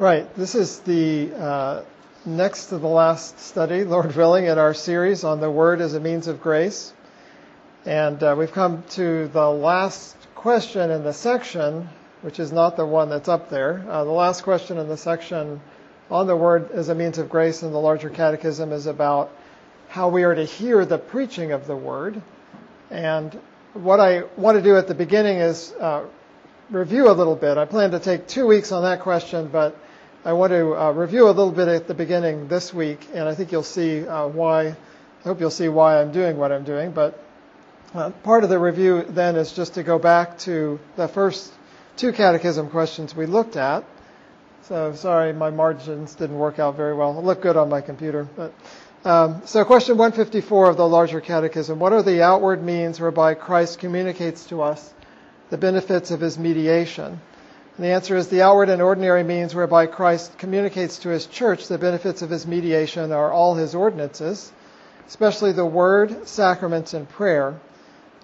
Right. 0.00 0.32
This 0.36 0.54
is 0.54 0.78
the 0.78 1.32
uh, 1.34 1.82
next 2.24 2.66
to 2.66 2.78
the 2.78 2.86
last 2.86 3.40
study, 3.40 3.82
Lord 3.84 4.14
willing, 4.14 4.44
in 4.44 4.56
our 4.56 4.72
series 4.72 5.24
on 5.24 5.40
the 5.40 5.50
Word 5.50 5.80
as 5.80 5.94
a 5.94 5.98
means 5.98 6.28
of 6.28 6.40
grace. 6.40 6.92
And 7.84 8.22
uh, 8.22 8.36
we've 8.38 8.52
come 8.52 8.84
to 8.90 9.26
the 9.26 9.50
last 9.50 10.16
question 10.36 10.92
in 10.92 11.02
the 11.02 11.12
section, 11.12 11.88
which 12.22 12.38
is 12.38 12.52
not 12.52 12.76
the 12.76 12.86
one 12.86 13.08
that's 13.08 13.28
up 13.28 13.50
there. 13.50 13.84
Uh, 13.88 14.04
the 14.04 14.12
last 14.12 14.44
question 14.44 14.78
in 14.78 14.86
the 14.86 14.96
section 14.96 15.60
on 16.12 16.28
the 16.28 16.36
Word 16.36 16.70
as 16.70 16.90
a 16.90 16.94
means 16.94 17.18
of 17.18 17.28
grace 17.28 17.64
in 17.64 17.72
the 17.72 17.80
larger 17.80 18.08
catechism 18.08 18.70
is 18.70 18.86
about 18.86 19.32
how 19.88 20.10
we 20.10 20.22
are 20.22 20.34
to 20.36 20.44
hear 20.44 20.84
the 20.84 20.98
preaching 20.98 21.50
of 21.50 21.66
the 21.66 21.74
Word. 21.74 22.22
And 22.92 23.36
what 23.74 23.98
I 23.98 24.22
want 24.36 24.58
to 24.58 24.62
do 24.62 24.76
at 24.76 24.86
the 24.86 24.94
beginning 24.94 25.38
is 25.38 25.72
uh, 25.72 26.04
review 26.70 27.10
a 27.10 27.14
little 27.14 27.34
bit. 27.34 27.58
I 27.58 27.64
plan 27.64 27.90
to 27.90 27.98
take 27.98 28.28
two 28.28 28.46
weeks 28.46 28.70
on 28.70 28.84
that 28.84 29.00
question, 29.00 29.48
but 29.48 29.76
I 30.24 30.32
want 30.32 30.50
to 30.50 30.74
uh, 30.74 30.90
review 30.90 31.26
a 31.26 31.30
little 31.30 31.52
bit 31.52 31.68
at 31.68 31.86
the 31.86 31.94
beginning 31.94 32.48
this 32.48 32.74
week, 32.74 33.06
and 33.14 33.28
I 33.28 33.36
think 33.36 33.52
you'll 33.52 33.62
see 33.62 34.06
uh, 34.06 34.26
why. 34.26 34.68
I 34.68 34.76
hope 35.22 35.38
you'll 35.38 35.50
see 35.50 35.68
why 35.68 36.00
I'm 36.00 36.10
doing 36.10 36.36
what 36.36 36.50
I'm 36.50 36.64
doing. 36.64 36.90
But 36.90 37.22
uh, 37.94 38.10
part 38.24 38.42
of 38.42 38.50
the 38.50 38.58
review 38.58 39.04
then 39.04 39.36
is 39.36 39.52
just 39.52 39.74
to 39.74 39.84
go 39.84 39.98
back 39.98 40.38
to 40.40 40.80
the 40.96 41.06
first 41.06 41.52
two 41.96 42.12
catechism 42.12 42.68
questions 42.68 43.14
we 43.14 43.26
looked 43.26 43.56
at. 43.56 43.84
So 44.62 44.92
sorry, 44.94 45.32
my 45.32 45.50
margins 45.50 46.16
didn't 46.16 46.36
work 46.36 46.58
out 46.58 46.76
very 46.76 46.94
well. 46.94 47.16
It 47.16 47.24
looked 47.24 47.42
good 47.42 47.56
on 47.56 47.68
my 47.68 47.80
computer, 47.80 48.28
but. 48.36 48.52
Um, 49.04 49.42
so, 49.44 49.64
question 49.64 49.96
154 49.96 50.70
of 50.70 50.76
the 50.76 50.86
larger 50.86 51.20
catechism 51.20 51.78
What 51.78 51.92
are 51.92 52.02
the 52.02 52.22
outward 52.24 52.64
means 52.64 53.00
whereby 53.00 53.34
Christ 53.34 53.78
communicates 53.78 54.46
to 54.46 54.62
us 54.62 54.92
the 55.50 55.56
benefits 55.56 56.10
of 56.10 56.20
his 56.20 56.36
mediation? 56.36 57.20
And 57.78 57.86
the 57.86 57.92
answer 57.92 58.16
is 58.16 58.26
the 58.26 58.42
outward 58.42 58.70
and 58.70 58.82
ordinary 58.82 59.22
means 59.22 59.54
whereby 59.54 59.86
Christ 59.86 60.36
communicates 60.36 60.98
to 60.98 61.10
his 61.10 61.26
church 61.26 61.68
the 61.68 61.78
benefits 61.78 62.22
of 62.22 62.30
his 62.30 62.44
mediation 62.44 63.12
are 63.12 63.30
all 63.30 63.54
his 63.54 63.72
ordinances, 63.72 64.50
especially 65.06 65.52
the 65.52 65.64
word, 65.64 66.26
sacraments, 66.26 66.92
and 66.92 67.08
prayer, 67.08 67.60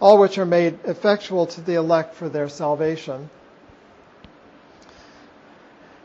all 0.00 0.18
which 0.18 0.38
are 0.38 0.44
made 0.44 0.80
effectual 0.82 1.46
to 1.46 1.60
the 1.60 1.74
elect 1.74 2.16
for 2.16 2.28
their 2.28 2.48
salvation. 2.48 3.30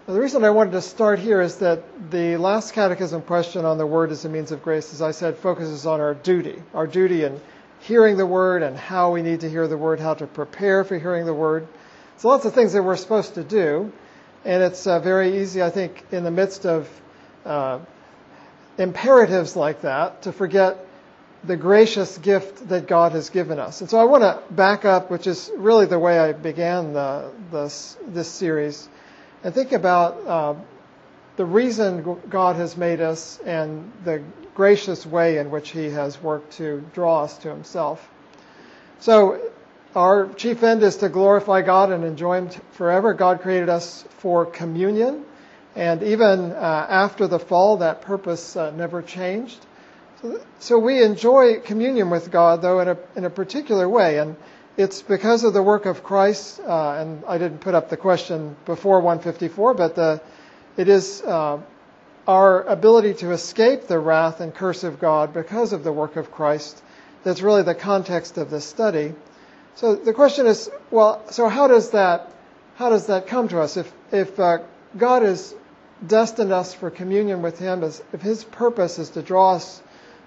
Now, 0.08 0.14
the 0.14 0.22
reason 0.22 0.44
I 0.44 0.52
wanted 0.52 0.74
to 0.74 0.82
start 0.84 1.18
here 1.18 1.42
is 1.42 1.56
that 1.56 1.82
the 2.12 2.38
last 2.38 2.74
catechism 2.74 3.24
question 3.24 3.66
on 3.66 3.80
the 3.80 3.88
word 3.88 4.12
as 4.12 4.26
a 4.26 4.30
means 4.30 4.52
of 4.52 4.62
grace, 4.62 4.94
as 4.94 5.02
I 5.02 5.10
said, 5.10 5.38
focuses 5.38 5.88
on 5.88 6.00
our 6.02 6.14
duty, 6.14 6.62
our 6.76 6.86
duty 6.86 7.24
in 7.24 7.42
hearing 7.80 8.16
the 8.16 8.28
word 8.28 8.62
and 8.62 8.78
how 8.78 9.12
we 9.12 9.24
need 9.24 9.40
to 9.40 9.50
hear 9.50 9.68
the 9.68 9.76
word, 9.78 10.00
how 10.00 10.14
to 10.14 10.28
prepare 10.28 10.84
for 10.84 11.00
hearing 11.00 11.26
the 11.26 11.34
word. 11.34 11.68
So 12.20 12.28
lots 12.28 12.44
of 12.44 12.54
things 12.54 12.74
that 12.74 12.84
we're 12.84 12.98
supposed 12.98 13.36
to 13.36 13.46
do, 13.46 13.94
and 14.44 14.62
it's 14.62 14.86
uh, 14.86 15.00
very 15.00 15.42
easy, 15.42 15.64
I 15.64 15.70
think, 15.70 16.04
in 16.12 16.26
the 16.26 16.32
midst 16.32 16.66
of 16.66 16.90
uh, 17.46 17.80
imperatives 18.78 19.56
like 19.56 19.84
that, 19.84 20.24
to 20.24 20.34
forget 20.34 20.86
the 21.46 21.56
gracious 21.56 22.18
gift 22.18 22.68
that 22.68 22.90
God 22.90 23.14
has 23.14 23.30
given 23.30 23.58
us. 23.58 23.80
And 23.80 23.90
so 23.90 23.98
I 23.98 24.04
want 24.04 24.24
to 24.24 24.44
back 24.54 24.84
up, 24.84 25.10
which 25.10 25.28
is 25.28 25.50
really 25.56 25.86
the 25.86 25.98
way 25.98 26.20
I 26.20 26.34
began 26.34 26.92
the, 26.92 27.32
this, 27.54 27.96
this 28.06 28.30
series, 28.30 28.90
and 29.42 29.54
think 29.54 29.72
about 29.72 30.28
uh, 30.28 30.56
the 31.38 31.46
reason 31.46 32.20
God 32.30 32.58
has 32.58 32.76
made 32.76 33.00
us 33.00 33.40
and 33.46 33.94
the 34.04 34.22
gracious 34.56 35.06
way 35.06 35.38
in 35.38 35.52
which 35.52 35.70
He 35.70 35.90
has 35.92 36.22
worked 36.22 36.52
to 36.58 36.84
draw 36.94 37.24
us 37.24 37.38
to 37.38 37.50
Himself. 37.50 38.06
So 39.00 39.49
our 39.96 40.32
chief 40.36 40.62
end 40.64 40.84
is 40.84 40.98
to 40.98 41.10
glorify 41.10 41.62
God 41.62 41.92
and 41.92 42.04
enjoy 42.04 42.38
Him 42.38 42.50
forever. 42.72 43.14
God 43.14 43.42
created 43.42 43.70
us 43.70 44.04
for 44.20 44.46
communion, 44.46 45.26
and 45.76 46.04
even 46.04 46.52
uh, 46.52 46.86
after 46.90 47.28
the 47.28 47.40
fall, 47.40 47.78
that 47.78 48.02
purpose 48.02 48.56
uh, 48.56 48.72
never 48.72 49.02
changed. 49.02 49.66
So, 50.22 50.42
so, 50.60 50.80
we 50.80 51.02
enjoy 51.02 51.62
communion 51.62 52.10
with 52.10 52.30
God, 52.30 52.62
though, 52.62 52.82
in 52.82 52.90
a, 52.90 52.98
in 53.16 53.26
a 53.26 53.30
particular 53.30 53.88
way, 53.88 54.20
and 54.20 54.36
it's 54.78 55.02
because 55.02 55.44
of 55.44 55.54
the 55.54 55.64
work 55.64 55.86
of 55.86 56.04
Christ. 56.04 56.60
Uh, 56.60 56.92
and 56.94 57.24
I 57.26 57.38
didn't 57.38 57.60
put 57.60 57.74
up 57.74 57.90
the 57.90 57.98
question 57.98 58.56
before 58.66 59.00
154, 59.00 59.74
but 59.74 59.96
the, 59.96 60.22
it 60.78 60.90
is 60.90 61.22
uh, 61.22 61.62
our 62.28 62.64
ability 62.64 63.14
to 63.16 63.32
escape 63.32 63.88
the 63.88 63.98
wrath 63.98 64.42
and 64.42 64.54
curse 64.54 64.84
of 64.84 65.00
God 65.00 65.34
because 65.34 65.74
of 65.74 65.84
the 65.84 65.94
work 65.94 66.16
of 66.16 66.32
Christ 66.32 66.82
that's 67.24 67.42
really 67.42 67.64
the 67.64 67.76
context 67.76 68.38
of 68.38 68.50
this 68.50 68.66
study. 68.66 69.14
So 69.80 69.96
the 69.96 70.12
question 70.12 70.46
is, 70.46 70.70
well, 70.92 71.24
so 71.30 71.48
how 71.48 71.70
does 71.70 71.92
that 71.92 72.30
how 72.76 72.90
does 72.90 73.06
that 73.06 73.28
come 73.28 73.48
to 73.48 73.62
us? 73.62 73.78
If 73.78 73.90
if 74.12 74.38
uh, 74.38 74.58
God 74.98 75.22
has 75.22 75.56
destined 76.06 76.52
us 76.52 76.74
for 76.74 76.92
communion 76.92 77.42
with 77.42 77.60
Him, 77.60 77.84
if 77.84 78.22
His 78.22 78.44
purpose 78.44 79.00
is 79.00 79.12
to 79.12 79.22
draw 79.22 79.54
us 79.54 79.82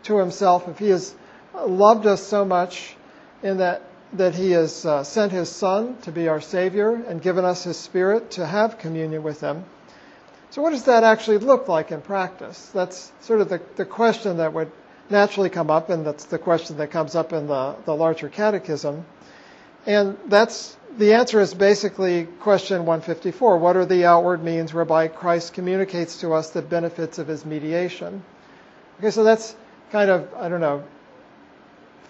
to 0.04 0.16
Himself, 0.16 0.68
if 0.68 0.78
He 0.78 0.88
has 0.88 1.14
loved 1.54 2.06
us 2.06 2.22
so 2.22 2.46
much 2.46 2.96
in 3.42 3.58
that 3.58 3.82
that 4.14 4.34
He 4.34 4.52
has 4.52 4.86
uh, 4.86 5.04
sent 5.04 5.32
His 5.32 5.50
Son 5.50 5.98
to 6.04 6.12
be 6.12 6.28
our 6.28 6.40
Savior 6.40 6.94
and 6.94 7.20
given 7.20 7.44
us 7.44 7.64
His 7.64 7.76
Spirit 7.76 8.30
to 8.30 8.46
have 8.46 8.78
communion 8.78 9.22
with 9.22 9.42
Him. 9.42 9.66
So 10.48 10.62
what 10.62 10.70
does 10.70 10.84
that 10.84 11.04
actually 11.04 11.38
look 11.38 11.69
like 11.69 11.92
in 11.92 12.00
practice? 12.00 12.70
That's 12.72 13.12
sort 13.20 13.42
of 13.42 13.50
the, 13.50 13.60
the 13.76 13.84
question 13.84 14.38
that 14.38 14.54
would 14.54 14.72
naturally 15.10 15.50
come 15.50 15.70
up, 15.70 15.90
and 15.90 16.06
that's 16.06 16.24
the 16.24 16.38
question 16.38 16.78
that 16.78 16.90
comes 16.90 17.14
up 17.14 17.34
in 17.34 17.48
the, 17.48 17.76
the 17.84 17.94
larger 17.94 18.30
catechism. 18.30 19.04
And 19.87 20.19
that's 20.26 20.76
the 20.98 21.15
answer 21.15 21.41
is 21.41 21.54
basically 21.54 22.25
question 22.41 22.84
154. 22.84 23.56
What 23.56 23.76
are 23.76 23.87
the 23.87 24.04
outward 24.04 24.44
means 24.44 24.75
whereby 24.75 25.09
Christ 25.09 25.54
communicates 25.54 26.20
to 26.20 26.32
us 26.34 26.50
the 26.50 26.62
benefits 26.62 27.19
of 27.19 27.26
his 27.26 27.44
mediation? 27.44 28.22
Okay, 28.98 29.10
so 29.10 29.25
that's 29.25 29.56
kind 29.91 30.10
of, 30.10 30.32
I 30.34 30.48
don't 30.48 30.60
know, 30.60 30.84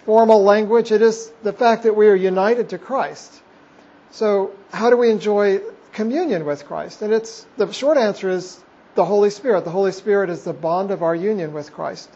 formal 0.05 0.43
language. 0.43 0.91
It 0.91 1.01
is 1.01 1.31
the 1.43 1.53
fact 1.53 1.83
that 1.83 1.95
we 1.95 2.07
are 2.07 2.15
united 2.15 2.69
to 2.69 2.77
Christ. 2.77 3.41
So, 4.11 4.51
how 4.71 4.89
do 4.89 4.97
we 4.97 5.09
enjoy 5.09 5.61
communion 5.93 6.45
with 6.45 6.65
Christ? 6.65 7.01
And 7.01 7.13
it's 7.13 7.45
the 7.57 7.71
short 7.71 7.97
answer 7.97 8.29
is 8.29 8.61
the 8.95 9.05
Holy 9.05 9.29
Spirit. 9.29 9.63
The 9.63 9.71
Holy 9.71 9.91
Spirit 9.91 10.29
is 10.29 10.43
the 10.43 10.53
bond 10.53 10.91
of 10.91 11.01
our 11.01 11.15
union 11.15 11.53
with 11.53 11.73
Christ. 11.73 12.09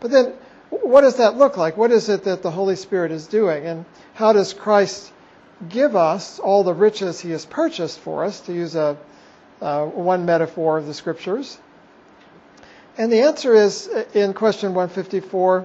But 0.00 0.10
then 0.10 0.34
what 0.82 1.02
does 1.02 1.16
that 1.16 1.36
look 1.36 1.56
like? 1.56 1.76
What 1.76 1.90
is 1.90 2.08
it 2.08 2.24
that 2.24 2.42
the 2.42 2.50
Holy 2.50 2.76
Spirit 2.76 3.12
is 3.12 3.26
doing? 3.26 3.66
And 3.66 3.84
how 4.14 4.32
does 4.32 4.52
Christ 4.52 5.12
give 5.68 5.96
us 5.96 6.38
all 6.38 6.64
the 6.64 6.74
riches 6.74 7.20
he 7.20 7.30
has 7.30 7.44
purchased 7.44 7.98
for 8.00 8.24
us, 8.24 8.40
to 8.40 8.52
use 8.52 8.74
a, 8.74 8.96
uh, 9.60 9.84
one 9.86 10.24
metaphor 10.24 10.78
of 10.78 10.86
the 10.86 10.94
scriptures? 10.94 11.58
And 12.96 13.12
the 13.12 13.22
answer 13.22 13.54
is 13.54 13.88
in 14.14 14.34
question 14.34 14.74
154 14.74 15.64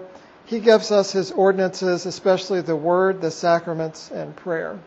he 0.49 0.59
gives 0.59 0.91
us 0.91 1.11
his 1.11 1.31
ordinances, 1.31 2.07
especially 2.07 2.61
the 2.61 2.75
word, 2.75 3.21
the 3.21 3.29
sacraments, 3.29 4.09
and 4.09 4.35
prayer. 4.35 4.79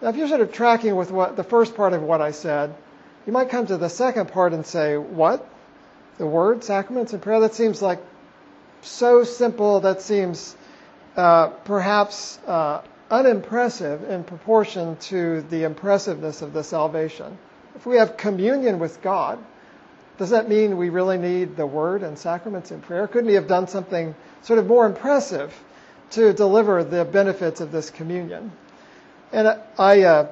Now, 0.00 0.08
if 0.08 0.16
you're 0.16 0.28
sort 0.28 0.40
of 0.40 0.50
tracking 0.50 0.96
with 0.96 1.10
what 1.10 1.36
the 1.36 1.44
first 1.44 1.74
part 1.76 1.92
of 1.92 2.02
what 2.02 2.22
I 2.22 2.30
said, 2.30 2.74
you 3.26 3.34
might 3.34 3.50
come 3.50 3.66
to 3.66 3.76
the 3.76 3.90
second 3.90 4.30
part 4.30 4.54
and 4.54 4.64
say, 4.64 4.96
What? 4.96 5.46
The 6.16 6.26
word, 6.26 6.64
sacraments, 6.64 7.12
and 7.12 7.20
prayer? 7.20 7.40
That 7.40 7.54
seems 7.54 7.82
like 7.82 8.00
so 8.82 9.24
simple 9.24 9.80
that 9.80 10.02
seems 10.02 10.56
uh, 11.16 11.48
perhaps 11.48 12.38
uh, 12.46 12.82
unimpressive 13.10 14.08
in 14.08 14.24
proportion 14.24 14.96
to 14.96 15.42
the 15.42 15.64
impressiveness 15.64 16.42
of 16.42 16.52
the 16.52 16.64
salvation. 16.64 17.38
If 17.74 17.86
we 17.86 17.96
have 17.96 18.16
communion 18.16 18.78
with 18.78 19.00
God, 19.02 19.38
does 20.18 20.30
that 20.30 20.48
mean 20.48 20.76
we 20.76 20.90
really 20.90 21.18
need 21.18 21.56
the 21.56 21.66
word 21.66 22.02
and 22.02 22.18
sacraments 22.18 22.70
and 22.70 22.82
prayer? 22.82 23.06
Couldn't 23.06 23.28
he 23.28 23.34
have 23.34 23.48
done 23.48 23.66
something 23.66 24.14
sort 24.42 24.58
of 24.58 24.66
more 24.66 24.86
impressive 24.86 25.54
to 26.10 26.32
deliver 26.32 26.84
the 26.84 27.04
benefits 27.04 27.60
of 27.60 27.72
this 27.72 27.90
communion? 27.90 28.52
And 29.32 29.58
I, 29.78 30.02
uh, 30.02 30.28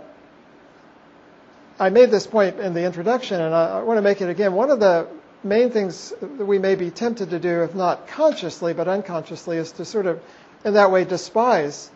I 1.78 1.88
made 1.88 2.10
this 2.10 2.26
point 2.26 2.60
in 2.60 2.74
the 2.74 2.84
introduction, 2.84 3.40
and 3.40 3.54
I, 3.54 3.78
I 3.78 3.82
want 3.82 3.98
to 3.98 4.02
make 4.02 4.20
it 4.20 4.28
again. 4.28 4.52
One 4.52 4.70
of 4.70 4.80
the 4.80 5.08
main 5.42 5.70
things 5.70 6.12
that 6.20 6.46
we 6.46 6.58
may 6.58 6.74
be 6.74 6.90
tempted 6.90 7.30
to 7.30 7.38
do, 7.38 7.62
if 7.62 7.74
not 7.74 8.08
consciously 8.08 8.72
but 8.74 8.88
unconsciously, 8.88 9.56
is 9.56 9.72
to 9.72 9.84
sort 9.84 10.06
of, 10.06 10.20
in 10.64 10.74
that 10.74 10.90
way, 10.90 11.04
despise 11.04 11.90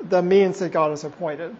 the 0.00 0.22
means 0.22 0.58
that 0.58 0.72
God 0.72 0.90
has 0.90 1.04
appointed. 1.04 1.54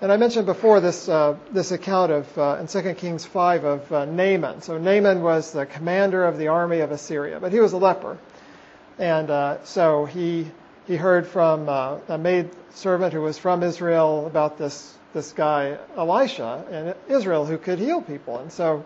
And 0.00 0.12
I 0.12 0.16
mentioned 0.16 0.46
before 0.46 0.80
this 0.80 1.08
uh, 1.08 1.36
this 1.50 1.72
account 1.72 2.12
of 2.12 2.38
uh, 2.38 2.58
in 2.60 2.66
2 2.66 2.94
Kings 2.94 3.24
5 3.24 3.64
of 3.64 3.92
uh, 3.92 4.04
Naaman. 4.04 4.60
So 4.60 4.76
Naaman 4.76 5.22
was 5.22 5.52
the 5.52 5.66
commander 5.66 6.24
of 6.24 6.36
the 6.36 6.48
army 6.48 6.80
of 6.80 6.90
Assyria, 6.90 7.40
but 7.40 7.52
he 7.52 7.60
was 7.60 7.72
a 7.72 7.78
leper, 7.78 8.18
and 8.98 9.30
uh, 9.30 9.64
so 9.64 10.04
he 10.04 10.50
he 10.86 10.96
heard 10.96 11.26
from 11.26 11.68
uh, 11.68 11.98
a 12.08 12.18
maid 12.18 12.50
servant 12.74 13.14
who 13.14 13.22
was 13.22 13.38
from 13.38 13.62
Israel 13.62 14.26
about 14.26 14.58
this 14.58 14.94
this 15.14 15.32
guy 15.32 15.78
Elisha 15.96 16.64
in 17.08 17.14
Israel 17.14 17.46
who 17.46 17.56
could 17.56 17.78
heal 17.78 18.02
people, 18.02 18.38
and 18.40 18.52
so 18.52 18.84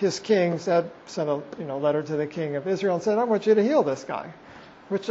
his 0.00 0.18
king 0.18 0.58
said, 0.58 0.90
sent 1.06 1.28
a 1.28 1.42
you 1.58 1.66
know 1.66 1.78
letter 1.78 2.02
to 2.02 2.16
the 2.16 2.26
king 2.26 2.56
of 2.56 2.66
Israel 2.66 2.94
and 2.94 3.04
said, 3.04 3.18
I 3.18 3.24
want 3.24 3.46
you 3.46 3.54
to 3.54 3.62
heal 3.62 3.82
this 3.82 4.04
guy, 4.04 4.32
which 4.88 5.10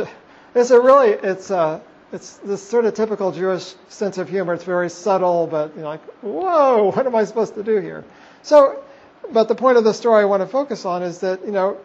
is 0.55 0.71
a 0.71 0.79
really 0.79 1.09
it's 1.09 1.51
a 1.51 1.81
it's 2.11 2.37
this 2.37 2.67
sort 2.67 2.85
of 2.85 2.95
typical 2.95 3.31
Jewish 3.31 3.75
sense 3.87 4.17
of 4.17 4.29
humor. 4.29 4.55
It's 4.55 4.63
very 4.63 4.89
subtle, 4.89 5.45
but 5.45 5.75
you 5.75 5.81
know, 5.81 5.89
like, 5.89 6.03
whoa, 6.21 6.91
what 6.91 7.05
am 7.05 7.15
I 7.15 7.23
supposed 7.25 7.53
to 7.53 7.63
do 7.63 7.77
here? 7.77 8.03
So, 8.41 8.83
but 9.31 9.47
the 9.47 9.55
point 9.55 9.77
of 9.77 9.83
the 9.83 9.93
story 9.93 10.21
I 10.21 10.25
want 10.25 10.41
to 10.41 10.47
focus 10.47 10.85
on 10.85 11.03
is 11.03 11.19
that, 11.19 11.45
you 11.45 11.51
know, 11.51 11.77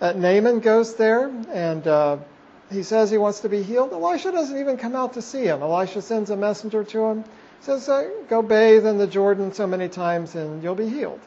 uh, 0.00 0.12
Naaman 0.12 0.58
goes 0.58 0.96
there 0.96 1.30
and 1.52 1.86
uh, 1.86 2.16
he 2.72 2.82
says 2.82 3.10
he 3.10 3.18
wants 3.18 3.40
to 3.40 3.48
be 3.48 3.62
healed. 3.62 3.92
Elisha 3.92 4.32
doesn't 4.32 4.58
even 4.58 4.76
come 4.76 4.96
out 4.96 5.12
to 5.12 5.22
see 5.22 5.44
him. 5.44 5.62
Elisha 5.62 6.02
sends 6.02 6.30
a 6.30 6.36
messenger 6.36 6.82
to 6.82 7.04
him, 7.04 7.24
says, 7.60 7.88
uh, 7.88 8.10
Go 8.28 8.42
bathe 8.42 8.86
in 8.86 8.98
the 8.98 9.06
Jordan 9.06 9.52
so 9.52 9.68
many 9.68 9.88
times 9.88 10.34
and 10.34 10.64
you'll 10.64 10.74
be 10.74 10.88
healed. 10.88 11.20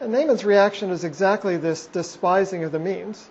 And 0.00 0.12
Naaman's 0.12 0.44
reaction 0.44 0.90
is 0.90 1.04
exactly 1.04 1.56
this 1.56 1.86
despising 1.86 2.62
of 2.64 2.72
the 2.72 2.78
means. 2.78 3.28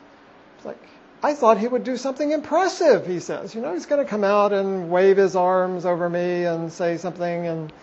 It's 0.58 0.66
like, 0.66 0.82
I 1.24 1.34
thought 1.34 1.58
he 1.58 1.68
would 1.68 1.84
do 1.84 1.98
something 1.98 2.32
impressive, 2.32 3.08
he 3.08 3.20
says. 3.20 3.56
You 3.56 3.62
know, 3.62 3.74
he's 3.74 3.86
going 3.86 4.04
to 4.04 4.10
come 4.10 4.24
out 4.24 4.52
and 4.54 4.90
wave 4.90 5.18
his 5.18 5.36
arms 5.36 5.86
over 5.86 6.10
me 6.10 6.44
and 6.44 6.72
say 6.72 6.98
something. 6.98 7.48
And, 7.48 7.74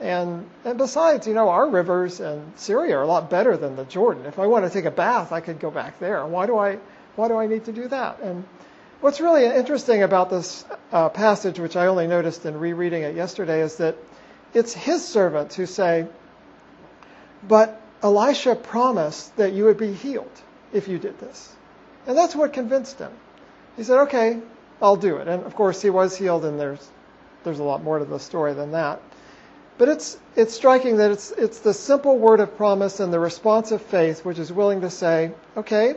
and, 0.00 0.48
and 0.64 0.78
besides, 0.78 1.26
you 1.26 1.34
know, 1.34 1.50
our 1.50 1.68
rivers 1.68 2.20
in 2.20 2.52
Syria 2.56 2.96
are 2.96 3.02
a 3.02 3.06
lot 3.06 3.28
better 3.28 3.56
than 3.56 3.76
the 3.76 3.84
Jordan. 3.84 4.24
If 4.24 4.38
I 4.38 4.46
want 4.46 4.64
to 4.64 4.70
take 4.70 4.86
a 4.86 4.90
bath, 4.90 5.32
I 5.32 5.40
could 5.40 5.60
go 5.60 5.70
back 5.70 6.00
there. 6.00 6.24
Why 6.26 6.46
do 6.46 6.56
I, 6.56 6.78
why 7.16 7.28
do 7.28 7.36
I 7.36 7.46
need 7.46 7.66
to 7.66 7.72
do 7.72 7.88
that? 7.88 8.20
And 8.20 8.44
what's 9.02 9.20
really 9.20 9.44
interesting 9.44 10.02
about 10.02 10.30
this 10.30 10.64
uh, 10.92 11.10
passage, 11.10 11.58
which 11.60 11.76
I 11.76 11.86
only 11.86 12.06
noticed 12.06 12.46
in 12.46 12.58
rereading 12.58 13.02
it 13.02 13.14
yesterday, 13.14 13.60
is 13.60 13.76
that 13.76 13.96
it's 14.54 14.72
his 14.72 15.06
servants 15.06 15.54
who 15.54 15.66
say, 15.66 16.06
But 17.46 17.79
Elisha 18.02 18.54
promised 18.54 19.36
that 19.36 19.52
you 19.52 19.64
would 19.64 19.78
be 19.78 19.92
healed 19.92 20.30
if 20.72 20.88
you 20.88 20.98
did 20.98 21.18
this. 21.18 21.54
And 22.06 22.16
that's 22.16 22.34
what 22.34 22.52
convinced 22.52 22.98
him. 22.98 23.12
He 23.76 23.84
said, 23.84 24.00
okay, 24.02 24.40
I'll 24.80 24.96
do 24.96 25.16
it. 25.16 25.28
And 25.28 25.44
of 25.44 25.54
course, 25.54 25.82
he 25.82 25.90
was 25.90 26.16
healed, 26.16 26.44
and 26.44 26.58
there's, 26.58 26.88
there's 27.44 27.58
a 27.58 27.64
lot 27.64 27.82
more 27.82 27.98
to 27.98 28.04
the 28.04 28.18
story 28.18 28.54
than 28.54 28.72
that. 28.72 29.00
But 29.78 29.88
it's, 29.88 30.18
it's 30.36 30.54
striking 30.54 30.98
that 30.98 31.10
it's, 31.10 31.30
it's 31.32 31.60
the 31.60 31.72
simple 31.72 32.18
word 32.18 32.40
of 32.40 32.56
promise 32.56 33.00
and 33.00 33.12
the 33.12 33.20
response 33.20 33.72
of 33.72 33.80
faith 33.80 34.24
which 34.24 34.38
is 34.38 34.52
willing 34.52 34.82
to 34.82 34.90
say, 34.90 35.32
okay, 35.56 35.94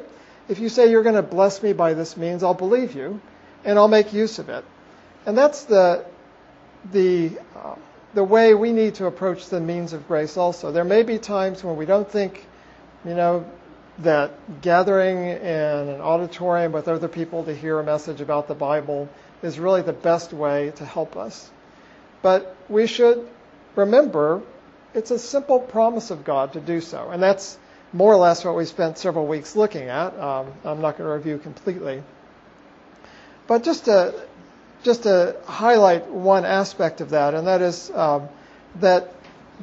if 0.47 0.59
you 0.59 0.69
say 0.69 0.89
you're 0.89 1.03
going 1.03 1.15
to 1.15 1.21
bless 1.21 1.61
me 1.61 1.73
by 1.73 1.94
this 1.94 2.15
means, 2.15 2.44
I'll 2.44 2.53
believe 2.53 2.95
you, 2.95 3.19
and 3.65 3.77
I'll 3.77 3.88
make 3.88 4.13
use 4.13 4.39
of 4.39 4.50
it. 4.50 4.63
And 5.25 5.38
that's 5.38 5.63
the, 5.65 6.05
the, 6.91 7.31
uh, 7.55 7.75
the 8.13 8.24
way 8.24 8.54
we 8.54 8.71
need 8.71 8.95
to 8.95 9.06
approach 9.06 9.48
the 9.50 9.60
means 9.60 9.94
of 9.94 10.07
grace 10.07 10.38
also. 10.38 10.71
There 10.71 10.83
may 10.83 11.04
be 11.04 11.18
times 11.18 11.63
when 11.63 11.77
we 11.77 11.86
don't 11.86 12.10
think, 12.10 12.45
you 13.06 13.15
know, 13.15 13.45
that 14.00 14.62
gathering 14.62 15.18
in 15.18 15.89
an 15.89 16.01
auditorium 16.01 16.71
with 16.71 16.88
other 16.88 17.07
people 17.07 17.44
to 17.44 17.56
hear 17.56 17.80
a 17.80 17.83
message 17.83 18.21
about 18.21 18.48
the 18.48 18.56
Bible 18.56 19.10
is 19.42 19.60
really 19.60 19.81
the 19.81 19.94
best 19.94 20.33
way 20.33 20.71
to 20.77 20.86
help 20.86 21.15
us. 21.15 21.50
But 22.21 22.56
we 22.69 22.88
should 22.88 23.27
remember 23.75 24.42
it's 24.94 25.12
a 25.12 25.19
simple 25.19 25.60
promise 25.60 26.12
of 26.12 26.24
God 26.24 26.54
to 26.54 26.60
do 26.60 26.81
so. 26.81 27.10
And 27.10 27.21
that's 27.21 27.57
more 27.92 28.13
or 28.13 28.18
less 28.18 28.44
what 28.45 28.56
we 28.56 28.65
spent 28.65 28.98
several 28.98 29.27
weeks 29.27 29.56
looking 29.56 29.89
at. 29.89 30.18
Um, 30.19 30.54
I'm 30.63 30.81
not 30.81 30.98
going 30.98 31.10
to 31.10 31.15
review 31.15 31.38
completely. 31.38 32.04
But 33.48 33.63
just 33.63 33.86
to, 33.86 34.13
just 34.83 35.03
to 35.03 35.35
highlight 35.45 36.07
one 36.07 36.45
aspect 36.45 37.01
of 37.01 37.09
that, 37.12 37.33
and 37.33 37.47
that 37.47 37.62
is 37.62 37.89
um, 37.91 38.27
that 38.80 39.13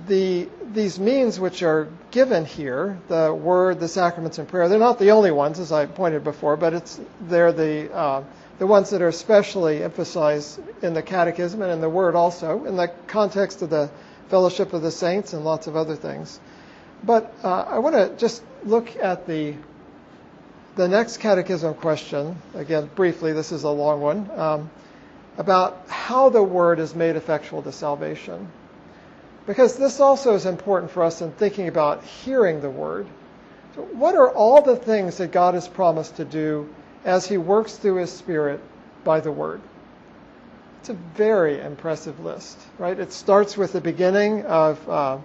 the, 0.07 0.49
these 0.73 0.99
means 0.99 1.39
which 1.39 1.63
are 1.63 1.89
given 2.11 2.45
here, 2.45 2.99
the 3.09 3.33
word, 3.33 3.81
the 3.81 3.89
sacraments, 3.89 4.39
and 4.39 4.49
prayer, 4.49 4.69
they're 4.69 4.79
not 4.79 4.99
the 4.99 5.11
only 5.11 5.31
ones, 5.31 5.59
as 5.59 5.73
I 5.73 5.87
pointed 5.87 6.25
before, 6.25 6.57
but 6.57 6.75
it's, 6.75 7.01
they're 7.23 7.53
the, 7.53 7.93
uh, 7.93 8.25
the 8.59 8.67
ones 8.67 8.91
that 8.91 9.03
are 9.03 9.09
especially 9.09 9.83
emphasized 9.83 10.61
in 10.83 10.95
the 10.95 11.03
catechism 11.03 11.63
and 11.63 11.73
in 11.73 11.81
the 11.81 11.89
word 11.89 12.15
also, 12.15 12.65
in 12.65 12.77
the 12.77 12.89
context 13.07 13.63
of 13.63 13.71
the 13.71 13.91
fellowship 14.29 14.73
of 14.73 14.83
the 14.83 14.91
saints 14.91 15.33
and 15.33 15.45
lots 15.45 15.67
of 15.67 15.77
other 15.77 15.97
things. 15.97 16.39
But 17.03 17.35
uh, 17.43 17.63
I 17.63 17.79
want 17.79 17.97
to 17.97 18.15
just 18.17 18.43
look 18.65 18.97
at 18.97 19.27
the, 19.27 19.55
the 20.77 20.89
next 20.89 21.19
catechism 21.19 21.75
question, 21.75 22.37
again, 22.55 22.89
briefly, 22.95 23.33
this 23.33 23.53
is 23.53 23.65
a 23.65 23.71
long 23.71 24.01
one, 24.01 24.31
um, 24.39 24.71
about 25.41 25.89
how 25.89 26.29
the 26.29 26.43
word 26.43 26.79
is 26.79 26.95
made 26.95 27.17
effectual 27.17 27.63
to 27.63 27.73
salvation. 27.73 28.47
Because 29.47 29.75
this 29.75 29.99
also 29.99 30.35
is 30.35 30.45
important 30.45 30.93
for 30.93 31.03
us 31.03 31.23
in 31.23 31.33
thinking 31.33 31.67
about 31.67 32.05
hearing 32.05 32.61
the 32.61 32.69
word. 32.69 33.07
So 33.75 33.81
what 33.81 34.15
are 34.15 34.29
all 34.29 34.61
the 34.61 34.77
things 34.77 35.17
that 35.17 35.33
God 35.33 35.55
has 35.55 35.67
promised 35.67 36.17
to 36.17 36.27
do 36.27 36.69
as 37.07 37.27
He 37.27 37.39
works 37.39 37.77
through 37.77 37.95
His 37.95 38.13
Spirit 38.13 38.61
by 39.03 39.21
the 39.21 39.33
word? 39.33 39.63
It's 40.81 40.91
a 40.91 40.99
very 41.17 41.59
impressive 41.59 42.21
list, 42.21 42.59
right? 42.77 43.01
It 43.01 43.11
starts 43.11 43.57
with 43.57 43.73
the 43.73 43.81
beginning 43.81 44.45
of 44.45 44.91
uh, 44.91 45.19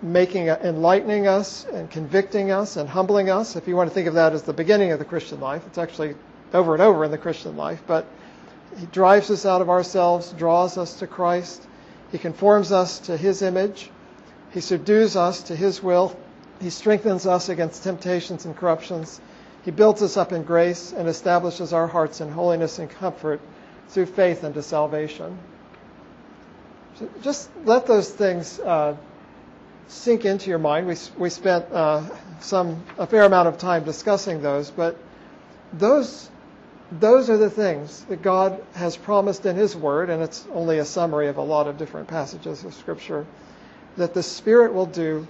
making, 0.00 0.48
enlightening 0.48 1.26
us 1.26 1.66
and 1.66 1.90
convicting 1.90 2.52
us 2.52 2.78
and 2.78 2.88
humbling 2.88 3.28
us. 3.28 3.54
If 3.54 3.68
you 3.68 3.76
want 3.76 3.90
to 3.90 3.94
think 3.94 4.08
of 4.08 4.14
that 4.14 4.32
as 4.32 4.44
the 4.44 4.54
beginning 4.54 4.92
of 4.92 4.98
the 4.98 5.04
Christian 5.04 5.40
life, 5.40 5.62
it's 5.66 5.76
actually 5.76 6.14
over 6.54 6.72
and 6.72 6.82
over 6.82 7.04
in 7.04 7.10
the 7.10 7.18
Christian 7.18 7.58
life. 7.58 7.82
But 7.86 8.06
He 8.78 8.86
drives 8.86 9.30
us 9.30 9.46
out 9.46 9.60
of 9.60 9.70
ourselves, 9.70 10.32
draws 10.32 10.76
us 10.78 10.94
to 10.98 11.06
Christ 11.06 11.66
he 12.14 12.18
conforms 12.18 12.70
us 12.70 13.00
to 13.00 13.16
His 13.16 13.42
image. 13.42 13.90
He 14.52 14.60
subdues 14.60 15.16
us 15.16 15.42
to 15.42 15.56
His 15.56 15.82
will. 15.82 16.16
He 16.60 16.70
strengthens 16.70 17.26
us 17.26 17.48
against 17.48 17.82
temptations 17.82 18.44
and 18.44 18.56
corruptions. 18.56 19.20
He 19.64 19.72
builds 19.72 20.00
us 20.00 20.16
up 20.16 20.30
in 20.30 20.44
grace 20.44 20.92
and 20.92 21.08
establishes 21.08 21.72
our 21.72 21.88
hearts 21.88 22.20
in 22.20 22.30
holiness 22.30 22.78
and 22.78 22.88
comfort 22.88 23.40
through 23.88 24.06
faith 24.06 24.44
unto 24.44 24.62
salvation. 24.62 25.36
So 27.00 27.10
just 27.20 27.50
let 27.64 27.86
those 27.86 28.10
things 28.10 28.60
uh, 28.60 28.96
sink 29.88 30.24
into 30.24 30.50
your 30.50 30.60
mind. 30.60 30.86
We, 30.86 30.94
we 31.18 31.30
spent 31.30 31.66
uh, 31.72 32.04
some 32.38 32.84
a 32.96 33.08
fair 33.08 33.24
amount 33.24 33.48
of 33.48 33.58
time 33.58 33.82
discussing 33.82 34.40
those, 34.40 34.70
but 34.70 34.96
those 35.72 36.30
those 36.92 37.30
are 37.30 37.38
the 37.38 37.50
things 37.50 38.04
that 38.04 38.22
God 38.22 38.62
has 38.74 38.96
promised 38.96 39.46
in 39.46 39.56
His 39.56 39.74
Word, 39.74 40.10
and 40.10 40.22
it's 40.22 40.46
only 40.52 40.78
a 40.78 40.84
summary 40.84 41.28
of 41.28 41.38
a 41.38 41.42
lot 41.42 41.66
of 41.66 41.78
different 41.78 42.08
passages 42.08 42.64
of 42.64 42.74
Scripture, 42.74 43.26
that 43.96 44.14
the 44.14 44.22
Spirit 44.22 44.74
will 44.74 44.86
do, 44.86 45.26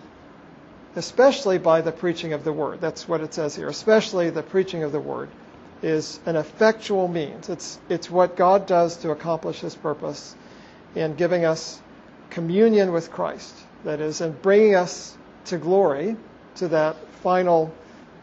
especially 0.96 1.58
by 1.58 1.80
the 1.80 1.92
preaching 1.92 2.32
of 2.32 2.44
the 2.44 2.52
Word. 2.52 2.80
That's 2.80 3.08
what 3.08 3.20
it 3.20 3.32
says 3.32 3.54
here. 3.54 3.68
Especially 3.68 4.30
the 4.30 4.42
preaching 4.42 4.82
of 4.82 4.92
the 4.92 5.00
Word 5.00 5.28
is 5.82 6.18
an 6.26 6.36
effectual 6.36 7.08
means. 7.08 7.48
It's, 7.48 7.78
it's 7.88 8.10
what 8.10 8.36
God 8.36 8.66
does 8.66 8.96
to 8.98 9.10
accomplish 9.10 9.60
His 9.60 9.76
purpose 9.76 10.34
in 10.94 11.14
giving 11.14 11.44
us 11.44 11.80
communion 12.30 12.92
with 12.92 13.12
Christ. 13.12 13.54
That 13.84 14.00
is, 14.00 14.20
in 14.20 14.32
bringing 14.32 14.74
us 14.74 15.16
to 15.46 15.58
glory, 15.58 16.16
to 16.56 16.68
that 16.68 16.96
final 17.22 17.72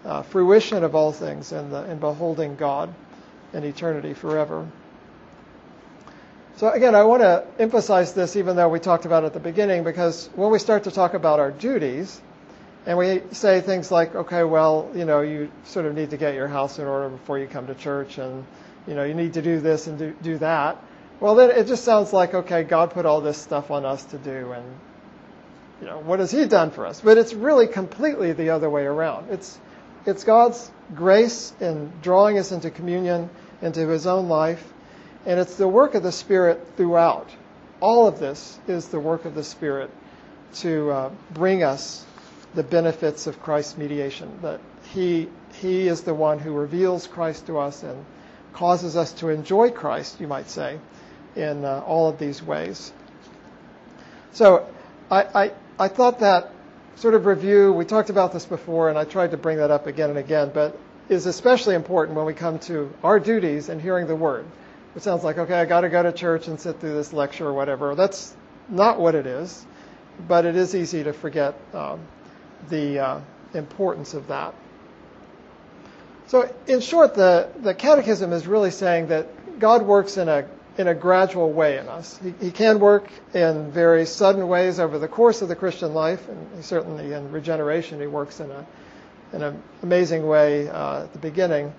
uh, 0.03 0.23
fruition 0.23 0.83
of 0.83 0.95
all 0.95 1.11
things 1.11 1.51
in, 1.51 1.69
the, 1.69 1.89
in 1.89 1.99
beholding 1.99 2.55
God 2.55 2.93
in 3.53 3.63
eternity 3.63 4.13
forever. 4.13 4.67
So 6.57 6.69
again, 6.69 6.93
I 6.93 7.03
want 7.03 7.23
to 7.23 7.45
emphasize 7.57 8.13
this 8.13 8.35
even 8.35 8.55
though 8.55 8.69
we 8.69 8.79
talked 8.79 9.05
about 9.05 9.23
it 9.23 9.27
at 9.27 9.33
the 9.33 9.39
beginning 9.39 9.83
because 9.83 10.29
when 10.35 10.51
we 10.51 10.59
start 10.59 10.83
to 10.83 10.91
talk 10.91 11.13
about 11.15 11.39
our 11.39 11.51
duties 11.51 12.21
and 12.85 12.97
we 12.97 13.21
say 13.31 13.61
things 13.61 13.91
like, 13.91 14.13
okay, 14.13 14.43
well, 14.43 14.89
you 14.95 15.05
know, 15.05 15.21
you 15.21 15.51
sort 15.65 15.85
of 15.85 15.95
need 15.95 16.11
to 16.11 16.17
get 16.17 16.35
your 16.35 16.47
house 16.47 16.79
in 16.79 16.85
order 16.85 17.09
before 17.09 17.39
you 17.39 17.47
come 17.47 17.67
to 17.67 17.75
church 17.75 18.17
and, 18.17 18.45
you 18.87 18.93
know, 18.93 19.03
you 19.03 19.13
need 19.13 19.33
to 19.33 19.41
do 19.41 19.59
this 19.59 19.87
and 19.87 19.97
do, 19.97 20.15
do 20.21 20.37
that. 20.39 20.77
Well, 21.19 21.35
then 21.35 21.51
it 21.51 21.67
just 21.67 21.83
sounds 21.83 22.13
like, 22.13 22.33
okay, 22.33 22.63
God 22.63 22.91
put 22.91 23.05
all 23.05 23.21
this 23.21 23.37
stuff 23.37 23.71
on 23.71 23.85
us 23.85 24.03
to 24.05 24.17
do 24.17 24.51
and, 24.51 24.65
you 25.79 25.87
know, 25.87 25.99
what 25.99 26.19
has 26.19 26.31
He 26.31 26.45
done 26.45 26.71
for 26.71 26.85
us? 26.85 27.01
But 27.01 27.17
it's 27.17 27.33
really 27.33 27.67
completely 27.67 28.33
the 28.33 28.51
other 28.51 28.69
way 28.69 28.83
around. 28.83 29.31
It's, 29.31 29.59
it's 30.05 30.23
God's 30.23 30.71
grace 30.95 31.53
in 31.59 31.91
drawing 32.01 32.37
us 32.37 32.51
into 32.51 32.71
communion 32.71 33.29
into 33.61 33.87
his 33.87 34.07
own 34.07 34.27
life. 34.27 34.71
And 35.25 35.39
it's 35.39 35.55
the 35.55 35.67
work 35.67 35.93
of 35.93 36.03
the 36.03 36.11
Spirit 36.11 36.65
throughout. 36.75 37.29
All 37.79 38.07
of 38.07 38.19
this 38.19 38.59
is 38.67 38.87
the 38.87 38.99
work 38.99 39.25
of 39.25 39.35
the 39.35 39.43
Spirit 39.43 39.91
to 40.55 40.89
uh, 40.91 41.11
bring 41.31 41.63
us 41.63 42.05
the 42.55 42.63
benefits 42.63 43.27
of 43.27 43.41
Christ's 43.41 43.77
mediation. 43.77 44.39
That 44.41 44.59
he, 44.91 45.29
he 45.53 45.87
is 45.87 46.01
the 46.01 46.13
one 46.13 46.39
who 46.39 46.53
reveals 46.53 47.07
Christ 47.07 47.45
to 47.47 47.59
us 47.59 47.83
and 47.83 48.05
causes 48.53 48.97
us 48.97 49.13
to 49.13 49.29
enjoy 49.29 49.69
Christ, 49.69 50.19
you 50.19 50.27
might 50.27 50.49
say, 50.49 50.79
in 51.35 51.63
uh, 51.63 51.83
all 51.85 52.09
of 52.09 52.17
these 52.17 52.41
ways. 52.41 52.91
So 54.33 54.67
I, 55.09 55.23
I, 55.23 55.51
I 55.79 55.87
thought 55.87 56.19
that 56.19 56.51
sort 56.95 57.13
of 57.13 57.25
review, 57.25 57.71
we 57.73 57.85
talked 57.85 58.09
about 58.09 58.33
this 58.33 58.45
before, 58.45 58.89
and 58.89 58.97
I 58.97 59.03
tried 59.03 59.31
to 59.31 59.37
bring 59.37 59.57
that 59.57 59.71
up 59.71 59.87
again 59.87 60.09
and 60.09 60.19
again, 60.19 60.51
but 60.53 60.77
is 61.09 61.25
especially 61.25 61.75
important 61.75 62.15
when 62.15 62.25
we 62.25 62.33
come 62.33 62.59
to 62.59 62.93
our 63.03 63.19
duties 63.19 63.69
and 63.69 63.81
hearing 63.81 64.07
the 64.07 64.15
word. 64.15 64.45
It 64.95 65.03
sounds 65.03 65.23
like, 65.23 65.37
okay, 65.37 65.55
I 65.55 65.65
got 65.65 65.81
to 65.81 65.89
go 65.89 66.03
to 66.03 66.11
church 66.11 66.47
and 66.47 66.59
sit 66.59 66.79
through 66.79 66.93
this 66.93 67.13
lecture 67.13 67.47
or 67.47 67.53
whatever. 67.53 67.95
That's 67.95 68.35
not 68.69 68.99
what 68.99 69.15
it 69.15 69.25
is, 69.25 69.65
but 70.27 70.45
it 70.45 70.55
is 70.55 70.75
easy 70.75 71.03
to 71.03 71.13
forget 71.13 71.55
um, 71.73 72.01
the 72.69 72.99
uh, 72.99 73.19
importance 73.53 74.13
of 74.13 74.27
that. 74.27 74.53
So, 76.27 76.53
in 76.67 76.79
short, 76.79 77.15
the, 77.15 77.49
the 77.59 77.73
Catechism 77.73 78.31
is 78.31 78.47
really 78.47 78.71
saying 78.71 79.07
that 79.07 79.59
God 79.59 79.81
works 79.81 80.15
in 80.15 80.29
a 80.29 80.47
in 80.77 80.87
a 80.87 80.93
gradual 80.93 81.51
way 81.51 81.77
in 81.77 81.87
us. 81.87 82.19
He, 82.23 82.33
he, 82.45 82.51
can 82.51 82.79
work 82.79 83.09
in 83.33 83.71
very 83.71 84.05
sudden 84.05 84.47
ways 84.47 84.79
over 84.79 84.99
the 84.99 85.07
course 85.07 85.41
of 85.41 85.49
the 85.49 85.55
Christian 85.55 85.93
life, 85.93 86.27
and 86.29 86.63
certainly 86.63 87.13
in 87.13 87.31
regeneration, 87.31 87.99
he 87.99 88.07
works 88.07 88.39
in 88.39 88.49
a 88.51 88.65
in 89.33 89.41
an 89.41 89.61
amazing 89.83 90.27
way 90.27 90.67
uh, 90.67 91.03
at 91.03 91.13
the 91.13 91.19
beginning. 91.19 91.73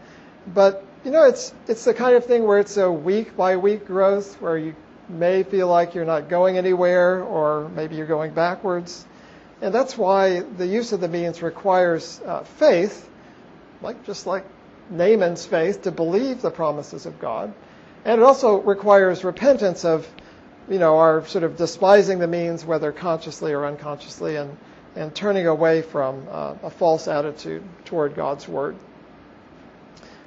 But 0.55 0.85
you 1.05 1.11
know, 1.11 1.25
it's 1.25 1.55
it's 1.69 1.85
the 1.85 1.95
kind 1.95 2.17
of 2.17 2.27
thing 2.27 2.45
where 2.45 2.59
it's 2.59 2.77
a 2.77 2.91
week 2.91 3.37
by 3.37 3.57
week 3.57 3.87
growth, 3.87 4.41
where 4.41 4.59
you 4.59 4.75
may 5.09 5.43
feel 5.43 5.69
like 5.69 5.95
you're 5.95 6.05
not 6.05 6.29
going 6.29 6.59
anywhere, 6.59 7.23
or 7.23 7.69
maybe 7.71 7.97
you're 7.97 8.07
going 8.07 8.33
backwards, 8.33 9.07
and 9.61 9.75
that's 9.75 9.97
why 9.97 10.41
the 10.41 10.67
use 10.67 10.93
of 10.93 11.01
the 11.01 11.09
means 11.09 11.43
requires 11.43 12.21
uh, 12.27 12.43
faith, 12.43 13.09
like 13.81 14.05
just 14.05 14.27
like 14.27 14.45
Naaman's 14.91 15.47
faith 15.47 15.83
to 15.83 15.91
believe 15.91 16.43
the 16.43 16.51
promises 16.51 17.07
of 17.07 17.19
God, 17.19 17.53
and 18.05 18.21
it 18.21 18.25
also 18.25 18.61
requires 18.61 19.25
repentance 19.25 19.85
of, 19.85 20.09
you 20.69 20.79
know, 20.79 20.99
our 20.99 21.27
sort 21.27 21.45
of 21.45 21.57
despising 21.57 22.19
the 22.19 22.27
means, 22.27 22.65
whether 22.65 22.93
consciously 22.93 23.53
or 23.53 23.65
unconsciously, 23.67 24.37
and 24.37 24.57
and 24.95 25.15
turning 25.15 25.47
away 25.47 25.83
from 25.83 26.27
uh, 26.31 26.55
a 26.63 26.71
false 26.71 27.09
attitude 27.09 27.63
toward 27.85 28.15
God's 28.15 28.47
word 28.47 28.77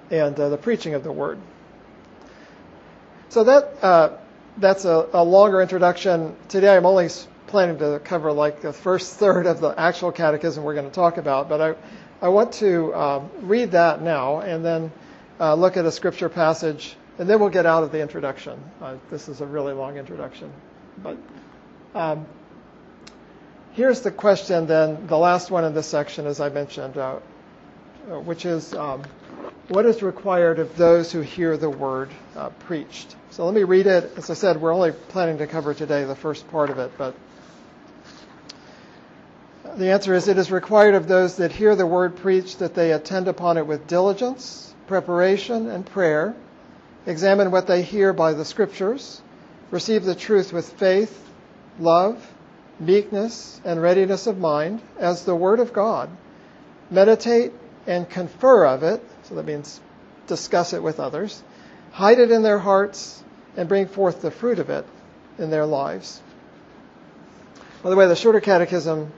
and 0.09 0.39
uh, 0.39 0.49
the 0.49 0.57
preaching 0.57 0.93
of 0.93 1.03
the 1.03 1.11
word. 1.11 1.37
So 3.29 3.43
that 3.43 3.83
uh, 3.83 4.17
that's 4.57 4.85
a, 4.85 5.07
a, 5.13 5.23
longer 5.23 5.61
introduction. 5.61 6.35
Today 6.47 6.75
I'm 6.75 6.85
only 6.85 7.09
planning 7.47 7.77
to 7.79 7.99
cover 8.03 8.31
like 8.31 8.61
the 8.61 8.73
first 8.73 9.15
third 9.19 9.45
of 9.45 9.59
the 9.59 9.69
actual 9.77 10.11
catechism 10.11 10.63
we're 10.63 10.75
going 10.75 10.89
to 10.89 10.95
talk 10.95 11.17
about, 11.17 11.49
but 11.49 11.61
I 11.61 11.75
I 12.21 12.29
want 12.29 12.53
to 12.53 12.93
um, 12.95 13.29
read 13.41 13.71
that 13.71 14.01
now 14.01 14.39
and 14.39 14.63
then 14.63 14.91
uh, 15.39 15.53
look 15.53 15.77
at 15.77 15.85
a 15.85 15.91
scripture 15.91 16.29
passage, 16.29 16.95
and 17.17 17.29
then 17.29 17.39
we'll 17.39 17.49
get 17.49 17.65
out 17.65 17.83
of 17.83 17.91
the 17.91 18.01
introduction. 18.01 18.59
Uh, 18.81 18.95
this 19.09 19.29
is 19.29 19.41
a 19.41 19.45
really 19.45 19.73
long 19.73 19.97
introduction, 19.97 20.51
but. 21.01 21.17
Um, 21.95 22.25
here's 23.75 24.01
the 24.01 24.11
question 24.11 24.67
then, 24.67 25.07
the 25.07 25.17
last 25.17 25.49
one 25.49 25.63
in 25.63 25.73
this 25.73 25.87
section, 25.87 26.27
as 26.27 26.41
I 26.41 26.49
mentioned, 26.49 26.97
uh, 26.97 27.19
which 28.23 28.45
is 28.45 28.73
um, 28.73 29.03
what 29.69 29.85
is 29.85 30.03
required 30.03 30.59
of 30.59 30.75
those 30.75 31.11
who 31.11 31.21
hear 31.21 31.57
the 31.57 31.69
word 31.69 32.09
uh, 32.35 32.49
preached? 32.49 33.15
So 33.31 33.45
let 33.45 33.53
me 33.53 33.63
read 33.63 33.87
it. 33.87 34.11
As 34.17 34.29
I 34.29 34.33
said, 34.33 34.61
we're 34.61 34.73
only 34.73 34.91
planning 34.91 35.37
to 35.37 35.47
cover 35.47 35.73
today 35.73 36.03
the 36.03 36.15
first 36.15 36.49
part 36.49 36.69
of 36.69 36.79
it, 36.79 36.91
but 36.97 37.15
the 39.77 39.91
answer 39.91 40.13
is 40.13 40.27
it 40.27 40.37
is 40.37 40.51
required 40.51 40.95
of 40.95 41.07
those 41.07 41.37
that 41.37 41.51
hear 41.51 41.75
the 41.75 41.85
word 41.85 42.15
preached 42.17 42.59
that 42.59 42.75
they 42.75 42.91
attend 42.91 43.27
upon 43.27 43.57
it 43.57 43.67
with 43.67 43.87
diligence, 43.87 44.73
preparation, 44.87 45.69
and 45.69 45.85
prayer, 45.85 46.35
examine 47.05 47.51
what 47.51 47.67
they 47.67 47.81
hear 47.81 48.13
by 48.13 48.33
the 48.33 48.45
scriptures, 48.45 49.21
receive 49.71 50.05
the 50.05 50.15
truth 50.15 50.53
with 50.53 50.71
faith, 50.73 51.29
love, 51.79 52.33
meekness, 52.79 53.59
and 53.63 53.81
readiness 53.81 54.27
of 54.27 54.37
mind 54.37 54.81
as 54.97 55.23
the 55.25 55.35
Word 55.35 55.59
of 55.59 55.73
God, 55.73 56.09
meditate 56.89 57.53
and 57.87 58.09
confer 58.09 58.65
of 58.65 58.83
it, 58.83 59.03
so 59.23 59.35
that 59.35 59.45
means 59.45 59.79
discuss 60.27 60.73
it 60.73 60.81
with 60.81 60.99
others, 60.99 61.41
hide 61.91 62.19
it 62.19 62.31
in 62.31 62.41
their 62.41 62.59
hearts, 62.59 63.23
and 63.57 63.69
bring 63.69 63.87
forth 63.87 64.21
the 64.21 64.31
fruit 64.31 64.59
of 64.59 64.69
it 64.69 64.85
in 65.37 65.49
their 65.49 65.65
lives. 65.65 66.21
By 67.83 67.89
the 67.89 67.95
way, 67.95 68.07
the 68.07 68.15
shorter 68.15 68.41
catechism, 68.41 69.11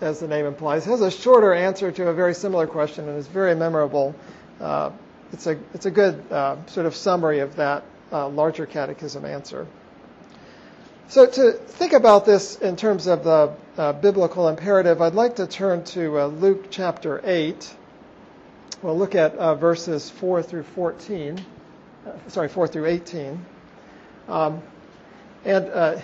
as 0.00 0.20
the 0.20 0.28
name 0.28 0.46
implies, 0.46 0.84
has 0.86 1.00
a 1.02 1.10
shorter 1.10 1.52
answer 1.52 1.92
to 1.92 2.08
a 2.08 2.14
very 2.14 2.34
similar 2.34 2.66
question 2.66 3.08
and 3.08 3.18
is 3.18 3.26
very 3.26 3.54
memorable. 3.54 4.14
Uh, 4.60 4.90
it's, 5.32 5.46
a, 5.46 5.58
it's 5.74 5.86
a 5.86 5.90
good 5.90 6.22
uh, 6.30 6.56
sort 6.66 6.86
of 6.86 6.94
summary 6.94 7.40
of 7.40 7.56
that 7.56 7.84
uh, 8.12 8.28
larger 8.28 8.66
catechism 8.66 9.24
answer. 9.24 9.66
So, 11.08 11.26
to 11.26 11.52
think 11.52 11.92
about 11.92 12.26
this 12.26 12.56
in 12.56 12.76
terms 12.76 13.06
of 13.06 13.22
the 13.22 13.52
uh, 13.76 13.92
biblical 13.92 14.48
imperative, 14.48 15.00
I'd 15.00 15.14
like 15.14 15.36
to 15.36 15.46
turn 15.46 15.84
to 15.84 16.20
uh, 16.20 16.26
Luke 16.26 16.66
chapter 16.70 17.20
8. 17.22 17.76
We'll 18.82 18.98
look 18.98 19.14
at 19.14 19.34
uh, 19.34 19.54
verses 19.54 20.10
4 20.10 20.42
through 20.42 20.64
14. 20.64 21.44
Uh, 22.04 22.12
sorry, 22.28 22.48
4 22.48 22.66
through 22.66 22.86
18. 22.86 23.44
Um, 24.28 24.62
and 25.44 26.02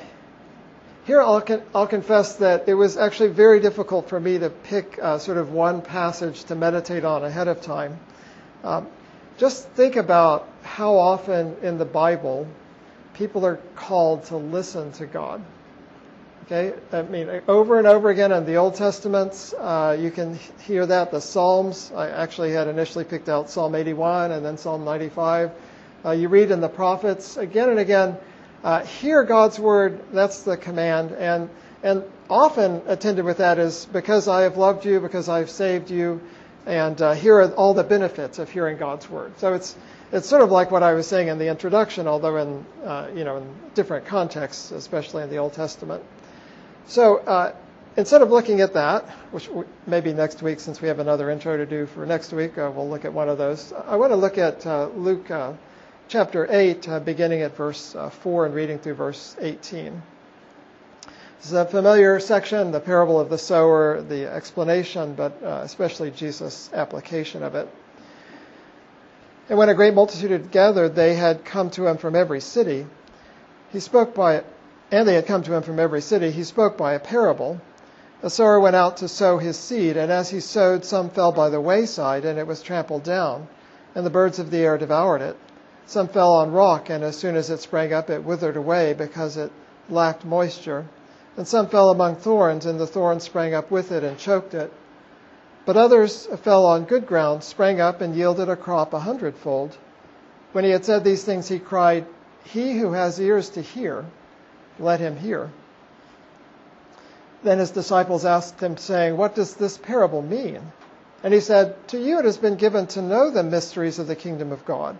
here 1.05 1.21
I'll, 1.21 1.41
con- 1.41 1.62
I'll, 1.75 1.88
confess 1.88 2.37
that 2.37 2.69
it 2.69 2.75
was 2.75 2.97
actually 2.97 3.31
very 3.31 3.59
difficult 3.59 4.09
for 4.09 4.21
me 4.21 4.38
to 4.38 4.50
pick 4.50 5.00
sort 5.19 5.37
of 5.37 5.50
one 5.50 5.83
passage 5.83 6.45
to 6.45 6.55
meditate 6.55 7.05
on 7.05 7.25
ahead 7.25 7.49
of 7.49 7.61
time. 7.61 7.99
Um, 8.62 8.87
just 9.39 9.69
think 9.71 9.97
about 9.97 10.49
how 10.62 10.97
often 10.97 11.57
in 11.62 11.79
the 11.79 11.85
Bible 11.85 12.47
people 13.15 13.45
are 13.45 13.59
called 13.77 14.25
to 14.25 14.37
listen 14.37 14.93
to 14.93 15.07
God. 15.07 15.43
Okay, 16.45 16.75
I 16.93 17.03
mean, 17.03 17.43
over 17.47 17.79
and 17.79 17.87
over 17.87 18.11
again 18.11 18.33
in 18.33 18.45
the 18.45 18.57
Old 18.57 18.75
Testament, 18.75 19.55
uh, 19.59 19.97
you 19.99 20.11
can 20.11 20.39
hear 20.67 20.85
that. 20.85 21.11
The 21.11 21.21
Psalms, 21.21 21.93
I 21.95 22.09
actually 22.11 22.53
had 22.53 22.69
initially 22.69 23.05
picked 23.05 23.29
out 23.29 23.49
Psalm 23.49 23.75
81 23.75 24.33
and 24.33 24.45
then 24.45 24.59
Psalm 24.59 24.85
95. 24.85 25.53
Uh, 26.05 26.11
you 26.11 26.29
read 26.29 26.51
in 26.51 26.61
the 26.61 26.69
prophets 26.69 27.37
again 27.37 27.71
and 27.71 27.79
again, 27.79 28.17
uh, 28.65 28.85
hear 28.85 29.23
God's 29.23 29.59
word. 29.59 30.01
That's 30.12 30.43
the 30.43 30.57
command, 30.57 31.12
and 31.12 31.49
and 31.83 32.05
often 32.31 32.83
attended 32.87 33.25
with 33.25 33.39
that 33.39 33.59
is 33.59 33.87
because 33.87 34.29
I 34.29 34.43
have 34.43 34.57
loved 34.57 34.85
you, 34.85 35.01
because 35.01 35.29
I've 35.29 35.51
saved 35.51 35.91
you, 35.91 36.21
and 36.66 37.00
uh, 37.02 37.12
here 37.12 37.37
are 37.37 37.52
all 37.54 37.75
the 37.75 37.85
benefits 37.85 38.38
of 38.38 38.50
hearing 38.50 38.76
God's 38.76 39.09
word. 39.11 39.33
So 39.38 39.54
it's 39.54 39.76
it's 40.12 40.28
sort 40.28 40.42
of 40.42 40.50
like 40.50 40.71
what 40.71 40.83
I 40.83 40.92
was 40.92 41.07
saying 41.07 41.28
in 41.28 41.38
the 41.38 41.49
introduction, 41.49 42.07
although 42.07 42.37
in 42.37 42.66
uh, 42.85 43.09
you 43.14 43.25
know 43.25 43.38
in 43.38 43.54
different 43.75 44.07
contexts, 44.07 44.71
especially 44.71 45.23
in 45.23 45.31
the 45.31 45.38
Old 45.38 45.54
Testament. 45.54 46.02
So 46.87 47.19
uh, 47.19 47.54
instead 47.97 48.23
of 48.23 48.31
looking 48.31 48.61
at 48.61 48.75
that, 48.75 49.09
which 49.31 49.49
maybe 49.87 50.12
next 50.12 50.42
week, 50.42 50.61
since 50.61 50.81
we 50.81 50.88
have 50.88 50.99
another 50.99 51.31
intro 51.31 51.57
to 51.57 51.66
do 51.66 51.87
for 51.87 52.07
next 52.07 52.33
week, 52.33 52.59
uh, 52.59 52.71
we'll 52.75 52.88
look 52.88 53.04
at 53.04 53.12
one 53.12 53.28
of 53.28 53.38
those. 53.38 53.73
I 53.73 53.97
want 53.97 54.12
to 54.12 54.16
look 54.16 54.38
at 54.38 54.66
uh, 54.66 54.88
Luke 54.95 55.31
uh, 55.31 55.54
chapter 56.09 56.47
8, 56.50 56.88
uh, 56.88 57.00
beginning 57.00 57.42
at 57.42 57.57
verse 57.57 57.97
4 58.23 58.47
and 58.47 58.54
reading 58.54 58.78
through 58.78 58.95
verse 58.95 59.37
18. 59.40 60.02
This 61.43 61.51
is 61.51 61.59
a 61.59 61.65
familiar 61.65 62.21
section, 62.21 62.71
the 62.71 62.79
parable 62.79 63.19
of 63.19 63.29
the 63.29 63.37
sower, 63.37 64.01
the 64.01 64.33
explanation, 64.33 65.15
but 65.15 65.43
uh, 65.43 65.63
especially 65.65 66.13
Jesus' 66.13 66.71
application 66.73 67.43
of 67.43 67.57
it. 67.57 67.69
And 69.49 69.59
when 69.59 69.69
a 69.69 69.75
great 69.75 69.93
multitude 69.93 70.31
had 70.31 70.53
gathered, 70.53 70.95
they 70.95 71.17
had 71.17 71.45
come 71.45 71.69
to 71.71 71.89
him 71.89 71.97
from 71.97 72.15
every 72.15 72.41
city. 72.41 72.87
He 73.73 73.81
spoke 73.81 74.15
by, 74.15 74.45
and 74.93 75.09
they 75.09 75.17
had 75.17 75.27
come 75.27 75.43
to 75.43 75.53
him 75.53 75.65
from 75.65 75.81
every 75.81 76.01
city. 76.01 76.31
He 76.31 76.45
spoke 76.45 76.77
by 76.77 76.93
a 76.93 77.01
parable. 77.01 77.61
A 78.23 78.31
sower 78.31 78.61
went 78.61 78.77
out 78.77 78.99
to 78.99 79.09
sow 79.09 79.39
his 79.39 79.57
seed, 79.57 79.97
and 79.97 80.13
as 80.13 80.31
he 80.31 80.39
sowed, 80.39 80.85
some 80.85 81.11
fell 81.11 81.33
by 81.33 81.49
the 81.49 81.61
wayside, 81.61 82.25
and 82.25 82.39
it 82.39 82.47
was 82.47 82.63
trampled 82.63 83.03
down, 83.03 83.49
and 83.97 84.07
the 84.07 84.11
birds 84.11 84.39
of 84.39 84.53
the 84.53 84.59
air 84.59 84.79
devoured 84.79 85.23
it. 85.23 85.37
Some 85.87 86.07
fell 86.07 86.35
on 86.35 86.53
rock, 86.53 86.89
and 86.89 87.03
as 87.03 87.17
soon 87.17 87.35
as 87.35 87.51
it 87.51 87.59
sprang 87.59 87.93
up, 87.93 88.11
it 88.11 88.23
withered 88.23 88.57
away 88.57 88.93
because 88.93 89.37
it 89.37 89.51
lacked 89.91 90.25
moisture. 90.25 90.87
And 91.35 91.49
some 91.49 91.69
fell 91.69 91.89
among 91.89 92.17
thorns, 92.17 92.67
and 92.67 92.79
the 92.79 92.87
thorns 92.87 93.23
sprang 93.23 93.55
up 93.55 93.71
with 93.71 93.91
it 93.91 94.05
and 94.05 94.19
choked 94.19 94.53
it. 94.53 94.71
But 95.65 95.79
others 95.79 96.27
fell 96.27 96.67
on 96.67 96.85
good 96.85 97.07
ground, 97.07 97.43
sprang 97.43 97.81
up, 97.81 98.03
and 98.03 98.15
yielded 98.15 98.51
a 98.51 98.57
crop 98.57 98.93
a 98.93 98.99
hundredfold. 98.99 99.79
When 100.53 100.65
he 100.65 100.71
had 100.71 100.85
said 100.85 101.05
these 101.05 101.25
things, 101.25 101.49
he 101.49 101.59
cried, 101.59 102.05
He 102.45 102.79
who 102.79 102.93
has 102.93 103.19
ears 103.19 103.49
to 103.51 103.62
hear, 103.62 104.05
let 104.79 105.01
him 105.01 105.17
hear. 105.17 105.49
Then 107.43 107.59
his 107.61 107.71
disciples 107.71 108.27
asked 108.27 108.61
him, 108.61 108.77
saying, 108.77 109.17
What 109.17 109.35
does 109.35 109.55
this 109.55 109.79
parable 109.79 110.21
mean? 110.21 110.61
And 111.23 111.33
he 111.33 111.41
said, 111.41 111.77
To 111.89 111.99
you 111.99 112.19
it 112.19 112.27
has 112.27 112.37
been 112.37 112.57
given 112.57 112.87
to 112.89 113.01
know 113.01 113.31
the 113.31 113.43
mysteries 113.43 113.99
of 113.99 114.07
the 114.07 114.17
kingdom 114.17 114.53
of 114.53 114.67
God, 114.67 114.97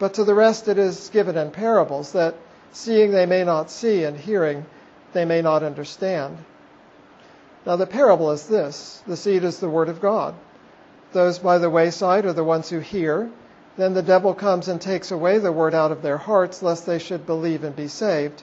but 0.00 0.14
to 0.14 0.24
the 0.24 0.34
rest 0.34 0.66
it 0.66 0.78
is 0.78 1.10
given 1.10 1.36
in 1.36 1.52
parables, 1.52 2.10
that 2.12 2.34
seeing 2.72 3.12
they 3.12 3.26
may 3.26 3.44
not 3.44 3.70
see, 3.70 4.02
and 4.02 4.16
hearing 4.16 4.66
they 5.12 5.24
may 5.24 5.42
not 5.42 5.62
understand. 5.62 6.38
Now, 7.66 7.76
the 7.76 7.86
parable 7.86 8.30
is 8.30 8.46
this 8.46 9.02
the 9.06 9.16
seed 9.16 9.44
is 9.44 9.58
the 9.58 9.68
word 9.68 9.88
of 9.88 10.00
God. 10.00 10.34
Those 11.12 11.38
by 11.38 11.58
the 11.58 11.70
wayside 11.70 12.24
are 12.24 12.32
the 12.32 12.44
ones 12.44 12.70
who 12.70 12.78
hear. 12.78 13.30
Then 13.76 13.94
the 13.94 14.02
devil 14.02 14.34
comes 14.34 14.68
and 14.68 14.80
takes 14.80 15.10
away 15.10 15.38
the 15.38 15.52
word 15.52 15.74
out 15.74 15.92
of 15.92 16.02
their 16.02 16.16
hearts, 16.16 16.62
lest 16.62 16.86
they 16.86 16.98
should 16.98 17.26
believe 17.26 17.64
and 17.64 17.74
be 17.74 17.88
saved. 17.88 18.42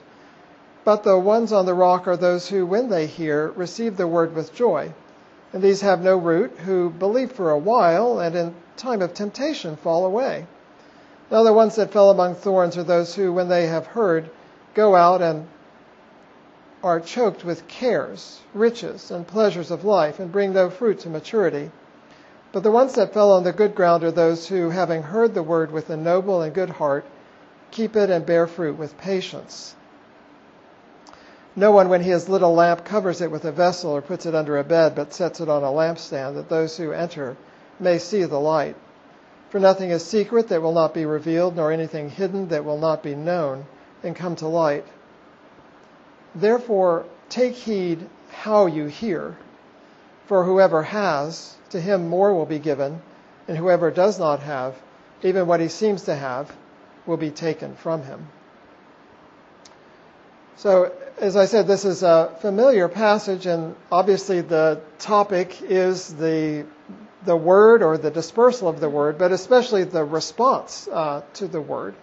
But 0.84 1.02
the 1.02 1.18
ones 1.18 1.52
on 1.52 1.66
the 1.66 1.74
rock 1.74 2.06
are 2.08 2.16
those 2.16 2.48
who, 2.48 2.64
when 2.64 2.88
they 2.88 3.06
hear, 3.06 3.48
receive 3.48 3.96
the 3.96 4.06
word 4.06 4.34
with 4.34 4.54
joy. 4.54 4.92
And 5.52 5.62
these 5.62 5.80
have 5.80 6.02
no 6.02 6.16
root, 6.16 6.52
who 6.58 6.90
believe 6.90 7.32
for 7.32 7.50
a 7.50 7.58
while, 7.58 8.20
and 8.20 8.34
in 8.36 8.54
time 8.76 9.02
of 9.02 9.14
temptation 9.14 9.76
fall 9.76 10.04
away. 10.04 10.46
Now, 11.30 11.42
the 11.42 11.52
ones 11.52 11.76
that 11.76 11.92
fell 11.92 12.10
among 12.10 12.36
thorns 12.36 12.76
are 12.78 12.84
those 12.84 13.14
who, 13.14 13.32
when 13.32 13.48
they 13.48 13.66
have 13.66 13.86
heard, 13.86 14.30
go 14.74 14.94
out 14.94 15.20
and 15.20 15.46
are 16.82 17.00
choked 17.00 17.44
with 17.44 17.66
cares, 17.66 18.40
riches, 18.54 19.10
and 19.10 19.26
pleasures 19.26 19.70
of 19.70 19.84
life, 19.84 20.20
and 20.20 20.30
bring 20.30 20.52
no 20.52 20.70
fruit 20.70 21.00
to 21.00 21.08
maturity. 21.08 21.70
But 22.52 22.62
the 22.62 22.70
ones 22.70 22.94
that 22.94 23.12
fell 23.12 23.32
on 23.32 23.44
the 23.44 23.52
good 23.52 23.74
ground 23.74 24.04
are 24.04 24.10
those 24.10 24.48
who, 24.48 24.70
having 24.70 25.02
heard 25.02 25.34
the 25.34 25.42
word 25.42 25.70
with 25.70 25.90
a 25.90 25.96
noble 25.96 26.40
and 26.40 26.54
good 26.54 26.70
heart, 26.70 27.04
keep 27.70 27.96
it 27.96 28.10
and 28.10 28.24
bear 28.24 28.46
fruit 28.46 28.78
with 28.78 28.96
patience. 28.98 29.74
No 31.56 31.72
one, 31.72 31.88
when 31.88 32.02
he 32.02 32.10
has 32.10 32.28
lit 32.28 32.42
a 32.42 32.48
lamp, 32.48 32.84
covers 32.84 33.20
it 33.20 33.30
with 33.30 33.44
a 33.44 33.52
vessel 33.52 33.90
or 33.90 34.00
puts 34.00 34.26
it 34.26 34.34
under 34.34 34.56
a 34.56 34.64
bed, 34.64 34.94
but 34.94 35.12
sets 35.12 35.40
it 35.40 35.48
on 35.48 35.64
a 35.64 35.72
lampstand, 35.72 36.36
that 36.36 36.48
those 36.48 36.76
who 36.76 36.92
enter 36.92 37.36
may 37.80 37.98
see 37.98 38.22
the 38.24 38.38
light. 38.38 38.76
For 39.50 39.58
nothing 39.58 39.90
is 39.90 40.04
secret 40.04 40.48
that 40.48 40.62
will 40.62 40.72
not 40.72 40.94
be 40.94 41.04
revealed, 41.04 41.56
nor 41.56 41.72
anything 41.72 42.10
hidden 42.10 42.48
that 42.48 42.64
will 42.64 42.78
not 42.78 43.02
be 43.02 43.14
known 43.14 43.66
and 44.02 44.14
come 44.14 44.36
to 44.36 44.46
light. 44.46 44.86
Therefore, 46.34 47.04
take 47.28 47.54
heed 47.54 48.08
how 48.30 48.66
you 48.66 48.86
hear. 48.86 49.36
For 50.26 50.44
whoever 50.44 50.82
has, 50.82 51.56
to 51.70 51.80
him 51.80 52.08
more 52.08 52.34
will 52.34 52.46
be 52.46 52.58
given, 52.58 53.00
and 53.46 53.56
whoever 53.56 53.90
does 53.90 54.18
not 54.18 54.40
have, 54.40 54.74
even 55.22 55.46
what 55.46 55.60
he 55.60 55.68
seems 55.68 56.02
to 56.04 56.14
have, 56.14 56.54
will 57.06 57.16
be 57.16 57.30
taken 57.30 57.74
from 57.76 58.02
him. 58.02 58.28
So, 60.56 60.92
as 61.18 61.36
I 61.36 61.46
said, 61.46 61.66
this 61.66 61.84
is 61.84 62.02
a 62.02 62.36
familiar 62.40 62.88
passage, 62.88 63.46
and 63.46 63.74
obviously 63.90 64.40
the 64.40 64.80
topic 64.98 65.62
is 65.62 66.14
the 66.14 66.66
the 67.24 67.36
word 67.36 67.82
or 67.82 67.98
the 67.98 68.10
dispersal 68.10 68.68
of 68.68 68.80
the 68.80 68.88
word, 68.88 69.18
but 69.18 69.32
especially 69.32 69.84
the 69.84 70.04
response 70.04 70.88
uh, 70.88 71.22
to 71.34 71.48
the 71.48 71.60
word. 71.60 71.94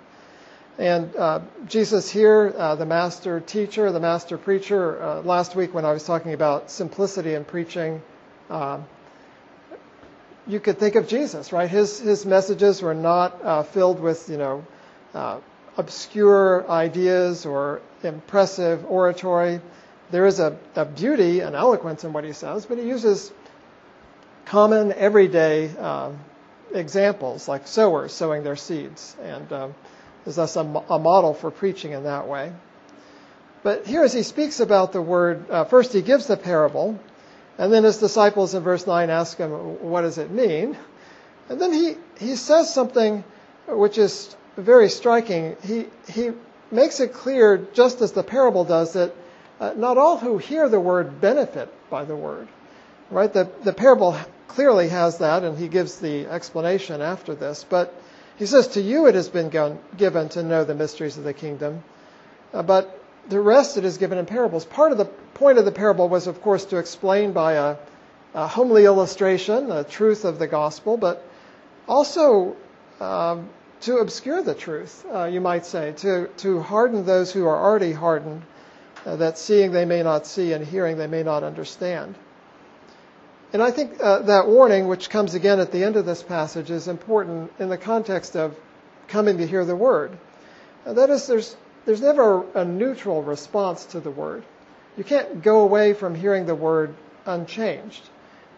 And 0.77 1.15
uh, 1.15 1.39
Jesus 1.67 2.11
here, 2.11 2.53
uh, 2.57 2.75
the 2.75 2.85
master 2.85 3.39
teacher, 3.39 3.91
the 3.91 3.99
master 4.01 4.37
preacher, 4.37 5.01
uh, 5.01 5.21
last 5.21 5.55
week 5.55 5.73
when 5.73 5.85
I 5.85 5.93
was 5.93 6.03
talking 6.03 6.33
about 6.33 6.69
simplicity 6.69 7.33
in 7.33 7.45
preaching, 7.45 8.01
um, 8.49 8.85
you 10.47 10.59
could 10.59 10.77
think 10.77 10.95
of 10.95 11.07
Jesus, 11.07 11.53
right? 11.53 11.69
His 11.69 11.99
his 11.99 12.25
messages 12.25 12.81
were 12.81 12.93
not 12.93 13.43
uh, 13.43 13.63
filled 13.63 13.99
with 14.01 14.29
you 14.29 14.37
know 14.37 14.65
uh, 15.13 15.39
obscure 15.77 16.69
ideas 16.69 17.45
or 17.45 17.81
impressive 18.03 18.85
oratory. 18.85 19.61
There 20.11 20.25
is 20.25 20.39
a, 20.39 20.57
a 20.75 20.85
beauty 20.85 21.39
and 21.39 21.55
eloquence 21.55 22.03
in 22.03 22.11
what 22.11 22.25
he 22.25 22.33
says, 22.33 22.65
but 22.65 22.77
he 22.77 22.83
uses 22.83 23.31
common 24.45 24.91
everyday 24.93 25.71
examples 26.73 27.47
like 27.47 27.65
sowers 27.65 28.11
sowing 28.11 28.43
their 28.43 28.55
seeds, 28.57 29.15
and 29.23 29.51
um, 29.53 29.75
is 30.25 30.35
thus 30.35 30.55
a, 30.55 30.61
a, 30.61 30.99
model 30.99 31.33
for 31.33 31.51
preaching 31.51 31.91
in 31.91 32.03
that 32.03 32.27
way. 32.27 32.51
But 33.63 33.85
here, 33.87 34.03
as 34.03 34.13
he 34.13 34.23
speaks 34.23 34.59
about 34.59 34.91
the 34.91 35.01
word, 35.01 35.49
uh, 35.49 35.63
first 35.65 35.93
he 35.93 36.01
gives 36.01 36.27
the 36.27 36.37
parable, 36.37 36.99
and 37.57 37.71
then 37.71 37.83
his 37.83 37.97
disciples 37.97 38.53
in 38.53 38.63
verse 38.63 38.85
9 38.85 39.09
ask 39.09 39.37
him, 39.37 39.49
What 39.49 40.01
does 40.01 40.17
it 40.17 40.31
mean? 40.31 40.77
And 41.49 41.59
then 41.59 41.73
he, 41.73 41.95
he 42.19 42.35
says 42.35 42.73
something 42.73 43.23
which 43.67 43.97
is 43.97 44.35
very 44.57 44.89
striking. 44.89 45.55
He, 45.63 45.85
he 46.07 46.31
makes 46.71 46.99
it 46.99 47.13
clear, 47.13 47.57
just 47.73 48.01
as 48.01 48.11
the 48.11 48.23
parable 48.23 48.65
does, 48.65 48.93
that 48.93 49.13
uh, 49.59 49.73
not 49.75 49.97
all 49.97 50.17
who 50.17 50.37
hear 50.37 50.69
the 50.69 50.79
word 50.79 51.21
benefit 51.21 51.73
by 51.89 52.05
the 52.05 52.15
word. 52.15 52.47
Right? 53.09 53.31
The, 53.31 53.49
the 53.63 53.73
parable 53.73 54.17
clearly 54.47 54.89
has 54.89 55.19
that, 55.19 55.43
and 55.43 55.57
he 55.57 55.67
gives 55.67 55.99
the 55.99 56.27
explanation 56.27 57.01
after 57.01 57.35
this. 57.35 57.65
But 57.67 57.93
he 58.37 58.45
says, 58.45 58.69
To 58.69 58.81
you 58.81 59.07
it 59.07 59.15
has 59.15 59.29
been 59.29 59.49
given 59.97 60.29
to 60.29 60.43
know 60.43 60.63
the 60.63 60.75
mysteries 60.75 61.17
of 61.17 61.23
the 61.23 61.33
kingdom, 61.33 61.83
uh, 62.53 62.63
but 62.63 63.01
the 63.29 63.39
rest 63.39 63.77
it 63.77 63.85
is 63.85 63.97
given 63.97 64.17
in 64.17 64.25
parables. 64.25 64.65
Part 64.65 64.91
of 64.91 64.97
the 64.97 65.05
point 65.05 65.57
of 65.57 65.65
the 65.65 65.71
parable 65.71 66.09
was, 66.09 66.27
of 66.27 66.41
course, 66.41 66.65
to 66.65 66.77
explain 66.77 67.31
by 67.31 67.53
a, 67.53 67.75
a 68.33 68.47
homely 68.47 68.85
illustration 68.85 69.67
the 69.67 69.83
truth 69.83 70.25
of 70.25 70.39
the 70.39 70.47
gospel, 70.47 70.97
but 70.97 71.23
also 71.87 72.55
um, 72.99 73.49
to 73.81 73.97
obscure 73.97 74.41
the 74.41 74.53
truth, 74.55 75.05
uh, 75.13 75.25
you 75.25 75.41
might 75.41 75.65
say, 75.65 75.93
to, 75.97 76.27
to 76.37 76.59
harden 76.61 77.05
those 77.05 77.31
who 77.31 77.45
are 77.45 77.57
already 77.57 77.93
hardened, 77.93 78.41
uh, 79.05 79.15
that 79.17 79.37
seeing 79.37 79.71
they 79.71 79.85
may 79.85 80.03
not 80.03 80.25
see 80.25 80.53
and 80.53 80.65
hearing 80.65 80.97
they 80.97 81.07
may 81.07 81.23
not 81.23 81.43
understand. 81.43 82.15
And 83.55 83.63
I 83.63 83.71
think 83.71 84.01
uh, 84.01 84.23
that 84.23 84.49
warning, 84.49 84.89
which 84.89 85.09
comes 85.09 85.33
again 85.33 85.61
at 85.61 85.71
the 85.71 85.81
end 85.81 85.95
of 85.95 86.05
this 86.05 86.21
passage, 86.21 86.69
is 86.69 86.89
important 86.89 87.53
in 87.57 87.69
the 87.69 87.77
context 87.77 88.35
of 88.35 88.53
coming 89.07 89.37
to 89.37 89.47
hear 89.47 89.63
the 89.63 89.77
word. 89.77 90.17
Uh, 90.85 90.91
that 90.91 91.09
is, 91.09 91.25
there's, 91.25 91.55
there's 91.85 92.01
never 92.01 92.43
a 92.51 92.65
neutral 92.65 93.23
response 93.23 93.85
to 93.85 94.01
the 94.01 94.11
word. 94.11 94.43
You 94.97 95.05
can't 95.05 95.41
go 95.41 95.61
away 95.61 95.93
from 95.93 96.15
hearing 96.15 96.45
the 96.45 96.53
word 96.53 96.95
unchanged, 97.25 98.01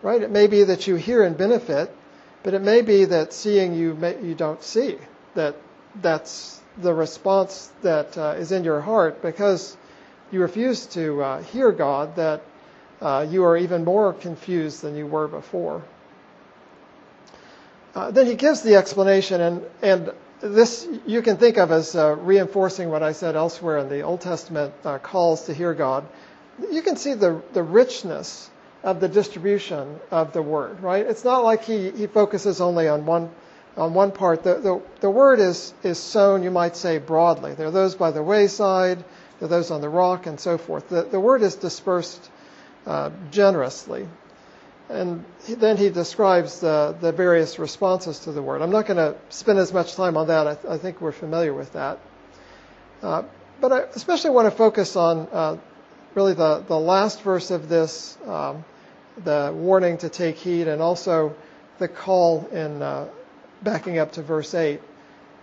right? 0.01 0.19
It 0.19 0.31
may 0.31 0.47
be 0.47 0.63
that 0.63 0.88
you 0.88 0.95
hear 0.95 1.21
and 1.21 1.38
benefit, 1.38 1.95
but 2.41 2.55
it 2.55 2.63
may 2.63 2.81
be 2.81 3.05
that 3.05 3.33
seeing 3.33 3.75
you 3.75 3.93
may, 3.93 4.19
you 4.23 4.33
don't 4.33 4.63
see. 4.63 4.97
That 5.36 5.57
that's 6.01 6.60
the 6.75 6.95
response 6.95 7.71
that 7.83 8.17
uh, 8.17 8.33
is 8.39 8.51
in 8.51 8.63
your 8.63 8.81
heart 8.81 9.21
because 9.21 9.77
you 10.31 10.41
refuse 10.41 10.88
to 10.88 11.21
uh, 11.21 11.43
hear 11.43 11.71
God. 11.71 12.15
That 12.15 12.41
uh, 13.01 13.25
you 13.29 13.43
are 13.43 13.57
even 13.57 13.83
more 13.83 14.13
confused 14.13 14.81
than 14.81 14.95
you 14.95 15.05
were 15.05 15.27
before. 15.27 15.83
Uh, 17.95 18.12
then 18.12 18.25
he 18.25 18.36
gives 18.36 18.62
the 18.62 18.75
explanation, 18.75 19.41
and, 19.41 19.65
and 19.81 20.12
this 20.41 20.88
you 21.05 21.21
can 21.21 21.38
think 21.38 21.57
of 21.57 21.71
as 21.71 21.95
uh, 21.95 22.15
reinforcing 22.15 22.89
what 22.89 23.01
I 23.01 23.12
said 23.12 23.36
elsewhere 23.36 23.79
in 23.79 23.89
the 23.89 24.01
Old 24.01 24.21
Testament 24.21 24.73
uh, 24.86 24.99
calls 24.99 25.45
to 25.45 25.53
hear 25.53 25.73
God. 25.73 26.05
You 26.71 26.81
can 26.81 26.95
see 26.95 27.13
the, 27.13 27.41
the 27.53 27.63
richness 27.63 28.49
of 28.83 28.99
the 28.99 29.07
distribution 29.07 29.99
of 30.12 30.33
the 30.33 30.41
word, 30.41 30.81
right? 30.81 31.05
It's 31.05 31.23
not 31.23 31.43
like 31.43 31.63
he, 31.63 31.91
he 31.91 32.07
focuses 32.07 32.62
only 32.62 32.88
on 32.88 33.05
one 33.05 33.31
on 33.77 33.93
one 33.93 34.12
part. 34.12 34.43
The, 34.43 34.55
the, 34.55 34.81
the 35.01 35.10
word 35.10 35.39
is, 35.39 35.73
is 35.83 35.99
sown, 35.99 36.43
you 36.43 36.51
might 36.51 36.75
say, 36.75 36.97
broadly. 36.97 37.53
There 37.53 37.67
are 37.67 37.71
those 37.71 37.95
by 37.95 38.12
the 38.12 38.23
wayside, 38.23 38.97
there 39.39 39.45
are 39.45 39.47
those 39.47 39.71
on 39.71 39.81
the 39.81 39.89
rock, 39.89 40.25
and 40.25 40.39
so 40.39 40.57
forth. 40.57 40.89
The, 40.89 41.03
the 41.03 41.19
word 41.19 41.43
is 41.43 41.55
dispersed 41.55 42.29
uh, 42.88 43.12
generously. 43.32 44.08
And 44.89 45.26
then 45.47 45.76
he 45.76 45.89
describes 45.89 46.62
the, 46.62 46.95
the 47.02 47.12
various 47.12 47.60
responses 47.60 48.19
to 48.19 48.32
the 48.32 48.41
word. 48.41 48.62
I'm 48.62 48.71
not 48.71 48.86
going 48.86 48.97
to 48.97 49.17
spend 49.30 49.60
as 49.60 49.73
much 49.73 49.95
time 49.95 50.15
on 50.15 50.28
that. 50.28 50.47
I, 50.47 50.56
th- 50.56 50.65
I 50.65 50.78
think 50.78 51.02
we're 51.02 51.12
familiar 51.12 51.54
with 51.54 51.73
that. 51.73 52.00
Uh, 53.04 53.23
but 53.60 53.73
I 53.73 53.80
especially 53.93 54.30
want 54.30 54.45
to 54.45 54.52
focus 54.52 54.95
on 54.95 55.28
uh, 55.34 55.58
really 56.15 56.34
the, 56.34 56.63
the 56.67 56.80
last 56.80 57.21
verse 57.21 57.52
of 57.52 57.67
this, 57.67 58.17
um, 58.26 58.63
the 59.23 59.52
warning 59.54 59.97
to 60.00 60.10
take 60.10 60.38
heed, 60.38 60.69
and 60.69 60.82
also 60.82 61.36
the 61.80 61.89
call 61.89 62.47
in 62.47 62.82
uh, 62.82 63.10
backing 63.62 63.97
up 63.97 64.13
to 64.13 64.21
verse 64.21 64.54
8. 64.54 64.80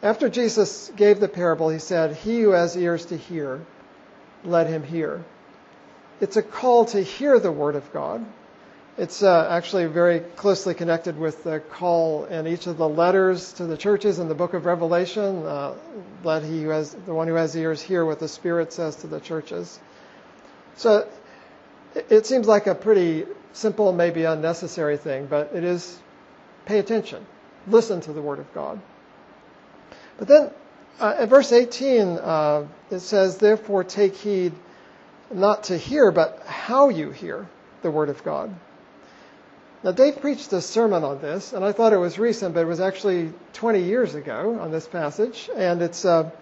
After 0.02 0.28
Jesus 0.30 0.90
gave 0.96 1.20
the 1.20 1.28
parable, 1.28 1.68
he 1.68 1.78
said, 1.78 2.16
He 2.16 2.40
who 2.40 2.50
has 2.50 2.76
ears 2.76 3.07
to 3.07 3.16
hear, 3.16 3.61
let 4.42 4.66
him 4.68 4.83
hear. 4.83 5.22
It's 6.20 6.37
a 6.37 6.42
call 6.42 6.85
to 6.87 7.03
hear 7.03 7.38
the 7.40 7.50
Word 7.50 7.74
of 7.74 7.92
God. 7.92 8.24
It's 8.96 9.24
uh, 9.24 9.48
actually 9.50 9.87
very 9.87 10.20
closely 10.20 10.72
connected 10.72 11.18
with 11.18 11.42
the 11.42 11.59
call 11.59 12.27
in 12.27 12.46
each 12.46 12.68
of 12.68 12.77
the 12.77 12.88
letters 12.88 13.53
to 13.55 13.66
the 13.66 13.77
churches 13.77 14.20
in 14.20 14.29
the 14.29 14.37
book 14.37 14.55
of 14.55 14.66
Revelation. 14.66 15.44
Uh, 15.44 15.74
let 16.22 16.44
he 16.44 16.62
who 16.62 16.68
has 16.68 16.94
the 16.94 17.12
one 17.12 17.27
who 17.27 17.35
has 17.35 17.57
ears 17.57 17.83
hear 17.83 18.05
what 18.05 18.20
the 18.20 18.29
Spirit 18.29 18.72
says 18.72 18.94
to 18.96 19.09
the 19.09 19.18
churches. 19.18 19.81
So 20.77 21.09
it, 21.94 22.27
seems 22.27 22.46
like 22.46 22.68
a 22.68 22.74
pretty 22.77 23.27
simple, 23.53 23.92
maybe 23.92 24.22
unnecessary 24.22 24.96
thing, 24.96 25.27
but 25.27 25.50
it 25.53 25.64
is 25.64 25.98
pay 26.64 26.79
attention, 26.79 27.27
listen 27.66 28.00
to 28.03 28.12
the 28.12 28.22
Word 28.22 28.38
of 28.38 28.53
God. 28.55 28.81
But 30.18 30.29
then 30.29 30.50
uh, 31.00 31.16
at 31.18 31.29
verse 31.29 31.50
18, 31.50 32.07
uh, 32.18 32.66
it 32.92 33.00
says, 33.00 33.38
Therefore 33.38 33.83
take 33.83 34.14
heed 34.14 34.53
not 35.34 35.64
to 35.64 35.76
hear, 35.76 36.10
but 36.10 36.42
how 36.46 36.88
you 36.88 37.10
hear 37.10 37.46
the 37.82 37.90
Word 37.90 38.08
of 38.08 38.22
God. 38.24 38.54
Now, 39.82 39.92
Dave 39.92 40.20
preached 40.20 40.50
a 40.54 40.62
sermon 40.62 41.04
on 41.04 41.20
this, 41.20 41.52
and 41.52 41.62
I 41.62 41.72
thought 41.72 41.92
it 41.92 41.98
was 41.98 42.18
recent, 42.18 42.54
but 42.54 42.60
it 42.60 42.66
was 42.66 42.80
actually 42.80 43.32
20 43.52 43.82
years 43.82 44.14
ago 44.14 44.58
on 44.58 44.70
this 44.70 44.86
passage, 44.86 45.50
and 45.54 45.82
it's 45.82 46.06
a, 46.06 46.32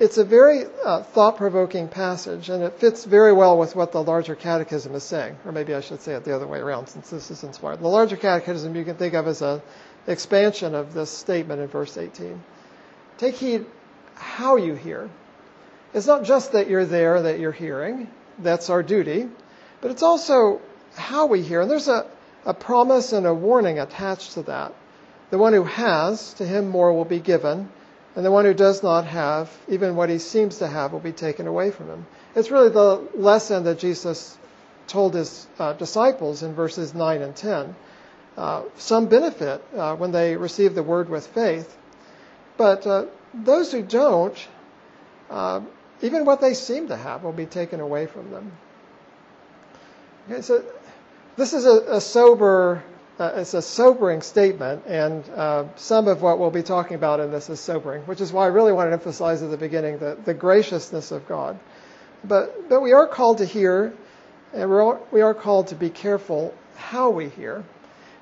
it's 0.00 0.18
a 0.18 0.24
very 0.24 0.64
uh, 0.84 1.04
thought 1.04 1.36
provoking 1.36 1.86
passage, 1.86 2.48
and 2.48 2.64
it 2.64 2.80
fits 2.80 3.04
very 3.04 3.32
well 3.32 3.56
with 3.56 3.76
what 3.76 3.92
the 3.92 4.02
larger 4.02 4.34
catechism 4.34 4.96
is 4.96 5.04
saying. 5.04 5.36
Or 5.44 5.52
maybe 5.52 5.74
I 5.74 5.80
should 5.80 6.00
say 6.00 6.14
it 6.14 6.24
the 6.24 6.34
other 6.34 6.48
way 6.48 6.58
around, 6.58 6.88
since 6.88 7.10
this 7.10 7.30
is 7.30 7.44
inspired. 7.44 7.78
The 7.78 7.86
larger 7.86 8.16
catechism 8.16 8.74
you 8.74 8.84
can 8.84 8.96
think 8.96 9.14
of 9.14 9.28
as 9.28 9.42
an 9.42 9.62
expansion 10.08 10.74
of 10.74 10.92
this 10.92 11.10
statement 11.10 11.60
in 11.60 11.68
verse 11.68 11.96
18. 11.96 12.42
Take 13.18 13.36
heed 13.36 13.64
how 14.16 14.56
you 14.56 14.74
hear. 14.74 15.08
It's 15.92 16.06
not 16.06 16.24
just 16.24 16.52
that 16.52 16.68
you're 16.68 16.84
there, 16.84 17.22
that 17.22 17.40
you're 17.40 17.52
hearing. 17.52 18.08
That's 18.38 18.70
our 18.70 18.82
duty. 18.82 19.28
But 19.80 19.90
it's 19.90 20.02
also 20.02 20.60
how 20.94 21.26
we 21.26 21.42
hear. 21.42 21.60
And 21.60 21.70
there's 21.70 21.88
a, 21.88 22.06
a 22.44 22.54
promise 22.54 23.12
and 23.12 23.26
a 23.26 23.34
warning 23.34 23.78
attached 23.78 24.32
to 24.32 24.42
that. 24.42 24.72
The 25.30 25.38
one 25.38 25.52
who 25.52 25.64
has, 25.64 26.34
to 26.34 26.46
him 26.46 26.68
more 26.68 26.92
will 26.92 27.04
be 27.04 27.20
given. 27.20 27.68
And 28.16 28.24
the 28.24 28.30
one 28.30 28.44
who 28.44 28.54
does 28.54 28.82
not 28.82 29.06
have, 29.06 29.50
even 29.68 29.96
what 29.96 30.10
he 30.10 30.18
seems 30.18 30.58
to 30.58 30.66
have, 30.66 30.92
will 30.92 31.00
be 31.00 31.12
taken 31.12 31.46
away 31.46 31.70
from 31.70 31.88
him. 31.88 32.06
It's 32.34 32.50
really 32.50 32.70
the 32.70 33.08
lesson 33.14 33.64
that 33.64 33.78
Jesus 33.78 34.36
told 34.86 35.14
his 35.14 35.46
uh, 35.58 35.72
disciples 35.74 36.42
in 36.42 36.54
verses 36.54 36.94
9 36.94 37.22
and 37.22 37.34
10. 37.34 37.74
Uh, 38.36 38.62
some 38.76 39.06
benefit 39.06 39.62
uh, 39.76 39.94
when 39.96 40.12
they 40.12 40.36
receive 40.36 40.74
the 40.74 40.82
word 40.82 41.08
with 41.08 41.26
faith, 41.28 41.76
but 42.56 42.86
uh, 42.86 43.06
those 43.34 43.70
who 43.72 43.82
don't, 43.82 44.36
uh, 45.28 45.60
even 46.02 46.24
what 46.24 46.40
they 46.40 46.54
seem 46.54 46.88
to 46.88 46.96
have 46.96 47.22
will 47.22 47.32
be 47.32 47.46
taken 47.46 47.80
away 47.80 48.06
from 48.06 48.30
them. 48.30 48.52
Okay, 50.28 50.42
so 50.42 50.64
this 51.36 51.52
is 51.52 51.66
a, 51.66 51.96
a 51.96 52.00
sober, 52.00 52.82
uh, 53.18 53.32
it's 53.36 53.54
a 53.54 53.62
sobering 53.62 54.22
statement, 54.22 54.84
and 54.86 55.28
uh, 55.30 55.64
some 55.76 56.08
of 56.08 56.22
what 56.22 56.38
we'll 56.38 56.50
be 56.50 56.62
talking 56.62 56.94
about 56.94 57.20
in 57.20 57.30
this 57.30 57.50
is 57.50 57.60
sobering, 57.60 58.02
which 58.02 58.20
is 58.20 58.32
why 58.32 58.44
I 58.44 58.48
really 58.48 58.72
want 58.72 58.88
to 58.88 58.92
emphasize 58.92 59.42
at 59.42 59.50
the 59.50 59.56
beginning 59.56 59.98
the, 59.98 60.16
the 60.24 60.34
graciousness 60.34 61.10
of 61.10 61.26
God. 61.26 61.58
But, 62.22 62.68
but 62.68 62.80
we 62.80 62.92
are 62.92 63.06
called 63.06 63.38
to 63.38 63.44
hear, 63.44 63.92
and 64.52 64.68
we're 64.68 64.82
all, 64.82 65.06
we 65.10 65.22
are 65.22 65.34
called 65.34 65.68
to 65.68 65.74
be 65.74 65.90
careful 65.90 66.54
how 66.76 67.10
we 67.10 67.28
hear. 67.28 67.64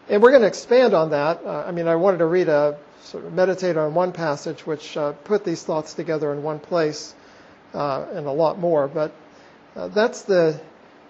And 0.09 0.23
we're 0.23 0.31
going 0.31 0.43
to 0.43 0.49
expand 0.49 0.95
on 0.95 1.11
that. 1.11 1.45
Uh, 1.45 1.65
I 1.67 1.73
mean, 1.73 1.87
I 1.87 1.97
wanted 1.97 2.19
to 2.19 2.27
read 2.27 2.49
a 2.49 2.79
sort 3.03 3.25
of 3.25 3.33
meditate 3.33 3.77
on 3.77 3.95
one 3.95 4.13
passage 4.13 4.67
which 4.67 4.97
uh, 4.97 5.13
put 5.25 5.45
these 5.45 5.63
thoughts 5.63 5.95
together 5.95 6.33
in 6.33 6.43
one 6.43 6.59
place 6.59 7.15
uh, 7.75 8.07
and 8.13 8.27
a 8.27 8.33
lot 8.33 8.59
more. 8.59 8.89
But 8.89 9.13
uh, 9.77 9.89
that's 9.89 10.23
the 10.23 10.61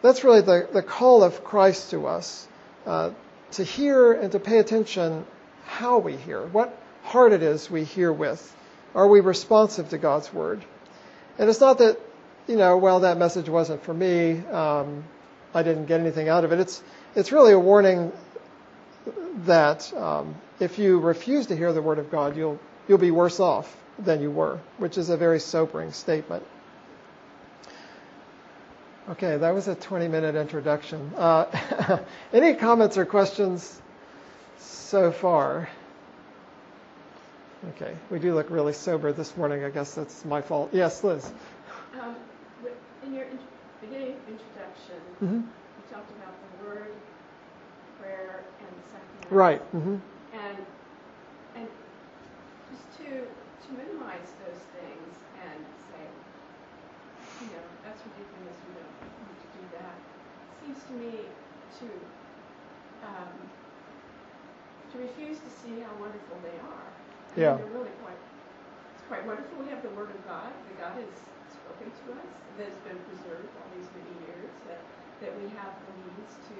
that's 0.02 0.24
really 0.24 0.42
the, 0.42 0.68
the 0.72 0.82
call 0.82 1.24
of 1.24 1.42
Christ 1.42 1.90
to 1.90 2.06
us 2.06 2.46
uh, 2.86 3.10
to 3.52 3.64
hear 3.64 4.12
and 4.12 4.30
to 4.32 4.38
pay 4.38 4.58
attention 4.58 5.26
how 5.66 5.98
we 5.98 6.16
hear, 6.16 6.46
what 6.46 6.76
heart 7.02 7.32
it 7.32 7.42
is 7.42 7.70
we 7.70 7.84
hear 7.84 8.12
with. 8.12 8.54
Are 8.94 9.08
we 9.08 9.20
responsive 9.20 9.90
to 9.90 9.98
God's 9.98 10.32
word? 10.32 10.64
And 11.38 11.50
it's 11.50 11.60
not 11.60 11.78
that 11.78 11.98
you 12.46 12.56
know, 12.56 12.78
well, 12.78 13.00
that 13.00 13.18
message 13.18 13.48
wasn't 13.48 13.82
for 13.82 13.92
me. 13.92 14.38
Um, 14.46 15.04
I 15.54 15.62
didn't 15.62 15.86
get 15.86 16.00
anything 16.00 16.28
out 16.28 16.44
of 16.44 16.52
it. 16.52 16.60
It's 16.60 16.82
it's 17.14 17.32
really 17.32 17.52
a 17.52 17.58
warning 17.58 18.12
that 19.44 19.92
um, 19.94 20.34
if 20.60 20.78
you 20.78 20.98
refuse 20.98 21.46
to 21.48 21.56
hear 21.56 21.72
the 21.72 21.82
word 21.82 21.98
of 21.98 22.10
God, 22.10 22.36
you'll 22.36 22.58
you'll 22.88 22.98
be 22.98 23.10
worse 23.10 23.40
off 23.40 23.76
than 23.98 24.20
you 24.22 24.30
were, 24.30 24.58
which 24.78 24.96
is 24.98 25.10
a 25.10 25.16
very 25.16 25.40
sobering 25.40 25.92
statement. 25.92 26.42
Okay, 29.10 29.38
that 29.38 29.54
was 29.54 29.68
a 29.68 29.74
20-minute 29.74 30.34
introduction. 30.34 31.12
Uh, 31.16 31.98
any 32.32 32.54
comments 32.54 32.98
or 32.98 33.06
questions 33.06 33.80
so 34.58 35.10
far? 35.12 35.68
Okay, 37.70 37.94
we 38.10 38.18
do 38.18 38.34
look 38.34 38.50
really 38.50 38.72
sober 38.74 39.12
this 39.12 39.36
morning. 39.36 39.64
I 39.64 39.70
guess 39.70 39.94
that's 39.94 40.24
my 40.24 40.42
fault. 40.42 40.70
Yes, 40.72 41.02
Liz. 41.02 41.28
Um, 42.00 42.14
in 43.04 43.14
your 43.14 43.24
int- 43.24 43.40
beginning 43.80 44.14
introduction, 44.28 44.44
Mm-hmm. 45.22 45.34
you 45.34 45.42
talked 45.92 46.10
about 46.12 46.32
the 46.60 46.66
word, 46.68 46.92
prayer, 48.00 48.44
and 48.60 48.68
the 48.68 48.90
sacrament. 48.92 49.30
Right. 49.32 49.60
Mm-hmm. 49.74 49.96
And 50.38 50.58
and 51.56 51.66
just 52.70 52.98
to 53.00 53.22
to 53.66 53.68
minimize 53.74 54.30
those 54.44 54.62
things 54.78 55.12
and 55.42 55.60
say, 55.90 56.04
you 57.42 57.48
know, 57.54 57.66
that's 57.84 58.00
ridiculous. 58.02 58.56
We 58.66 58.72
don't 58.78 58.94
need 59.26 59.38
to 59.42 59.48
do 59.58 59.62
that. 59.78 59.96
Seems 60.64 60.80
to 60.88 60.92
me 60.98 61.14
to 61.82 61.86
um, 63.06 63.34
to 64.90 64.94
refuse 64.98 65.38
to 65.38 65.50
see 65.50 65.78
how 65.84 65.92
wonderful 66.00 66.36
they 66.42 66.56
are. 66.64 66.88
I 66.88 67.30
mean, 67.36 67.44
Yeah. 67.44 67.54
they're 67.60 67.74
really 67.76 67.94
quite. 68.02 68.18
It's 68.96 69.06
quite 69.06 69.24
wonderful. 69.28 69.62
We 69.62 69.68
have 69.70 69.82
the 69.84 69.92
Word 69.94 70.10
of 70.10 70.20
God. 70.26 70.50
that 70.50 70.76
God 70.80 70.94
has 70.98 71.12
spoken 71.52 71.88
to 71.92 72.04
us. 72.18 72.30
That 72.58 72.68
has 72.72 72.80
been 72.82 72.98
preserved 73.06 73.48
all 73.60 73.68
these 73.76 73.86
many 73.94 74.14
years. 74.26 74.50
That 74.66 74.80
that 75.22 75.32
we 75.38 75.46
have 75.58 75.74
the 75.86 75.92
means 76.02 76.32
to 76.50 76.56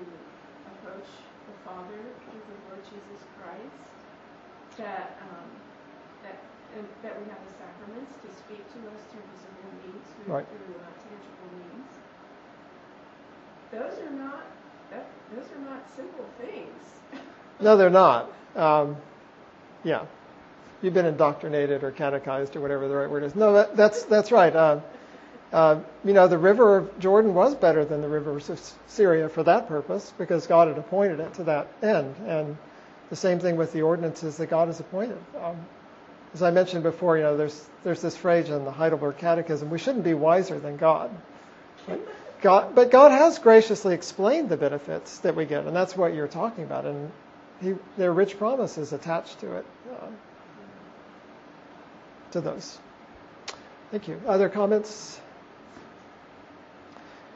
approach 0.71 1.11
the 1.47 1.57
Father 1.67 1.99
through 2.31 2.43
the 2.47 2.59
Lord 2.71 2.83
Jesus 2.87 3.21
Christ. 3.41 3.83
That 4.79 5.19
um, 5.27 5.49
that 6.23 6.39
and 6.77 6.85
that 7.03 7.15
we 7.21 7.25
have 7.31 7.41
the 7.47 7.55
sacraments 7.57 8.13
to 8.25 8.29
speak 8.35 8.63
to 8.75 8.79
us 8.91 9.01
through 9.11 9.25
visible 9.33 9.71
means, 9.85 10.07
through, 10.17 10.35
Right. 10.35 10.47
through 10.47 10.75
uh, 10.77 10.91
tangible 11.07 11.51
means. 11.57 11.91
Those 13.73 13.97
are 14.07 14.15
not 14.17 14.45
that, 14.91 15.07
those 15.35 15.45
are 15.53 15.65
not 15.71 15.83
simple 15.97 16.25
things. 16.41 16.83
No, 17.61 17.77
they're 17.77 17.91
not. 17.91 18.31
Um, 18.55 18.97
yeah, 19.83 20.05
you've 20.81 20.95
been 20.95 21.07
indoctrinated 21.07 21.83
or 21.83 21.91
catechized 21.91 22.55
or 22.55 22.61
whatever 22.61 22.87
the 22.87 22.95
right 22.95 23.11
word 23.11 23.25
is. 23.25 23.35
No, 23.35 23.53
that, 23.55 23.77
that's 23.77 24.05
that's 24.05 24.31
right. 24.31 24.55
Uh, 24.55 24.81
uh, 25.53 25.81
you 26.05 26.13
know, 26.13 26.29
the 26.29 26.39
river 26.39 26.77
of 26.77 26.99
Jordan 27.01 27.35
was 27.35 27.55
better 27.57 27.85
than 27.85 28.01
the 28.03 28.09
river 28.09 28.37
of 28.37 28.75
Syria 28.87 29.29
for 29.29 29.43
that 29.45 29.67
purpose 29.67 30.13
because 30.19 30.47
God 30.47 30.69
had 30.69 30.79
appointed 30.79 31.21
it 31.21 31.35
to 31.35 31.45
that 31.45 31.67
end. 31.83 32.15
And 32.27 32.57
the 33.11 33.17
same 33.17 33.41
thing 33.41 33.57
with 33.57 33.73
the 33.73 33.83
ordinances 33.83 34.37
that 34.37 34.51
God 34.51 34.69
has 34.69 34.79
appointed. 34.81 35.19
Um, 35.43 35.57
as 36.39 36.43
I 36.45 36.53
mentioned 36.53 36.85
before, 36.85 37.17
you 37.17 37.25
know, 37.25 37.37
there's 37.37 37.69
there's 37.83 38.01
this 38.01 38.17
phrase 38.17 38.49
in 38.49 38.65
the 38.65 38.71
Heidelberg 38.71 39.17
Catechism: 39.19 39.71
we 39.71 39.79
shouldn't 39.79 40.05
be 40.05 40.15
wiser 40.15 40.61
than 40.61 40.77
God. 40.77 41.11
God, 42.43 42.77
but 42.77 42.93
God 42.93 43.11
has 43.11 43.41
graciously 43.41 43.93
explained 43.93 44.49
the 44.49 44.57
benefits 44.57 45.19
that 45.19 45.35
we 45.35 45.47
get, 45.47 45.67
and 45.67 45.75
that's 45.75 45.97
what 45.97 46.15
you're 46.15 46.29
talking 46.29 46.63
about. 46.63 46.85
And 46.85 47.11
he, 47.61 47.75
there 47.97 48.11
are 48.11 48.15
rich 48.15 48.39
promises 48.39 48.93
attached 48.93 49.41
to 49.41 49.57
it, 49.57 49.67
uh, 49.93 50.07
to 52.31 52.41
those. 52.41 52.79
Thank 53.91 54.07
you. 54.07 54.21
Other 54.25 54.49
comments? 54.49 55.21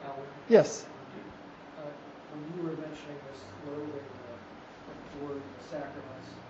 Alan, 0.05 0.15
Yes. 0.47 0.85
uh, 1.77 1.81
when 2.31 2.41
you 2.55 2.69
were 2.69 2.77
mentioning 2.77 3.17
this 3.33 3.41
loathing 3.67 3.91
the 5.19 5.25
word 5.25 5.35
and 5.35 6.42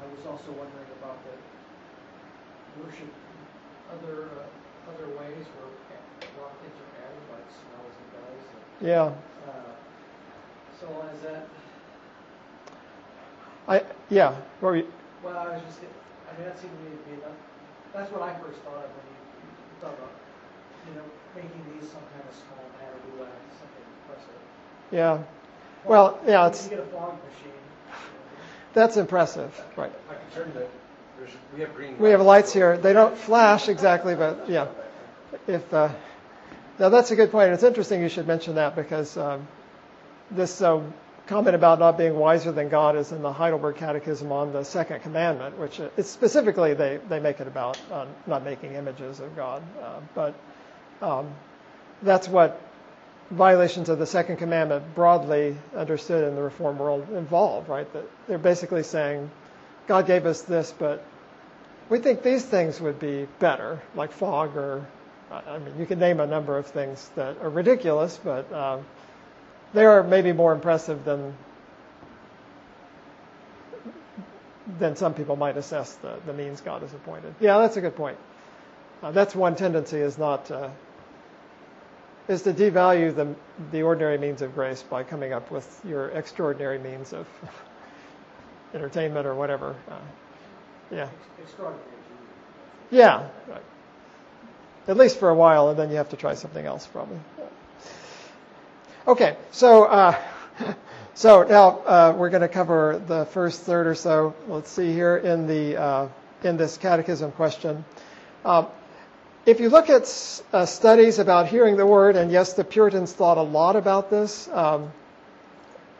I 0.00 0.06
was 0.08 0.24
also 0.24 0.50
wondering 0.56 0.88
about 0.96 1.20
the 1.28 1.34
worship, 2.80 3.12
other, 3.92 4.32
uh, 4.32 4.90
other 4.96 5.06
ways 5.20 5.44
where 5.52 5.68
a 5.68 6.32
lot 6.40 6.56
of 6.56 6.58
things 6.64 6.76
are 6.80 6.92
added, 7.04 7.22
like 7.28 7.46
smells 7.52 7.92
and 8.00 8.08
does. 8.16 8.42
and, 8.56 8.88
Yeah. 8.88 9.12
uh, 9.44 9.76
So 10.80 10.88
is 11.12 11.20
that, 11.28 11.44
I 13.68 13.84
yeah. 14.08 14.32
What 14.60 14.72
were 14.72 14.76
you- 14.76 14.92
well, 15.22 15.36
I 15.36 15.52
was 15.52 15.60
just, 15.68 15.84
I 15.84 16.32
mean, 16.36 16.48
that 16.48 16.58
seemed 16.58 16.72
to 16.72 16.80
me 16.88 16.96
to 16.96 17.02
be 17.04 17.14
enough, 17.20 17.36
that's 17.92 18.10
what 18.10 18.22
I 18.22 18.32
first 18.40 18.60
thought 18.64 18.80
of 18.80 18.88
when 18.96 19.04
you, 19.12 19.20
you 19.44 19.76
thought 19.84 19.94
about, 20.00 20.16
you 20.88 20.96
know, 20.96 21.04
making 21.36 21.60
these 21.76 21.90
some 21.92 22.00
kind 22.16 22.24
of 22.24 22.32
small 22.32 22.64
matter, 22.80 22.96
something 23.60 23.84
impressive. 24.08 24.40
yeah. 24.90 25.20
Well, 25.84 26.20
yeah. 26.26 26.48
It's 26.48 26.64
You 26.64 26.76
get 26.76 26.80
a 26.80 26.88
fog 26.88 27.20
machine. 27.24 27.59
That's 28.72 28.96
impressive, 28.96 29.52
right? 29.76 29.92
My 30.08 30.14
concern 30.14 30.52
that 30.54 30.68
there's, 31.18 31.30
we 31.54 31.60
have 31.60 31.74
green. 31.74 31.98
We 31.98 32.10
have 32.10 32.20
lights 32.20 32.52
here. 32.52 32.76
They 32.76 32.92
don't 32.92 33.16
flash 33.16 33.68
exactly, 33.68 34.14
but 34.14 34.48
yeah. 34.48 34.68
If 35.46 35.72
uh, 35.72 35.90
now 36.78 36.88
that's 36.88 37.10
a 37.10 37.16
good 37.16 37.30
point. 37.30 37.52
It's 37.52 37.62
interesting 37.62 38.02
you 38.02 38.08
should 38.08 38.26
mention 38.26 38.54
that 38.54 38.74
because 38.74 39.16
um, 39.16 39.46
this 40.30 40.62
uh, 40.62 40.82
comment 41.26 41.54
about 41.54 41.78
not 41.78 41.98
being 41.98 42.16
wiser 42.16 42.52
than 42.52 42.68
God 42.68 42.96
is 42.96 43.12
in 43.12 43.22
the 43.22 43.32
Heidelberg 43.32 43.76
Catechism 43.76 44.32
on 44.32 44.52
the 44.52 44.64
Second 44.64 45.00
Commandment, 45.02 45.58
which 45.58 45.80
uh, 45.80 45.88
it's 45.96 46.10
specifically 46.10 46.74
they 46.74 46.98
they 47.08 47.20
make 47.20 47.40
it 47.40 47.46
about 47.46 47.78
uh, 47.92 48.06
not 48.26 48.44
making 48.44 48.74
images 48.74 49.20
of 49.20 49.34
God, 49.36 49.62
uh, 49.82 50.00
but 50.14 50.34
um, 51.02 51.32
that's 52.02 52.28
what 52.28 52.60
violations 53.30 53.88
of 53.88 53.98
the 53.98 54.06
Second 54.06 54.36
Commandment, 54.36 54.94
broadly 54.94 55.56
understood 55.76 56.24
in 56.28 56.34
the 56.34 56.42
Reform 56.42 56.78
world, 56.78 57.08
involve. 57.10 57.68
Right? 57.68 57.90
That 57.92 58.04
they're 58.26 58.38
basically 58.38 58.82
saying 58.82 59.30
God 59.86 60.06
gave 60.06 60.26
us 60.26 60.42
this, 60.42 60.72
but 60.76 61.04
we 61.88 61.98
think 61.98 62.22
these 62.22 62.44
things 62.44 62.80
would 62.80 63.00
be 63.00 63.26
better, 63.40 63.82
like 63.96 64.12
fog 64.12 64.56
or, 64.56 64.86
I 65.30 65.58
mean, 65.58 65.78
you 65.78 65.86
can 65.86 65.98
name 65.98 66.20
a 66.20 66.26
number 66.26 66.56
of 66.56 66.66
things 66.66 67.10
that 67.16 67.38
are 67.42 67.50
ridiculous, 67.50 68.18
but 68.22 68.50
um, 68.52 68.84
they 69.74 69.84
are 69.84 70.02
maybe 70.02 70.32
more 70.32 70.52
impressive 70.52 71.04
than 71.04 71.34
than 74.78 74.94
some 74.94 75.14
people 75.14 75.34
might 75.34 75.56
assess 75.56 75.94
the, 75.96 76.16
the 76.26 76.32
means 76.32 76.60
God 76.60 76.82
has 76.82 76.94
appointed. 76.94 77.34
Yeah, 77.40 77.58
that's 77.58 77.76
a 77.76 77.80
good 77.80 77.96
point. 77.96 78.18
Uh, 79.02 79.10
that's 79.10 79.34
one 79.34 79.56
tendency 79.56 79.98
is 79.98 80.16
not 80.16 80.48
uh, 80.50 80.68
is 82.30 82.42
to 82.42 82.52
devalue 82.54 83.14
the 83.14 83.34
the 83.72 83.82
ordinary 83.82 84.16
means 84.16 84.40
of 84.40 84.54
grace 84.54 84.82
by 84.82 85.02
coming 85.02 85.32
up 85.32 85.50
with 85.50 85.80
your 85.84 86.10
extraordinary 86.10 86.78
means 86.78 87.12
of 87.12 87.26
entertainment 88.74 89.26
or 89.26 89.34
whatever. 89.34 89.74
Uh, 89.90 89.98
yeah. 90.92 91.08
Yeah, 92.90 93.28
right. 93.48 93.62
At 94.86 94.96
least 94.96 95.18
for 95.18 95.28
a 95.28 95.34
while, 95.34 95.70
and 95.70 95.78
then 95.78 95.90
you 95.90 95.96
have 95.96 96.10
to 96.10 96.16
try 96.16 96.34
something 96.34 96.64
else, 96.64 96.86
probably. 96.86 97.18
Okay, 99.08 99.36
so 99.50 99.84
uh, 99.84 100.16
so 101.14 101.42
now 101.42 101.80
uh, 101.80 102.14
we're 102.16 102.30
going 102.30 102.42
to 102.42 102.48
cover 102.48 103.02
the 103.08 103.24
first 103.26 103.62
third 103.62 103.88
or 103.88 103.96
so. 103.96 104.34
Let's 104.46 104.70
see 104.70 104.92
here 104.92 105.16
in 105.16 105.48
the 105.48 105.76
uh, 105.80 106.08
in 106.44 106.56
this 106.56 106.76
catechism 106.76 107.32
question. 107.32 107.84
If 109.46 109.58
you 109.58 109.70
look 109.70 109.88
at 109.88 110.02
uh, 110.52 110.66
studies 110.66 111.18
about 111.18 111.48
hearing 111.48 111.78
the 111.78 111.86
word, 111.86 112.14
and 112.14 112.30
yes, 112.30 112.52
the 112.52 112.64
Puritans 112.64 113.12
thought 113.12 113.38
a 113.38 113.42
lot 113.42 113.74
about 113.74 114.10
this. 114.10 114.48
Um, 114.52 114.92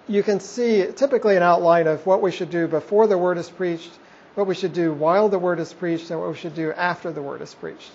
you 0.07 0.23
can 0.23 0.41
see 0.41 0.87
typically 0.95 1.37
an 1.37 1.43
outline 1.43 1.87
of 1.87 2.05
what 2.05 2.21
we 2.21 2.33
should 2.33 2.51
do 2.51 2.69
before 2.69 3.07
the 3.07 3.17
word 3.17 3.39
is 3.39 3.49
preached, 3.49 3.93
what 4.35 4.47
we 4.47 4.55
should 4.55 4.75
do 4.75 4.93
while 4.93 5.31
the 5.31 5.39
word 5.39 5.59
is 5.59 5.73
preached 5.73 6.11
and 6.11 6.21
what 6.21 6.29
we 6.29 6.37
should 6.37 6.55
do 6.55 6.73
after 6.73 7.13
the 7.13 7.23
word 7.23 7.41
is 7.41 7.55
preached. 7.55 7.91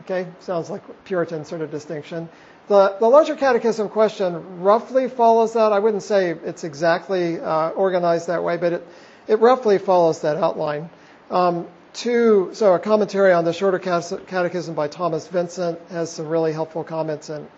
Okay, 0.00 0.26
sounds 0.40 0.70
like 0.70 0.82
Puritan 1.04 1.44
sort 1.44 1.60
of 1.60 1.70
distinction. 1.70 2.28
The, 2.66 2.96
the 2.98 3.06
larger 3.06 3.36
catechism 3.36 3.90
question 3.90 4.60
roughly 4.60 5.08
follows 5.08 5.52
that. 5.52 5.72
I 5.72 5.78
wouldn't 5.78 6.02
say 6.02 6.30
it's 6.30 6.64
exactly 6.64 7.38
uh, 7.38 7.70
organized 7.70 8.26
that 8.26 8.42
way, 8.42 8.56
but 8.56 8.72
it, 8.72 8.88
it 9.28 9.38
roughly 9.38 9.78
follows 9.78 10.22
that 10.22 10.36
outline. 10.36 10.90
Um, 11.30 11.68
two, 11.94 12.50
so 12.52 12.74
a 12.74 12.78
commentary 12.78 13.32
on 13.32 13.44
the 13.44 13.52
shorter 13.52 13.78
catechism 13.78 14.74
by 14.74 14.88
Thomas 14.88 15.26
Vincent 15.28 15.80
has 15.90 16.10
some 16.10 16.28
really 16.28 16.52
helpful 16.52 16.84
comments, 16.84 17.30
and 17.30 17.48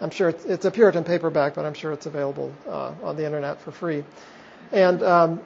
I'm 0.00 0.10
sure 0.10 0.28
it's, 0.28 0.44
it's 0.44 0.64
a 0.64 0.70
Puritan 0.70 1.04
paperback, 1.04 1.54
but 1.54 1.64
I'm 1.64 1.74
sure 1.74 1.92
it's 1.92 2.06
available 2.06 2.52
uh, 2.68 2.92
on 3.02 3.16
the 3.16 3.24
internet 3.24 3.60
for 3.60 3.70
free. 3.70 4.04
And 4.72 5.02
um, 5.02 5.40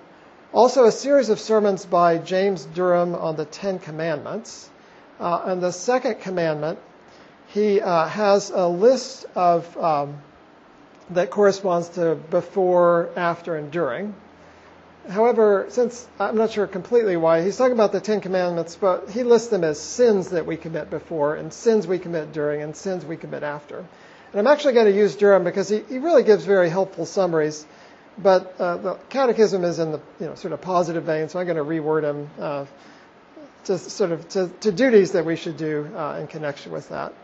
also 0.52 0.86
a 0.86 0.92
series 0.92 1.28
of 1.28 1.38
sermons 1.38 1.84
by 1.84 2.18
James 2.18 2.64
Durham 2.64 3.14
on 3.14 3.36
the 3.36 3.44
Ten 3.44 3.78
Commandments. 3.78 4.70
Uh, 5.20 5.42
and 5.46 5.62
the 5.62 5.72
second 5.72 6.20
commandment, 6.20 6.78
he 7.48 7.80
uh, 7.80 8.08
has 8.08 8.50
a 8.50 8.66
list 8.66 9.26
of 9.34 9.76
um, 9.76 10.18
that 11.10 11.30
corresponds 11.30 11.90
to 11.90 12.14
before, 12.14 13.10
after, 13.16 13.56
and 13.56 13.70
during. 13.70 14.14
However, 15.08 15.66
since 15.70 16.06
I'm 16.20 16.36
not 16.36 16.50
sure 16.50 16.66
completely 16.66 17.16
why, 17.16 17.42
he's 17.42 17.56
talking 17.56 17.72
about 17.72 17.92
the 17.92 18.00
Ten 18.00 18.20
Commandments, 18.20 18.76
but 18.78 19.08
he 19.08 19.22
lists 19.22 19.48
them 19.48 19.64
as 19.64 19.80
sins 19.80 20.30
that 20.30 20.44
we 20.44 20.58
commit 20.58 20.90
before, 20.90 21.34
and 21.34 21.52
sins 21.52 21.86
we 21.86 21.98
commit 21.98 22.32
during, 22.32 22.60
and 22.60 22.76
sins 22.76 23.06
we 23.06 23.16
commit 23.16 23.42
after. 23.42 23.78
And 23.78 24.38
I'm 24.38 24.46
actually 24.46 24.74
going 24.74 24.86
to 24.86 24.96
use 24.96 25.16
Durham 25.16 25.44
because 25.44 25.70
he, 25.70 25.80
he 25.88 25.98
really 25.98 26.22
gives 26.22 26.44
very 26.44 26.68
helpful 26.68 27.06
summaries. 27.06 27.64
But 28.18 28.54
uh, 28.60 28.76
the 28.78 28.94
catechism 29.08 29.64
is 29.64 29.78
in 29.78 29.92
the 29.92 30.00
you 30.20 30.26
know 30.26 30.34
sort 30.34 30.52
of 30.52 30.60
positive 30.60 31.04
vein, 31.04 31.28
so 31.28 31.38
I'm 31.38 31.46
going 31.46 31.56
to 31.56 31.64
reword 31.64 32.02
him 32.02 32.28
uh, 32.38 32.66
to 33.64 33.78
sort 33.78 34.12
of 34.12 34.28
to, 34.30 34.48
to, 34.60 34.72
duties 34.72 35.12
that 35.12 35.24
we 35.24 35.36
should 35.36 35.56
do 35.56 35.88
uh, 35.96 36.18
in 36.20 36.26
connection 36.26 36.72
with 36.72 36.88
that. 36.88 37.14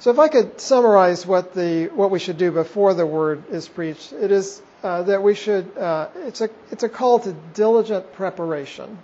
So 0.00 0.10
if 0.10 0.18
I 0.18 0.28
could 0.28 0.60
summarize 0.60 1.24
what 1.24 1.54
the 1.54 1.86
what 1.94 2.10
we 2.10 2.18
should 2.18 2.38
do 2.38 2.50
before 2.50 2.92
the 2.92 3.06
word 3.06 3.44
is 3.50 3.68
preached, 3.68 4.12
it 4.12 4.32
is 4.32 4.60
uh, 4.86 5.02
that 5.02 5.20
we 5.20 5.34
should 5.34 5.76
uh, 5.76 6.08
it's 6.26 6.40
a 6.40 6.48
it's 6.70 6.84
a 6.84 6.88
call 6.88 7.18
to 7.18 7.32
diligent 7.54 8.12
preparation. 8.12 8.98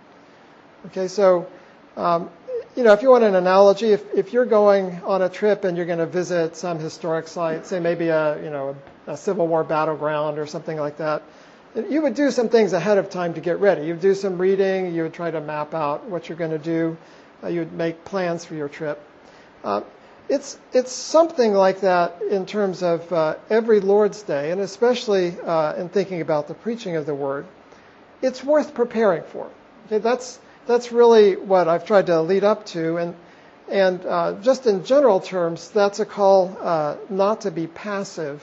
Okay, 0.86 1.08
so 1.08 1.48
um, 1.96 2.30
you 2.76 2.84
know 2.84 2.92
if 2.92 3.02
you 3.02 3.10
want 3.10 3.24
an 3.24 3.34
analogy, 3.34 3.90
if 3.90 4.04
if 4.14 4.32
you're 4.32 4.46
going 4.46 5.00
on 5.04 5.22
a 5.22 5.28
trip 5.28 5.64
and 5.64 5.76
you're 5.76 5.86
going 5.86 5.98
to 5.98 6.06
visit 6.06 6.54
some 6.56 6.78
historic 6.78 7.26
site, 7.26 7.66
say 7.66 7.80
maybe 7.80 8.08
a 8.08 8.40
you 8.44 8.50
know 8.50 8.76
a, 9.08 9.12
a 9.12 9.16
Civil 9.16 9.48
War 9.48 9.64
battleground 9.64 10.38
or 10.38 10.46
something 10.46 10.78
like 10.78 10.98
that, 10.98 11.24
you 11.74 12.00
would 12.02 12.14
do 12.14 12.30
some 12.30 12.48
things 12.48 12.72
ahead 12.72 12.98
of 12.98 13.10
time 13.10 13.34
to 13.34 13.40
get 13.40 13.58
ready. 13.58 13.86
You'd 13.86 14.00
do 14.00 14.14
some 14.14 14.38
reading. 14.38 14.94
You 14.94 15.02
would 15.02 15.14
try 15.14 15.32
to 15.32 15.40
map 15.40 15.74
out 15.74 16.04
what 16.08 16.28
you're 16.28 16.38
going 16.38 16.52
to 16.52 16.58
do. 16.58 16.96
Uh, 17.42 17.48
you 17.48 17.58
would 17.58 17.72
make 17.72 18.04
plans 18.04 18.44
for 18.44 18.54
your 18.54 18.68
trip. 18.68 19.00
Uh, 19.64 19.80
it's 20.28 20.58
it's 20.72 20.92
something 20.92 21.52
like 21.52 21.80
that 21.80 22.22
in 22.22 22.46
terms 22.46 22.82
of 22.82 23.12
uh, 23.12 23.36
every 23.50 23.80
Lord's 23.80 24.22
Day, 24.22 24.50
and 24.50 24.60
especially 24.60 25.36
uh, 25.40 25.74
in 25.74 25.88
thinking 25.88 26.20
about 26.20 26.48
the 26.48 26.54
preaching 26.54 26.96
of 26.96 27.06
the 27.06 27.14
Word. 27.14 27.46
It's 28.22 28.42
worth 28.44 28.74
preparing 28.74 29.24
for. 29.24 29.50
Okay, 29.86 29.98
that's 29.98 30.38
that's 30.66 30.92
really 30.92 31.36
what 31.36 31.68
I've 31.68 31.84
tried 31.84 32.06
to 32.06 32.22
lead 32.22 32.44
up 32.44 32.66
to, 32.66 32.96
and 32.96 33.14
and 33.68 34.04
uh, 34.04 34.34
just 34.42 34.66
in 34.66 34.84
general 34.84 35.20
terms, 35.20 35.70
that's 35.70 35.98
a 36.00 36.06
call 36.06 36.56
uh, 36.60 36.96
not 37.08 37.42
to 37.42 37.50
be 37.50 37.66
passive 37.66 38.42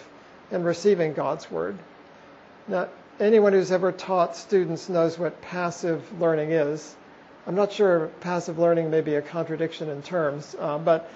in 0.52 0.64
receiving 0.64 1.14
God's 1.14 1.50
Word. 1.52 1.78
Now, 2.68 2.88
anyone 3.20 3.54
who's 3.54 3.72
ever 3.72 3.92
taught 3.92 4.36
students 4.36 4.90
knows 4.90 5.20
what 5.20 5.42
passive 5.42 6.04
learning 6.20 6.52
is. 6.52 6.96
I'm 7.48 7.56
not 7.56 7.72
sure 7.72 8.08
passive 8.22 8.60
learning 8.60 8.92
may 8.92 9.02
be 9.02 9.16
a 9.16 9.22
contradiction 9.22 9.90
in 9.90 10.02
terms, 10.02 10.56
uh, 10.60 10.78
but 10.78 11.10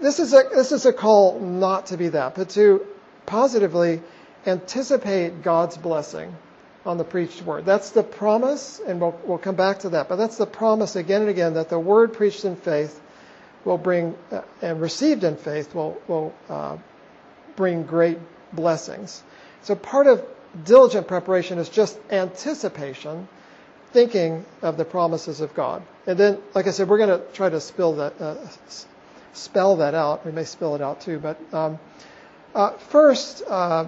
this 0.00 0.18
is 0.18 0.32
a 0.32 0.44
this 0.54 0.72
is 0.72 0.86
a 0.86 0.92
call 0.92 1.40
not 1.40 1.86
to 1.86 1.96
be 1.96 2.08
that, 2.08 2.34
but 2.34 2.50
to 2.50 2.86
positively 3.26 4.02
anticipate 4.46 5.42
God's 5.42 5.76
blessing 5.76 6.34
on 6.86 6.96
the 6.96 7.04
preached 7.04 7.42
word. 7.42 7.64
That's 7.64 7.90
the 7.90 8.02
promise, 8.02 8.80
and 8.86 9.00
we'll 9.00 9.18
we'll 9.24 9.38
come 9.38 9.56
back 9.56 9.80
to 9.80 9.90
that. 9.90 10.08
But 10.08 10.16
that's 10.16 10.36
the 10.36 10.46
promise 10.46 10.96
again 10.96 11.22
and 11.22 11.30
again 11.30 11.54
that 11.54 11.68
the 11.68 11.78
word 11.78 12.14
preached 12.14 12.44
in 12.44 12.56
faith 12.56 13.00
will 13.64 13.78
bring 13.78 14.16
uh, 14.30 14.42
and 14.62 14.80
received 14.80 15.24
in 15.24 15.36
faith 15.36 15.74
will 15.74 16.00
will 16.08 16.34
uh, 16.48 16.78
bring 17.56 17.82
great 17.82 18.18
blessings. 18.52 19.22
So 19.62 19.74
part 19.74 20.06
of 20.06 20.24
diligent 20.64 21.06
preparation 21.06 21.58
is 21.58 21.68
just 21.68 21.98
anticipation, 22.10 23.28
thinking 23.92 24.44
of 24.62 24.76
the 24.76 24.84
promises 24.84 25.40
of 25.40 25.54
God. 25.54 25.82
And 26.06 26.18
then, 26.18 26.38
like 26.54 26.66
I 26.66 26.70
said, 26.70 26.88
we're 26.88 26.98
going 26.98 27.20
to 27.20 27.24
try 27.32 27.48
to 27.48 27.60
spill 27.60 27.94
that, 27.94 28.20
uh, 28.20 28.36
spell 29.32 29.76
that 29.76 29.94
out. 29.94 30.24
We 30.26 30.32
may 30.32 30.44
spell 30.44 30.74
it 30.74 30.80
out 30.80 31.00
too. 31.00 31.18
But 31.18 31.38
um, 31.52 31.78
uh, 32.54 32.72
first, 32.72 33.42
uh, 33.46 33.86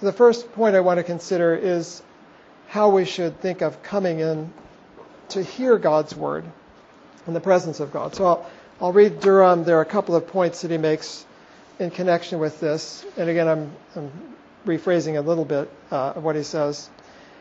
the 0.00 0.12
first 0.12 0.52
point 0.52 0.76
I 0.76 0.80
want 0.80 0.98
to 0.98 1.04
consider 1.04 1.54
is 1.54 2.02
how 2.68 2.90
we 2.90 3.04
should 3.04 3.40
think 3.40 3.62
of 3.62 3.82
coming 3.82 4.20
in 4.20 4.52
to 5.30 5.42
hear 5.42 5.78
God's 5.78 6.14
word 6.14 6.44
in 7.26 7.34
the 7.34 7.40
presence 7.40 7.80
of 7.80 7.92
God. 7.92 8.14
So 8.14 8.26
I'll, 8.26 8.50
I'll 8.80 8.92
read 8.92 9.20
Durham. 9.20 9.64
There 9.64 9.78
are 9.78 9.82
a 9.82 9.86
couple 9.86 10.14
of 10.14 10.26
points 10.26 10.62
that 10.62 10.70
he 10.70 10.78
makes 10.78 11.24
in 11.78 11.90
connection 11.90 12.38
with 12.38 12.60
this. 12.60 13.04
And 13.16 13.28
again, 13.28 13.48
I'm, 13.48 13.72
I'm 13.96 14.12
rephrasing 14.66 15.16
a 15.16 15.20
little 15.20 15.44
bit 15.44 15.70
uh, 15.90 16.14
of 16.16 16.24
what 16.24 16.36
he 16.36 16.42
says. 16.42 16.88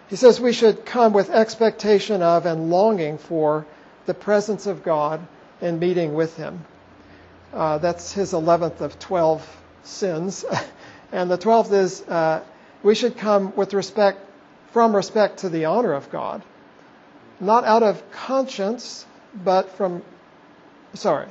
He 0.10 0.16
says 0.16 0.40
we 0.40 0.54
should 0.54 0.86
come 0.86 1.14
with 1.14 1.30
expectation 1.30 2.24
of 2.24 2.46
and 2.46 2.72
longing 2.72 3.20
for 3.20 3.68
the 4.08 4.14
presence 4.16 4.66
of 4.66 4.84
God 4.84 5.22
and 5.62 5.80
meeting 5.80 6.16
with 6.16 6.36
Him. 6.36 6.66
Uh, 7.54 7.78
that's 7.80 8.14
his 8.14 8.34
11th 8.34 8.82
of 8.82 9.00
12 9.00 9.58
sins. 9.84 10.46
and 11.12 11.32
the 11.32 11.38
12th 11.38 11.72
is 11.72 12.02
uh, 12.04 12.44
we 12.84 12.96
should 12.96 13.18
come 13.18 13.56
with 13.56 13.74
respect, 13.74 14.20
from 14.72 14.96
respect 14.96 15.40
to 15.40 15.50
the 15.50 15.66
honor 15.66 15.94
of 15.94 16.12
God, 16.12 16.44
not 17.40 17.64
out 17.64 17.84
of 17.84 18.12
conscience, 18.12 19.06
but 19.34 19.72
from, 19.72 20.04
sorry, 20.94 21.28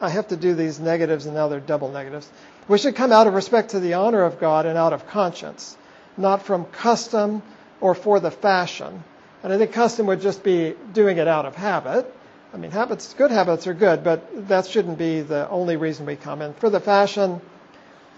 I 0.00 0.10
have 0.10 0.28
to 0.28 0.36
do 0.36 0.54
these 0.54 0.78
negatives 0.78 1.26
and 1.26 1.34
now 1.34 1.48
they're 1.48 1.60
double 1.60 1.90
negatives. 1.90 2.28
We 2.68 2.78
should 2.78 2.94
come 2.94 3.12
out 3.12 3.26
of 3.26 3.34
respect 3.34 3.70
to 3.70 3.80
the 3.80 3.94
honor 3.94 4.22
of 4.22 4.38
God 4.38 4.66
and 4.66 4.78
out 4.78 4.92
of 4.92 5.08
conscience, 5.08 5.76
not 6.16 6.44
from 6.44 6.66
custom 6.66 7.42
or 7.80 7.94
for 7.94 8.20
the 8.20 8.30
fashion. 8.30 9.02
And 9.42 9.52
I 9.52 9.58
think 9.58 9.72
custom 9.72 10.06
would 10.06 10.20
just 10.20 10.44
be 10.44 10.74
doing 10.92 11.18
it 11.18 11.26
out 11.26 11.46
of 11.46 11.56
habit. 11.56 12.12
I 12.52 12.58
mean, 12.58 12.70
habits, 12.70 13.14
good 13.14 13.30
habits 13.30 13.66
are 13.66 13.74
good, 13.74 14.04
but 14.04 14.48
that 14.48 14.66
shouldn't 14.66 14.98
be 14.98 15.22
the 15.22 15.48
only 15.48 15.76
reason 15.76 16.04
we 16.04 16.16
come. 16.16 16.42
And 16.42 16.54
for 16.56 16.68
the 16.68 16.80
fashion, 16.80 17.40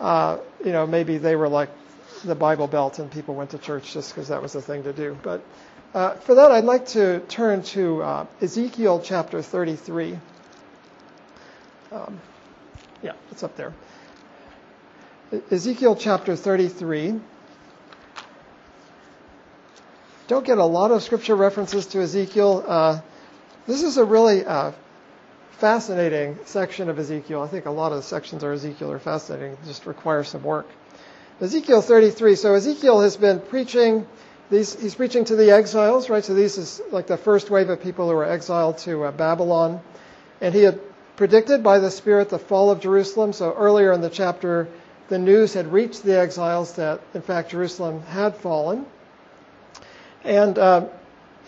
uh, 0.01 0.39
you 0.65 0.73
know, 0.73 0.87
maybe 0.87 1.19
they 1.19 1.37
were 1.37 1.49
like 1.49 1.71
the 2.25 2.35
Bible 2.35 2.67
Belt 2.67 2.99
and 2.99 3.11
people 3.11 3.35
went 3.35 3.51
to 3.51 3.59
church 3.59 3.93
just 3.93 4.13
because 4.13 4.29
that 4.29 4.43
was 4.43 4.53
the 4.53 4.63
thing 4.63 4.83
to 4.85 4.93
do. 4.93 5.17
But 5.23 5.43
uh, 5.95 6.15
for 6.15 6.35
that, 6.35 6.51
I'd 6.51 6.65
like 6.65 6.87
to 6.89 7.21
turn 7.29 7.63
to 7.63 8.03
uh, 8.03 8.27
Ezekiel 8.41 9.01
chapter 9.05 9.41
33. 9.41 10.19
Um, 11.93 12.21
yeah, 13.03 13.13
it's 13.31 13.45
up 13.45 13.57
there. 13.57 13.73
Ezekiel 15.53 15.95
chapter 15.95 16.35
33. 16.35 17.21
Don't 20.27 20.45
get 20.45 20.59
a 20.59 20.65
lot 20.65 20.91
of 20.91 21.03
scripture 21.05 21.37
references 21.37 21.87
to 21.89 22.01
Ezekiel. 22.01 23.03
This 23.67 23.83
is 23.83 23.97
a 23.97 24.05
really 24.05 24.45
uh, 24.45 24.73
fascinating 25.53 26.39
section 26.45 26.91
of 26.91 26.99
Ezekiel. 26.99 27.43
I 27.43 27.49
think 27.49 27.65
a 27.65 27.71
lot 27.71 27.93
of 27.93 27.97
the 27.97 28.03
sections 28.03 28.43
of 28.43 28.53
Ezekiel 28.53 28.93
are 28.93 28.99
fascinating, 28.99 29.57
just 29.65 29.87
require 29.87 30.23
some 30.23 30.43
work. 30.43 30.67
Ezekiel 31.41 31.81
33. 31.81 32.37
So 32.37 32.55
Ezekiel 32.55 33.01
has 33.01 33.17
been 33.17 33.41
preaching. 33.41 34.07
These, 34.51 34.79
he's 34.81 34.95
preaching 34.95 35.25
to 35.25 35.37
the 35.37 35.51
exiles, 35.51 36.11
right? 36.11 36.23
So 36.23 36.35
this 36.35 36.59
is 36.59 36.83
like 36.93 37.07
the 37.07 37.17
first 37.17 37.49
wave 37.51 37.71
of 37.71 37.81
people 37.83 38.09
who 38.09 38.15
were 38.15 38.27
exiled 38.27 38.79
to 38.79 39.05
uh, 39.05 39.11
Babylon, 39.13 39.81
and 40.41 40.55
he 40.55 40.63
had 40.63 40.79
predicted 41.17 41.63
by 41.63 41.79
the 41.79 41.91
Spirit 41.91 42.29
the 42.29 42.39
fall 42.39 42.71
of 42.71 42.81
Jerusalem. 42.81 43.33
So 43.33 43.55
earlier 43.55 43.93
in 43.93 44.01
the 44.03 44.11
chapter, 44.11 44.69
the 45.09 45.19
news 45.19 45.55
had 45.55 45.73
reached 45.73 46.03
the 46.03 46.19
exiles 46.19 46.75
that, 46.75 47.01
in 47.15 47.23
fact, 47.23 47.51
Jerusalem 47.51 48.03
had 48.03 48.37
fallen. 48.37 48.85
And 50.23 50.59
uh, 50.59 50.87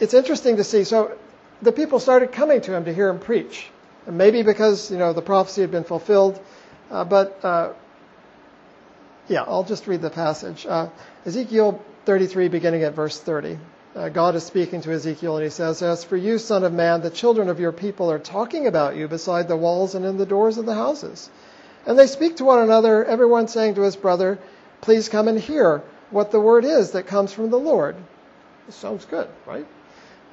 it's 0.00 0.14
interesting 0.14 0.57
to 0.57 0.64
see. 0.64 0.85
So 0.85 1.16
the 1.62 1.72
people 1.72 2.00
started 2.00 2.32
coming 2.32 2.60
to 2.62 2.74
him 2.74 2.84
to 2.84 2.94
hear 2.94 3.08
him 3.08 3.18
preach. 3.18 3.68
And 4.06 4.18
maybe 4.18 4.42
because, 4.42 4.90
you 4.90 4.98
know, 4.98 5.12
the 5.12 5.22
prophecy 5.22 5.62
had 5.62 5.70
been 5.70 5.84
fulfilled. 5.84 6.40
Uh, 6.90 7.04
but, 7.04 7.44
uh, 7.44 7.72
yeah, 9.28 9.42
I'll 9.42 9.64
just 9.64 9.86
read 9.86 10.02
the 10.02 10.10
passage. 10.10 10.66
Uh, 10.66 10.88
Ezekiel 11.24 11.82
33, 12.04 12.48
beginning 12.48 12.84
at 12.84 12.94
verse 12.94 13.18
30. 13.18 13.58
Uh, 13.96 14.10
God 14.10 14.34
is 14.34 14.44
speaking 14.44 14.82
to 14.82 14.92
Ezekiel, 14.92 15.36
and 15.36 15.44
he 15.44 15.50
says, 15.50 15.82
As 15.82 16.04
for 16.04 16.16
you, 16.16 16.38
son 16.38 16.64
of 16.64 16.72
man, 16.72 17.00
the 17.00 17.10
children 17.10 17.48
of 17.48 17.58
your 17.58 17.72
people 17.72 18.10
are 18.10 18.18
talking 18.18 18.66
about 18.66 18.94
you 18.94 19.08
beside 19.08 19.48
the 19.48 19.56
walls 19.56 19.94
and 19.94 20.04
in 20.04 20.18
the 20.18 20.26
doors 20.26 20.58
of 20.58 20.66
the 20.66 20.74
houses. 20.74 21.30
And 21.86 21.98
they 21.98 22.06
speak 22.06 22.36
to 22.36 22.44
one 22.44 22.60
another, 22.60 23.04
everyone 23.04 23.48
saying 23.48 23.76
to 23.76 23.82
his 23.82 23.96
brother, 23.96 24.38
Please 24.82 25.08
come 25.08 25.28
and 25.28 25.40
hear 25.40 25.82
what 26.10 26.30
the 26.30 26.40
word 26.40 26.64
is 26.64 26.90
that 26.90 27.06
comes 27.06 27.32
from 27.32 27.50
the 27.50 27.58
Lord. 27.58 27.96
This 28.66 28.76
sounds 28.76 29.04
good, 29.06 29.28
right? 29.46 29.66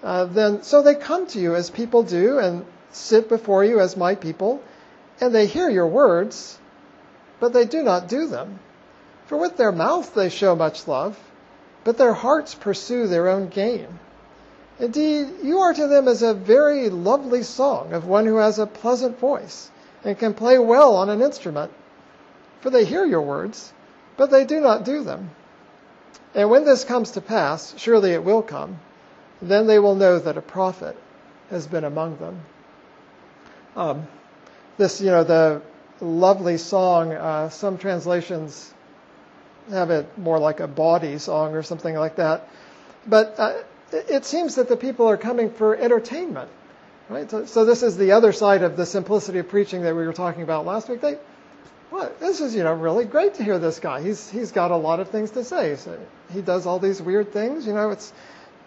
Uh, 0.04 0.26
then 0.26 0.64
so 0.64 0.82
they 0.82 0.96
come 0.96 1.26
to 1.28 1.40
you 1.40 1.56
as 1.56 1.70
people 1.70 2.04
do 2.04 2.38
and 2.38 2.66
sit 2.92 3.30
before 3.30 3.64
you 3.64 3.80
as 3.80 3.98
my 3.98 4.16
people, 4.16 4.62
and 5.20 5.34
they 5.34 5.48
hear 5.48 5.70
your 5.70 5.88
words, 5.88 6.60
but 7.40 7.54
they 7.54 7.66
do 7.66 7.82
not 7.82 8.08
do 8.08 8.28
them. 8.28 8.60
For 9.28 9.38
with 9.38 9.58
their 9.58 9.72
mouth 9.72 10.14
they 10.14 10.30
show 10.30 10.56
much 10.56 10.88
love, 10.88 11.18
but 11.84 11.98
their 11.98 12.14
hearts 12.14 12.54
pursue 12.54 13.08
their 13.08 13.30
own 13.30 13.48
gain. 13.48 13.88
Indeed, 14.80 15.28
you 15.44 15.60
are 15.60 15.74
to 15.74 15.88
them 15.88 16.08
as 16.08 16.22
a 16.22 16.34
very 16.34 16.90
lovely 16.90 17.44
song 17.44 17.94
of 17.94 18.08
one 18.08 18.26
who 18.26 18.38
has 18.38 18.60
a 18.60 18.66
pleasant 18.66 19.20
voice 19.20 19.70
and 20.04 20.18
can 20.18 20.34
play 20.34 20.58
well 20.60 20.96
on 20.96 21.10
an 21.10 21.22
instrument. 21.22 21.72
For 22.62 22.70
they 22.70 22.86
hear 22.86 23.06
your 23.06 23.22
words, 23.22 23.72
but 24.18 24.32
they 24.32 24.46
do 24.46 24.60
not 24.60 24.84
do 24.84 25.04
them. 25.04 25.32
And 26.36 26.50
when 26.50 26.66
this 26.66 26.84
comes 26.84 27.12
to 27.12 27.22
pass, 27.22 27.74
surely 27.78 28.12
it 28.12 28.24
will 28.24 28.42
come, 28.42 28.80
then 29.50 29.68
they 29.68 29.80
will 29.80 29.96
know 29.96 30.20
that 30.20 30.38
a 30.38 30.42
prophet 30.42 30.96
has 31.50 31.68
been 31.68 31.84
among 31.84 32.18
them. 32.18 32.40
Um, 33.76 34.08
this, 34.78 35.02
you 35.02 35.12
know, 35.12 35.24
the 35.24 35.62
lovely 36.02 36.58
song, 36.58 37.12
uh, 37.12 37.50
some 37.50 37.78
translations 37.78 38.74
have 39.70 39.90
it 39.92 40.18
more 40.18 40.40
like 40.40 40.60
a 40.60 40.68
bawdy 40.68 41.18
song 41.18 41.54
or 41.56 41.64
something 41.64 41.96
like 41.96 42.18
that. 42.18 42.48
But 43.08 43.36
uh, 43.38 43.54
it 43.92 44.26
seems 44.26 44.56
that 44.56 44.68
the 44.68 44.78
people 44.78 45.08
are 45.10 45.18
coming 45.18 45.52
for 45.52 45.76
entertainment. 45.76 46.50
Right? 47.10 47.30
So, 47.30 47.46
so, 47.46 47.66
this 47.66 47.84
is 47.84 47.98
the 47.98 48.14
other 48.14 48.32
side 48.32 48.64
of 48.64 48.78
the 48.78 48.86
simplicity 48.86 49.40
of 49.40 49.50
preaching 49.50 49.82
that 49.84 49.96
we 49.96 50.06
were 50.06 50.14
talking 50.14 50.42
about 50.42 50.66
last 50.66 50.88
week. 50.88 51.02
They, 51.02 51.18
well, 51.92 52.12
this 52.20 52.40
is 52.40 52.56
you 52.56 52.64
know 52.64 52.74
really 52.74 53.04
great 53.04 53.36
to 53.36 53.44
hear 53.44 53.60
this 53.60 53.80
guy. 53.80 54.02
He's 54.02 54.30
he's 54.30 54.54
got 54.54 54.72
a 54.72 54.78
lot 54.78 55.02
of 55.02 55.10
things 55.10 55.32
to 55.32 55.44
say. 55.44 55.76
So 55.76 56.00
he 56.32 56.42
does 56.42 56.66
all 56.66 56.80
these 56.80 57.02
weird 57.02 57.34
things. 57.34 57.68
You 57.68 57.74
know, 57.74 57.92
it's 57.92 58.14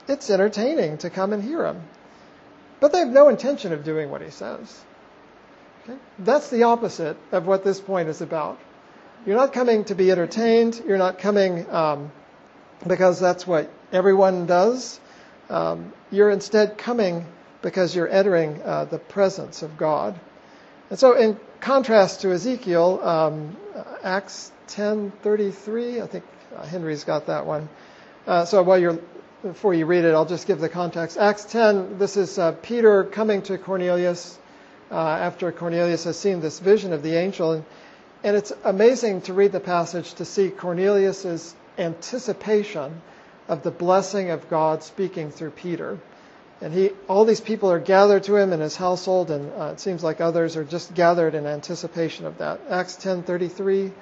it's 0.08 0.30
entertaining 0.30 0.98
to 0.98 1.10
come 1.10 1.32
and 1.32 1.42
hear 1.42 1.64
him. 1.66 1.82
But 2.80 2.92
they 2.92 2.98
have 2.98 3.08
no 3.08 3.28
intention 3.28 3.72
of 3.72 3.84
doing 3.84 4.10
what 4.10 4.22
he 4.22 4.30
says. 4.30 4.80
Okay? 5.84 5.98
That's 6.18 6.50
the 6.50 6.64
opposite 6.64 7.16
of 7.32 7.46
what 7.46 7.64
this 7.64 7.80
point 7.80 8.08
is 8.08 8.20
about. 8.20 8.58
You're 9.24 9.36
not 9.36 9.52
coming 9.52 9.84
to 9.84 9.94
be 9.94 10.10
entertained. 10.10 10.82
You're 10.86 10.98
not 10.98 11.18
coming 11.18 11.68
um, 11.70 12.12
because 12.86 13.18
that's 13.18 13.46
what 13.46 13.70
everyone 13.92 14.46
does. 14.46 15.00
Um, 15.48 15.92
you're 16.10 16.30
instead 16.30 16.78
coming 16.78 17.26
because 17.62 17.96
you're 17.96 18.08
entering 18.08 18.62
uh, 18.62 18.84
the 18.84 18.98
presence 18.98 19.62
of 19.62 19.76
God. 19.76 20.18
And 20.90 20.98
so, 20.98 21.16
in 21.16 21.40
contrast 21.60 22.20
to 22.20 22.30
Ezekiel, 22.32 23.00
um, 23.02 23.56
Acts 24.02 24.52
10:33, 24.68 26.02
I 26.02 26.06
think 26.06 26.24
uh, 26.56 26.64
Henry's 26.64 27.04
got 27.04 27.26
that 27.26 27.46
one. 27.46 27.68
Uh, 28.26 28.44
so 28.44 28.62
while 28.62 28.78
you're 28.78 28.98
before 29.52 29.74
you 29.74 29.87
read 29.87 30.04
it, 30.04 30.14
I'll 30.14 30.26
just 30.26 30.46
give 30.46 30.59
the 30.59 30.68
context. 30.68 31.16
Acts 31.16 31.44
10. 31.44 31.98
This 31.98 32.16
is 32.16 32.38
uh, 32.38 32.52
Peter 32.52 33.04
coming 33.04 33.42
to 33.42 33.59
Cornelius 33.59 34.38
uh, 34.90 34.96
after 34.96 35.50
Cornelius 35.52 36.04
has 36.04 36.18
seen 36.18 36.40
this 36.40 36.59
vision 36.59 36.92
of 36.92 37.02
the 37.02 37.16
angel, 37.16 37.52
and, 37.52 37.64
and 38.22 38.37
it's 38.37 38.52
amazing 38.64 39.22
to 39.22 39.32
read 39.32 39.52
the 39.52 39.61
passage 39.61 40.14
to 40.14 40.24
see 40.24 40.50
Cornelius's 40.50 41.54
anticipation 41.78 43.00
of 43.48 43.62
the 43.62 43.70
blessing 43.70 44.30
of 44.30 44.48
God 44.50 44.82
speaking 44.82 45.30
through 45.30 45.50
Peter. 45.50 45.98
And 46.61 46.72
he, 46.72 46.90
all 47.09 47.24
these 47.24 47.40
people 47.40 47.70
are 47.70 47.78
gathered 47.78 48.24
to 48.24 48.37
him 48.37 48.52
in 48.52 48.61
his 48.61 48.76
household, 48.76 49.30
and 49.30 49.52
uh, 49.52 49.72
it 49.72 49.80
seems 49.80 50.02
like 50.02 50.20
others 50.20 50.56
are 50.56 50.64
just 50.64 50.94
gathered 50.94 51.35
in 51.35 51.46
anticipation 51.46 52.26
of 52.26 52.38
that. 52.38 52.61
Acts 52.70 52.96
10:33. 52.96 53.92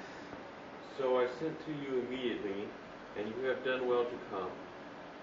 So 0.97 1.19
I 1.19 1.27
sent 1.39 1.65
to 1.65 1.71
you 1.71 1.99
immediately, 2.07 2.65
and 3.17 3.27
you 3.27 3.49
have 3.49 3.63
done 3.65 3.87
well 3.87 4.05
to 4.05 4.17
come. 4.31 4.49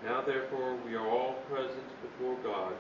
Now 0.05 0.23
therefore 0.23 0.77
we 0.87 0.95
are 0.95 1.07
all 1.07 1.35
present 1.51 1.85
before 2.03 2.37
God 2.43 2.73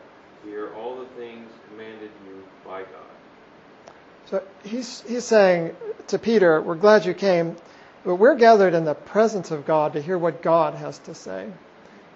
to 0.42 0.48
hear 0.48 0.74
all 0.74 0.96
the 0.96 1.06
things 1.20 1.48
commanded 1.68 2.11
you 2.26 2.42
by 2.64 2.80
God. 2.80 3.94
So 4.26 4.42
he's 4.64 5.02
he's 5.02 5.24
saying 5.24 5.76
to 6.08 6.18
Peter, 6.18 6.61
"We're 6.61 6.74
glad 6.74 7.06
you 7.06 7.14
came." 7.14 7.56
But 8.04 8.16
we're 8.16 8.35
gathered 8.35 8.74
in 8.74 8.85
the 8.85 8.94
presence 8.94 9.52
of 9.52 9.64
God 9.64 9.92
to 9.92 10.02
hear 10.02 10.18
what 10.18 10.42
God 10.42 10.74
has 10.74 10.98
to 11.00 11.14
say. 11.14 11.48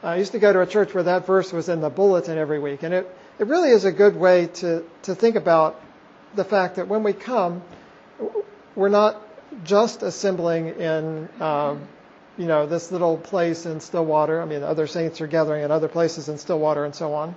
I 0.02 0.16
used 0.16 0.32
to 0.32 0.38
go 0.38 0.52
to 0.52 0.60
a 0.60 0.66
church 0.66 0.94
where 0.94 1.04
that 1.04 1.26
verse 1.26 1.52
was 1.52 1.68
in 1.68 1.80
the 1.80 1.90
bulletin 1.90 2.38
every 2.38 2.58
week, 2.58 2.82
and 2.82 2.92
it, 2.92 3.16
it 3.38 3.46
really 3.46 3.70
is 3.70 3.84
a 3.84 3.92
good 3.92 4.16
way 4.16 4.46
to, 4.46 4.84
to 5.02 5.14
think 5.14 5.36
about 5.36 5.80
the 6.34 6.44
fact 6.44 6.76
that 6.76 6.88
when 6.88 7.02
we 7.02 7.12
come, 7.12 7.62
we're 8.74 8.88
not 8.88 9.22
just 9.64 10.02
assembling 10.02 10.68
in, 10.68 11.28
um, 11.40 11.86
you 12.38 12.46
know, 12.46 12.66
this 12.66 12.92
little 12.92 13.16
place 13.16 13.66
in 13.66 13.80
Stillwater. 13.80 14.40
I 14.40 14.44
mean, 14.44 14.62
other 14.62 14.86
saints 14.86 15.20
are 15.20 15.26
gathering 15.26 15.64
in 15.64 15.70
other 15.70 15.88
places 15.88 16.28
in 16.28 16.38
Stillwater 16.38 16.84
and 16.84 16.94
so 16.94 17.14
on. 17.14 17.34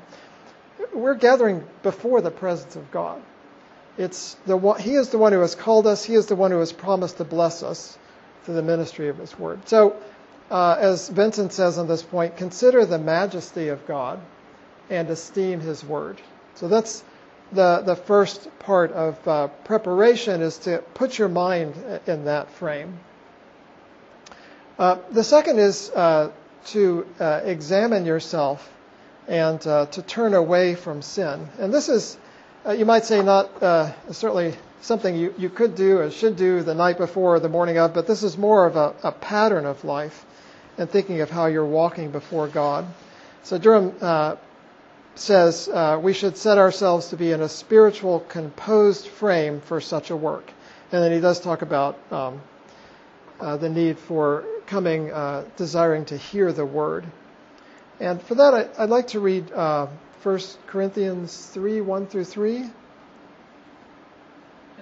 We're 0.93 1.15
gathering 1.15 1.63
before 1.83 2.21
the 2.21 2.31
presence 2.31 2.75
of 2.75 2.91
God. 2.91 3.21
It's 3.97 4.35
the 4.45 4.57
one, 4.57 4.79
He 4.79 4.95
is 4.95 5.09
the 5.09 5.17
one 5.17 5.33
who 5.33 5.39
has 5.39 5.55
called 5.55 5.87
us. 5.87 6.03
He 6.03 6.15
is 6.15 6.27
the 6.27 6.35
one 6.35 6.51
who 6.51 6.59
has 6.59 6.71
promised 6.71 7.17
to 7.17 7.23
bless 7.23 7.63
us 7.63 7.97
through 8.43 8.55
the 8.55 8.61
ministry 8.61 9.09
of 9.09 9.17
His 9.17 9.37
Word. 9.37 9.67
So, 9.67 9.95
uh, 10.49 10.77
as 10.79 11.09
Vincent 11.09 11.53
says 11.53 11.77
on 11.77 11.87
this 11.87 12.01
point, 12.01 12.37
consider 12.37 12.85
the 12.85 12.97
majesty 12.97 13.67
of 13.67 13.85
God 13.85 14.19
and 14.89 15.09
esteem 15.09 15.59
His 15.59 15.83
Word. 15.83 16.21
So 16.55 16.67
that's 16.67 17.03
the 17.51 17.81
the 17.85 17.95
first 17.95 18.47
part 18.59 18.91
of 18.91 19.27
uh, 19.27 19.47
preparation 19.65 20.41
is 20.41 20.57
to 20.59 20.79
put 20.93 21.17
your 21.17 21.29
mind 21.29 21.73
in 22.07 22.25
that 22.25 22.49
frame. 22.51 22.99
Uh, 24.79 24.97
the 25.11 25.25
second 25.25 25.59
is 25.59 25.89
uh, 25.89 26.31
to 26.67 27.05
uh, 27.19 27.41
examine 27.43 28.05
yourself 28.05 28.71
and 29.27 29.67
uh, 29.67 29.85
to 29.87 30.01
turn 30.01 30.33
away 30.33 30.73
from 30.73 31.01
sin. 31.01 31.49
And 31.59 31.73
this 31.73 31.89
is, 31.89 32.17
you 32.77 32.85
might 32.85 33.03
say, 33.03 33.21
not 33.21 33.49
certainly 34.11 34.55
something 34.79 35.17
you, 35.17 35.33
you 35.37 35.49
could 35.49 35.75
do 35.75 35.99
or 35.99 36.09
should 36.09 36.37
do 36.37 36.63
the 36.63 36.73
night 36.73 36.97
before 36.97 37.35
or 37.35 37.39
the 37.41 37.49
morning 37.49 37.77
of, 37.77 37.93
but 37.93 38.07
this 38.07 38.23
is 38.23 38.37
more 38.37 38.65
of 38.65 38.77
a, 38.77 38.95
a 39.03 39.11
pattern 39.11 39.65
of 39.65 39.83
life 39.83 40.25
and 40.77 40.89
thinking 40.89 41.19
of 41.19 41.29
how 41.29 41.47
you're 41.47 41.65
walking 41.65 42.09
before 42.09 42.47
God. 42.47 42.87
So 43.43 43.57
Durham 43.57 43.93
uh, 43.99 44.37
says 45.15 45.67
uh, 45.67 45.99
we 46.01 46.13
should 46.13 46.37
set 46.37 46.57
ourselves 46.57 47.09
to 47.09 47.17
be 47.17 47.33
in 47.33 47.41
a 47.41 47.49
spiritual, 47.49 48.21
composed 48.21 49.07
frame 49.07 49.59
for 49.59 49.81
such 49.81 50.09
a 50.09 50.15
work. 50.15 50.49
And 50.93 51.03
then 51.03 51.11
he 51.11 51.19
does 51.19 51.41
talk 51.41 51.63
about 51.63 51.99
um, 52.11 52.41
uh, 53.41 53.57
the 53.57 53.69
need 53.69 53.99
for 53.99 54.45
coming, 54.69 55.11
uh, 55.11 55.43
desiring 55.57 56.05
to 56.05 56.15
hear 56.15 56.53
the 56.53 56.65
word. 56.65 57.03
And 57.99 58.21
for 58.21 58.35
that, 58.35 58.53
I, 58.53 58.69
would 58.85 58.89
like 58.93 59.07
to 59.17 59.19
read 59.19 59.51
uh, 59.51 59.87
1 60.21 60.39
Corinthians 60.67 61.47
3 61.51 61.81
1 61.81 62.07
through 62.07 62.23
3. 62.23 62.55
And 62.57 62.71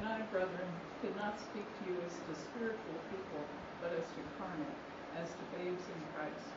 I, 0.03 0.21
brethren, 0.29 0.69
did 1.01 1.15
not 1.15 1.39
speak 1.39 1.63
to 1.63 1.81
you 1.87 1.95
as 2.03 2.13
to 2.13 2.35
spiritual 2.51 2.99
people, 3.09 3.41
but 3.81 3.95
as 3.95 4.03
to 4.03 4.21
carnal, 4.35 4.75
as 5.15 5.31
to 5.31 5.43
babes 5.55 5.81
in 5.81 5.99
Christ. 6.13 6.47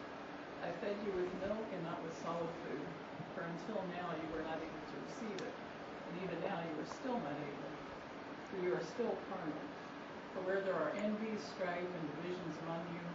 I 0.67 0.75
fed 0.83 0.99
you 1.07 1.15
with 1.15 1.31
milk 1.47 1.65
and 1.73 1.81
not 1.87 2.03
with 2.03 2.13
solid 2.27 2.51
food, 2.67 2.85
for 3.33 3.47
until 3.47 3.81
now 3.95 4.11
you 4.11 4.27
were 4.35 4.43
not 4.43 4.59
able 4.59 4.85
to 4.91 4.97
receive 5.07 5.39
it, 5.39 5.55
and 5.55 6.13
even 6.27 6.37
now 6.45 6.61
you 6.61 6.75
are 6.83 6.91
still 6.99 7.17
not 7.23 7.39
able, 7.39 7.73
for 8.51 8.57
you 8.61 8.75
are 8.75 8.85
still 8.99 9.15
carnal. 9.31 9.65
For 10.35 10.45
where 10.45 10.61
there 10.61 10.77
are 10.77 10.93
envy, 11.01 11.35
strife, 11.41 11.89
and 11.89 12.05
divisions 12.21 12.55
among 12.67 12.85
you, 12.93 13.10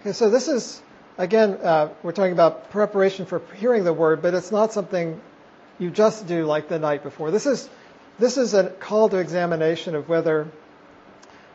Okay, 0.00 0.12
so 0.12 0.30
this 0.30 0.48
is 0.48 0.80
again, 1.18 1.54
uh, 1.62 1.90
we're 2.02 2.12
talking 2.12 2.32
about 2.32 2.70
preparation 2.70 3.26
for 3.26 3.42
hearing 3.56 3.84
the 3.84 3.92
word, 3.92 4.22
but 4.22 4.32
it's 4.32 4.52
not 4.52 4.72
something 4.72 5.20
you 5.78 5.90
just 5.90 6.26
do 6.26 6.44
like 6.46 6.68
the 6.68 6.78
night 6.78 7.02
before. 7.02 7.30
This 7.30 7.46
is, 7.46 7.68
this 8.18 8.38
is 8.38 8.54
a 8.54 8.70
call 8.70 9.08
to 9.10 9.18
examination 9.18 9.94
of 9.94 10.08
whether 10.08 10.48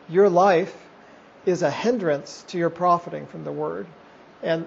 your 0.08 0.28
life 0.28 0.74
is 1.46 1.62
a 1.62 1.70
hindrance 1.70 2.44
to 2.48 2.58
your 2.58 2.70
profiting 2.70 3.26
from 3.26 3.44
the 3.44 3.52
word. 3.52 3.86
And 4.42 4.66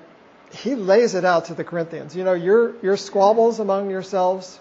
he 0.52 0.76
lays 0.76 1.16
it 1.16 1.26
out 1.26 1.46
to 1.46 1.54
the 1.54 1.64
Corinthians. 1.64 2.16
You 2.16 2.24
know, 2.24 2.34
your, 2.34 2.76
your 2.82 2.98
squabbles 2.98 3.60
among 3.60 3.90
yourselves, 3.90 4.60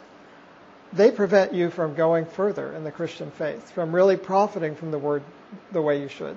they 0.97 1.11
prevent 1.11 1.55
you 1.55 1.71
from 1.71 1.95
going 1.95 2.27
further 2.27 2.73
in 2.73 2.85
the 2.85 2.93
Christian 2.93 3.31
faith, 3.31 3.71
from 3.71 3.95
really 3.95 4.17
profiting 4.17 4.75
from 4.75 4.91
the 4.91 4.99
word 4.99 5.23
the 5.73 5.83
way 5.83 6.01
you 6.01 6.09
should. 6.09 6.37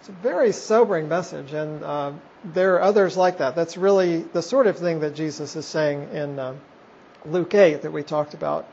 It's 0.00 0.08
a 0.08 0.12
very 0.12 0.52
sobering 0.52 1.08
message, 1.08 1.52
and 1.52 1.82
uh, 1.82 2.12
there 2.44 2.76
are 2.76 2.82
others 2.82 3.16
like 3.16 3.38
that. 3.38 3.54
That's 3.54 3.76
really 3.76 4.22
the 4.22 4.42
sort 4.42 4.66
of 4.66 4.78
thing 4.78 5.00
that 5.00 5.14
Jesus 5.14 5.56
is 5.56 5.66
saying 5.66 6.08
in. 6.12 6.38
Uh, 6.38 6.54
Luke 7.24 7.54
8 7.54 7.82
that 7.82 7.92
we 7.92 8.02
talked 8.02 8.34
about. 8.34 8.66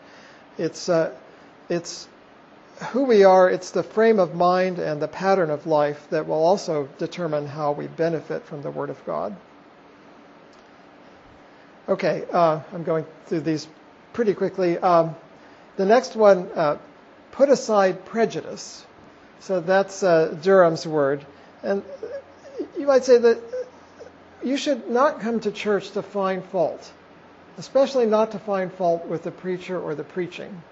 It's, 0.57 0.89
uh, 0.89 1.13
it's 1.69 2.07
who 2.91 3.03
we 3.03 3.23
are, 3.23 3.49
it's 3.49 3.71
the 3.71 3.83
frame 3.83 4.19
of 4.19 4.35
mind 4.35 4.79
and 4.79 5.01
the 5.01 5.07
pattern 5.07 5.49
of 5.49 5.67
life 5.67 6.07
that 6.09 6.27
will 6.27 6.43
also 6.43 6.87
determine 6.97 7.47
how 7.47 7.71
we 7.71 7.87
benefit 7.87 8.45
from 8.45 8.61
the 8.61 8.71
Word 8.71 8.89
of 8.89 9.03
God. 9.05 9.35
Okay, 11.89 12.25
uh, 12.31 12.61
I'm 12.73 12.83
going 12.83 13.05
through 13.27 13.41
these 13.41 13.67
pretty 14.17 14.33
quickly. 14.33 14.79
Um, 14.79 15.15
the 15.75 15.85
next 15.85 16.15
one, 16.15 16.49
uh, 16.55 16.79
put 17.33 17.49
aside 17.49 18.03
prejudice. 18.03 18.83
So 19.41 19.59
that's 19.59 20.01
uh, 20.01 20.35
Durham's 20.41 20.87
word. 20.87 21.23
And 21.61 21.83
you 22.79 22.87
might 22.87 23.05
say 23.05 23.19
that 23.19 23.39
you 24.43 24.57
should 24.57 24.89
not 24.89 25.19
come 25.19 25.39
to 25.41 25.51
church 25.51 25.91
to 25.91 26.01
find 26.01 26.43
fault, 26.45 26.91
especially 27.59 28.07
not 28.07 28.31
to 28.31 28.39
find 28.39 28.73
fault 28.73 29.05
with 29.05 29.21
the 29.21 29.29
preacher 29.29 29.79
or 29.79 29.93
the 29.93 30.03
preaching. 30.03 30.63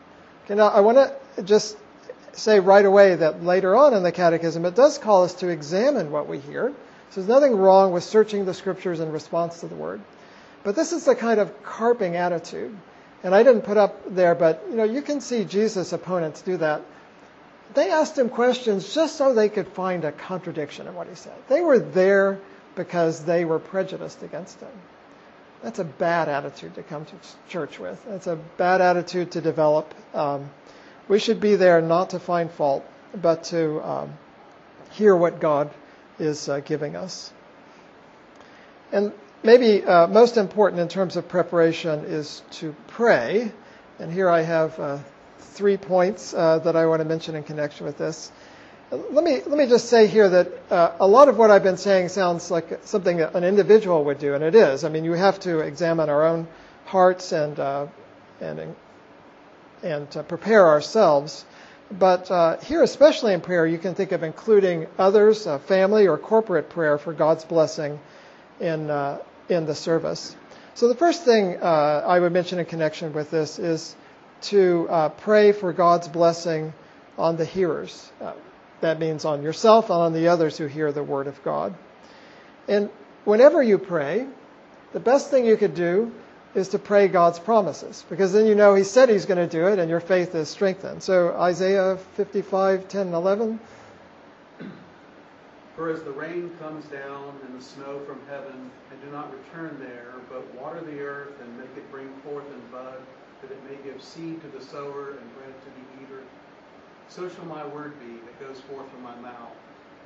Okay, 0.46 0.56
now 0.56 0.70
I 0.70 0.80
want 0.80 0.98
to 0.98 1.44
just 1.44 1.78
say 2.34 2.60
right 2.60 2.84
away 2.84 3.14
that 3.14 3.44
later 3.44 3.76
on 3.76 3.94
in 3.94 4.02
the 4.02 4.12
Catechism, 4.12 4.66
it 4.66 4.74
does 4.74 4.98
call 4.98 5.24
us 5.24 5.36
to 5.36 5.50
examine 5.50 6.10
what 6.10 6.28
we 6.28 6.40
hear. 6.40 6.74
So 7.12 7.22
there's 7.22 7.28
nothing 7.28 7.56
wrong 7.56 7.94
with 7.94 8.04
searching 8.04 8.46
the 8.46 8.56
Scriptures 8.56 9.02
in 9.02 9.12
response 9.12 9.60
to 9.60 9.68
the 9.68 9.76
Word. 9.76 10.02
But 10.64 10.76
this 10.76 10.94
is 10.94 11.06
the 11.06 11.14
kind 11.14 11.40
of 11.40 11.62
carping 11.62 12.16
attitude. 12.16 12.76
And 13.24 13.34
I 13.34 13.44
didn't 13.44 13.64
put 13.64 13.78
up 13.78 14.14
there, 14.14 14.36
but 14.36 14.64
you 14.70 14.76
know, 14.76 14.84
you 14.84 15.02
can 15.02 15.22
see 15.22 15.46
Jesus' 15.46 15.94
opponents 15.94 16.42
do 16.42 16.58
that. 16.58 16.82
They 17.74 17.90
asked 17.90 18.18
him 18.18 18.30
questions 18.30 18.94
just 18.94 19.18
so 19.18 19.34
they 19.34 19.50
could 19.50 19.68
find 19.68 20.06
a 20.06 20.12
contradiction 20.12 20.88
in 20.88 20.94
what 20.94 21.08
he 21.08 21.16
said. 21.16 21.34
They 21.50 21.62
were 21.62 21.80
there 21.80 22.40
because 22.76 23.24
they 23.24 23.46
were 23.46 23.60
prejudiced 23.60 24.22
against 24.22 24.60
him. 24.60 24.72
That's 25.64 25.80
a 25.80 25.84
bad 25.84 26.30
attitude 26.30 26.76
to 26.76 26.84
come 26.84 27.06
to 27.06 27.14
church 27.50 27.80
with. 27.80 28.04
That's 28.06 28.28
a 28.28 28.36
bad 28.36 28.82
attitude 28.82 29.32
to 29.32 29.42
develop. 29.42 29.94
Um, 30.14 30.50
we 31.08 31.20
should 31.20 31.40
be 31.40 31.56
there 31.56 31.82
not 31.82 32.12
to 32.12 32.20
find 32.20 32.52
fault, 32.52 32.86
but 33.20 33.46
to 33.46 33.82
um, 33.82 34.14
hear 34.92 35.16
what 35.16 35.40
God 35.40 35.72
is 36.20 36.48
uh, 36.50 36.60
giving 36.60 36.96
us. 36.96 37.32
And 38.92 39.12
maybe 39.46 39.84
uh, 39.84 40.08
most 40.08 40.38
important 40.38 40.82
in 40.82 40.88
terms 40.88 41.16
of 41.16 41.28
preparation 41.28 42.06
is 42.06 42.42
to 42.52 42.76
pray. 42.88 43.52
And 44.00 44.12
here 44.12 44.30
I 44.30 44.42
have 44.42 44.80
uh, 44.80 45.00
three 45.40 45.78
points 45.78 46.34
uh, 46.34 46.60
that 46.60 46.76
I 46.76 46.88
want 46.88 47.02
to 47.02 47.06
mention 47.06 47.36
in 47.36 47.44
connection 47.44 47.86
with 47.86 47.98
this. 47.98 48.32
Let 48.92 49.24
me 49.24 49.42
let 49.46 49.58
me 49.58 49.66
just 49.66 49.90
say 49.90 50.08
here 50.08 50.30
that 50.30 50.52
uh, 50.72 50.92
a 51.00 51.08
lot 51.08 51.28
of 51.28 51.38
what 51.38 51.50
I've 51.50 51.64
been 51.64 51.78
saying 51.78 52.10
sounds 52.10 52.52
like 52.52 52.82
something 52.84 53.18
that 53.18 53.34
an 53.34 53.44
individual 53.44 54.04
would 54.06 54.20
do, 54.20 54.36
and 54.36 54.44
it 54.44 54.54
is. 54.54 54.84
I 54.84 54.90
mean, 54.90 55.04
you 55.04 55.14
have 55.14 55.40
to 55.42 55.60
examine 55.60 56.10
our 56.10 56.26
own 56.26 56.48
hearts 56.86 57.32
and 57.32 57.60
uh, 57.60 57.88
and 58.42 58.76
and 59.82 60.28
prepare 60.28 60.68
ourselves. 60.68 61.46
But 61.92 62.30
uh, 62.30 62.58
here, 62.58 62.84
especially 62.84 63.34
in 63.34 63.42
prayer, 63.42 63.66
you 63.66 63.80
can 63.80 63.96
think 63.96 64.12
of 64.12 64.24
including 64.24 64.88
others, 65.00 65.48
family, 65.66 66.08
or 66.08 66.18
corporate 66.18 66.70
prayer 66.70 66.98
for 66.98 67.12
God's 67.14 67.44
blessing 67.44 68.00
in 68.60 68.90
in 69.50 69.66
the 69.66 69.76
service. 69.76 70.36
So 70.74 70.88
the 70.88 70.96
first 70.96 71.24
thing 71.24 71.58
uh, 71.62 72.04
I 72.06 72.20
would 72.20 72.34
mention 72.34 72.60
in 72.60 72.66
connection 72.66 73.14
with 73.14 73.32
this 73.32 73.60
is 73.60 73.96
to 74.44 74.88
uh, 74.90 75.10
pray 75.10 75.52
for 75.52 75.72
God's 75.74 76.08
blessing 76.08 76.74
on 77.18 77.38
the 77.38 77.46
hearers. 77.46 78.12
Uh, 78.22 78.34
that 78.82 79.00
means 79.00 79.26
on 79.26 79.42
yourself 79.42 79.90
and 79.90 80.00
on 80.00 80.14
the 80.14 80.28
others 80.28 80.58
who 80.58 80.68
hear 80.68 80.92
the 80.92 81.04
Word 81.04 81.28
of 81.28 81.42
God. 81.44 81.74
And 82.68 82.90
whenever 83.24 83.64
you 83.64 83.78
pray, 83.78 84.28
the 84.94 85.00
best 85.00 85.32
thing 85.32 85.46
you 85.46 85.58
could 85.58 85.76
do 85.76 86.12
is 86.54 86.70
to 86.70 86.80
pray 86.80 87.08
God's 87.08 87.40
promises, 87.40 88.06
because 88.10 88.32
then 88.32 88.46
you 88.46 88.56
know 88.56 88.76
He 88.76 88.84
said 88.84 89.10
He's 89.10 89.26
going 89.26 89.38
to 89.38 89.48
do 89.48 89.68
it 89.68 89.80
and 89.80 89.90
your 89.90 90.00
faith 90.00 90.36
is 90.36 90.50
strengthened. 90.50 91.04
So 91.04 91.34
Isaiah 91.34 91.98
55, 92.16 92.88
10 92.88 93.02
and 93.08 93.16
11. 93.16 93.60
For 95.76 95.90
as 95.90 96.04
the 96.04 96.12
rain 96.12 96.52
comes 96.60 96.86
down 96.86 97.36
and 97.46 97.60
the 97.60 97.64
snow 97.64 98.00
from 98.08 98.20
heaven, 98.30 98.72
and 98.92 99.02
do 99.04 99.12
not 99.12 99.34
return 99.34 99.78
there, 99.80 100.14
but 100.30 100.42
water 100.56 100.80
the 100.82 101.02
earth 101.02 101.36
and 101.42 101.58
make 101.58 101.76
it 101.76 101.92
bring 101.92 102.10
forth 102.24 102.46
and 102.52 102.72
bud, 102.72 103.00
that 103.42 103.52
it 103.52 103.60
may 103.70 103.76
give 103.84 104.02
seed 104.02 104.42
to 104.42 104.48
the 104.58 104.64
sower 104.64 105.12
and 105.12 105.36
bread 105.36 105.52
to 105.52 105.70
the 105.76 106.04
eater, 106.04 106.24
so 107.10 107.30
shall 107.30 107.46
my 107.46 107.66
word 107.68 107.94
be 108.00 108.14
that 108.14 108.40
goes 108.40 108.62
forth 108.62 108.90
from 108.90 109.04
my 109.04 109.16
mouth. 109.18 109.56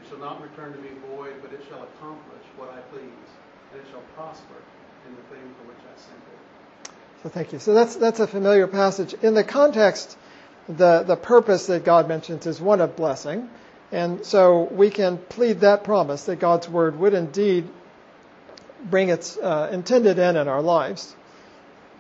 It 0.02 0.10
shall 0.10 0.18
not 0.18 0.42
return 0.42 0.74
to 0.74 0.80
me 0.80 0.90
void, 1.16 1.36
but 1.42 1.54
it 1.54 1.62
shall 1.70 1.84
accomplish 1.84 2.44
what 2.58 2.70
I 2.70 2.80
please, 2.92 3.30
and 3.72 3.82
it 3.82 3.88
shall 3.92 4.04
prosper 4.16 4.60
in 5.08 5.16
the 5.16 5.22
thing 5.36 5.54
for 5.58 5.68
which 5.68 5.78
I 5.86 6.00
sent 6.00 6.18
it. 6.18 6.92
So 7.24 7.30
thank 7.30 7.54
you. 7.54 7.60
So 7.60 7.74
that's 7.74 7.96
that's 7.96 8.20
a 8.20 8.28
familiar 8.28 8.68
passage. 8.68 9.14
In 9.22 9.34
the 9.34 9.44
context, 9.44 10.18
the 10.68 11.04
the 11.04 11.16
purpose 11.16 11.68
that 11.68 11.84
God 11.84 12.08
mentions 12.08 12.48
is 12.48 12.62
one 12.62 12.82
of 12.82 12.96
blessing, 12.96 13.50
and 13.92 14.26
so 14.26 14.64
we 14.64 14.90
can 14.90 15.18
plead 15.18 15.62
that 15.62 15.84
promise 15.84 16.26
that 16.26 16.38
God's 16.38 16.70
word 16.70 16.98
would 17.00 17.14
indeed 17.14 17.68
bring 18.84 19.10
its 19.10 19.38
uh, 19.38 19.70
intended 19.72 20.20
end 20.20 20.38
in 20.38 20.48
our 20.48 20.62
lives. 20.62 21.16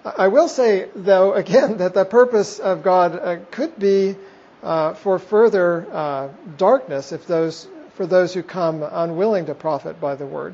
I 0.05 0.27
will 0.27 0.47
say, 0.47 0.87
though, 0.95 1.33
again, 1.43 1.77
that 1.77 1.93
the 1.93 2.05
purpose 2.05 2.59
of 2.59 2.83
God 2.83 3.15
uh, 3.15 3.37
could 3.51 3.77
be 3.77 4.15
uh, 4.61 4.93
for 4.93 5.19
further 5.19 5.87
uh, 5.91 6.29
darkness 6.57 7.11
if 7.11 7.25
those 7.27 7.67
for 7.95 8.05
those 8.05 8.33
who 8.33 8.41
come 8.41 8.81
unwilling 8.81 9.47
to 9.47 9.53
profit 9.53 9.99
by 9.99 10.15
the 10.15 10.25
word. 10.25 10.53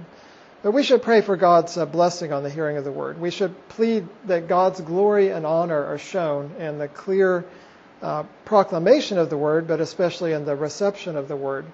But 0.63 0.71
we 0.71 0.81
should 0.81 1.03
pray 1.03 1.21
for 1.21 1.37
God's 1.37 1.77
uh, 1.77 1.85
blessing 1.85 2.33
on 2.33 2.41
the 2.41 2.49
hearing 2.49 2.77
of 2.77 2.83
the 2.83 2.91
word. 2.91 3.21
We 3.21 3.29
should 3.29 3.53
plead 3.69 4.07
that 4.25 4.47
God's 4.47 4.81
glory 4.81 5.29
and 5.29 5.45
honor 5.45 5.85
are 5.85 5.99
shown 5.99 6.55
in 6.57 6.79
the 6.79 6.87
clear 6.87 7.45
uh, 8.05 8.23
proclamation 8.45 9.17
of 9.17 9.31
the 9.31 9.37
word, 9.37 9.67
but 9.67 9.81
especially 9.81 10.33
in 10.33 10.45
the 10.45 10.55
reception 10.55 11.17
of 11.17 11.27
the 11.27 11.35
word 11.35 11.65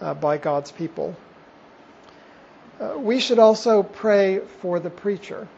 uh, 0.00 0.12
by 0.12 0.36
God's 0.36 0.70
people. 0.70 1.16
Uh, 2.78 2.98
we 2.98 3.18
should 3.18 3.38
also 3.38 3.82
pray 3.82 4.40
for 4.60 4.78
the 4.78 4.90
preacher. 4.90 5.48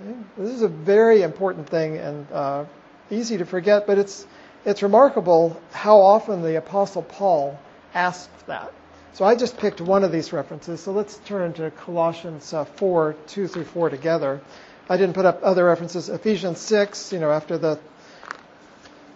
Okay? 0.00 0.16
This 0.38 0.52
is 0.52 0.62
a 0.62 0.68
very 0.68 1.20
important 1.22 1.68
thing 1.68 1.98
and 1.98 2.66
easy 3.10 3.36
to 3.36 3.44
forget, 3.44 3.86
but 3.86 3.98
it's 3.98 4.26
it's 4.64 4.82
remarkable 4.82 5.60
how 5.72 6.00
often 6.00 6.42
the 6.42 6.56
Apostle 6.56 7.02
Paul 7.02 7.58
asked 7.94 8.46
that. 8.46 8.72
So 9.12 9.26
I 9.26 9.34
just 9.34 9.58
picked 9.58 9.80
one 9.80 10.04
of 10.04 10.12
these 10.12 10.32
references. 10.32 10.80
So 10.80 10.92
let's 10.92 11.16
turn 11.26 11.52
to 11.54 11.70
Colossians 11.72 12.54
uh, 12.54 12.64
4, 12.64 13.14
2 13.26 13.48
through 13.48 13.64
4 13.64 13.90
together. 13.90 14.40
I 14.88 14.96
didn't 14.96 15.14
put 15.14 15.26
up 15.26 15.40
other 15.42 15.66
references. 15.66 16.08
Ephesians 16.08 16.58
6, 16.60 17.12
you 17.12 17.18
know, 17.18 17.30
after 17.30 17.58
the 17.58 17.78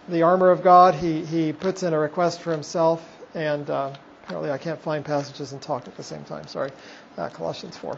the 0.09 0.23
armor 0.23 0.49
of 0.49 0.63
God, 0.63 0.95
he, 0.95 1.23
he 1.25 1.53
puts 1.53 1.83
in 1.83 1.93
a 1.93 1.99
request 1.99 2.41
for 2.41 2.51
himself. 2.51 3.03
And 3.33 3.69
uh, 3.69 3.93
apparently 4.23 4.51
I 4.51 4.57
can't 4.57 4.79
find 4.81 5.03
passages 5.03 5.51
and 5.51 5.61
talk 5.61 5.87
at 5.87 5.95
the 5.97 6.03
same 6.03 6.23
time. 6.23 6.47
Sorry. 6.47 6.71
Uh, 7.17 7.29
Colossians 7.29 7.77
4. 7.77 7.97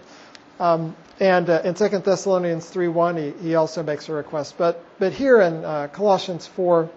Um, 0.59 0.95
and 1.19 1.49
uh, 1.49 1.61
in 1.63 1.73
2 1.73 1.87
Thessalonians 1.99 2.69
3.1, 2.71 3.37
he, 3.41 3.49
he 3.49 3.55
also 3.55 3.83
makes 3.83 4.09
a 4.09 4.13
request. 4.13 4.57
But, 4.57 4.83
but 4.99 5.13
here 5.13 5.39
in 5.39 5.63
uh, 5.63 5.87
Colossians 5.87 6.47
4, 6.47 6.89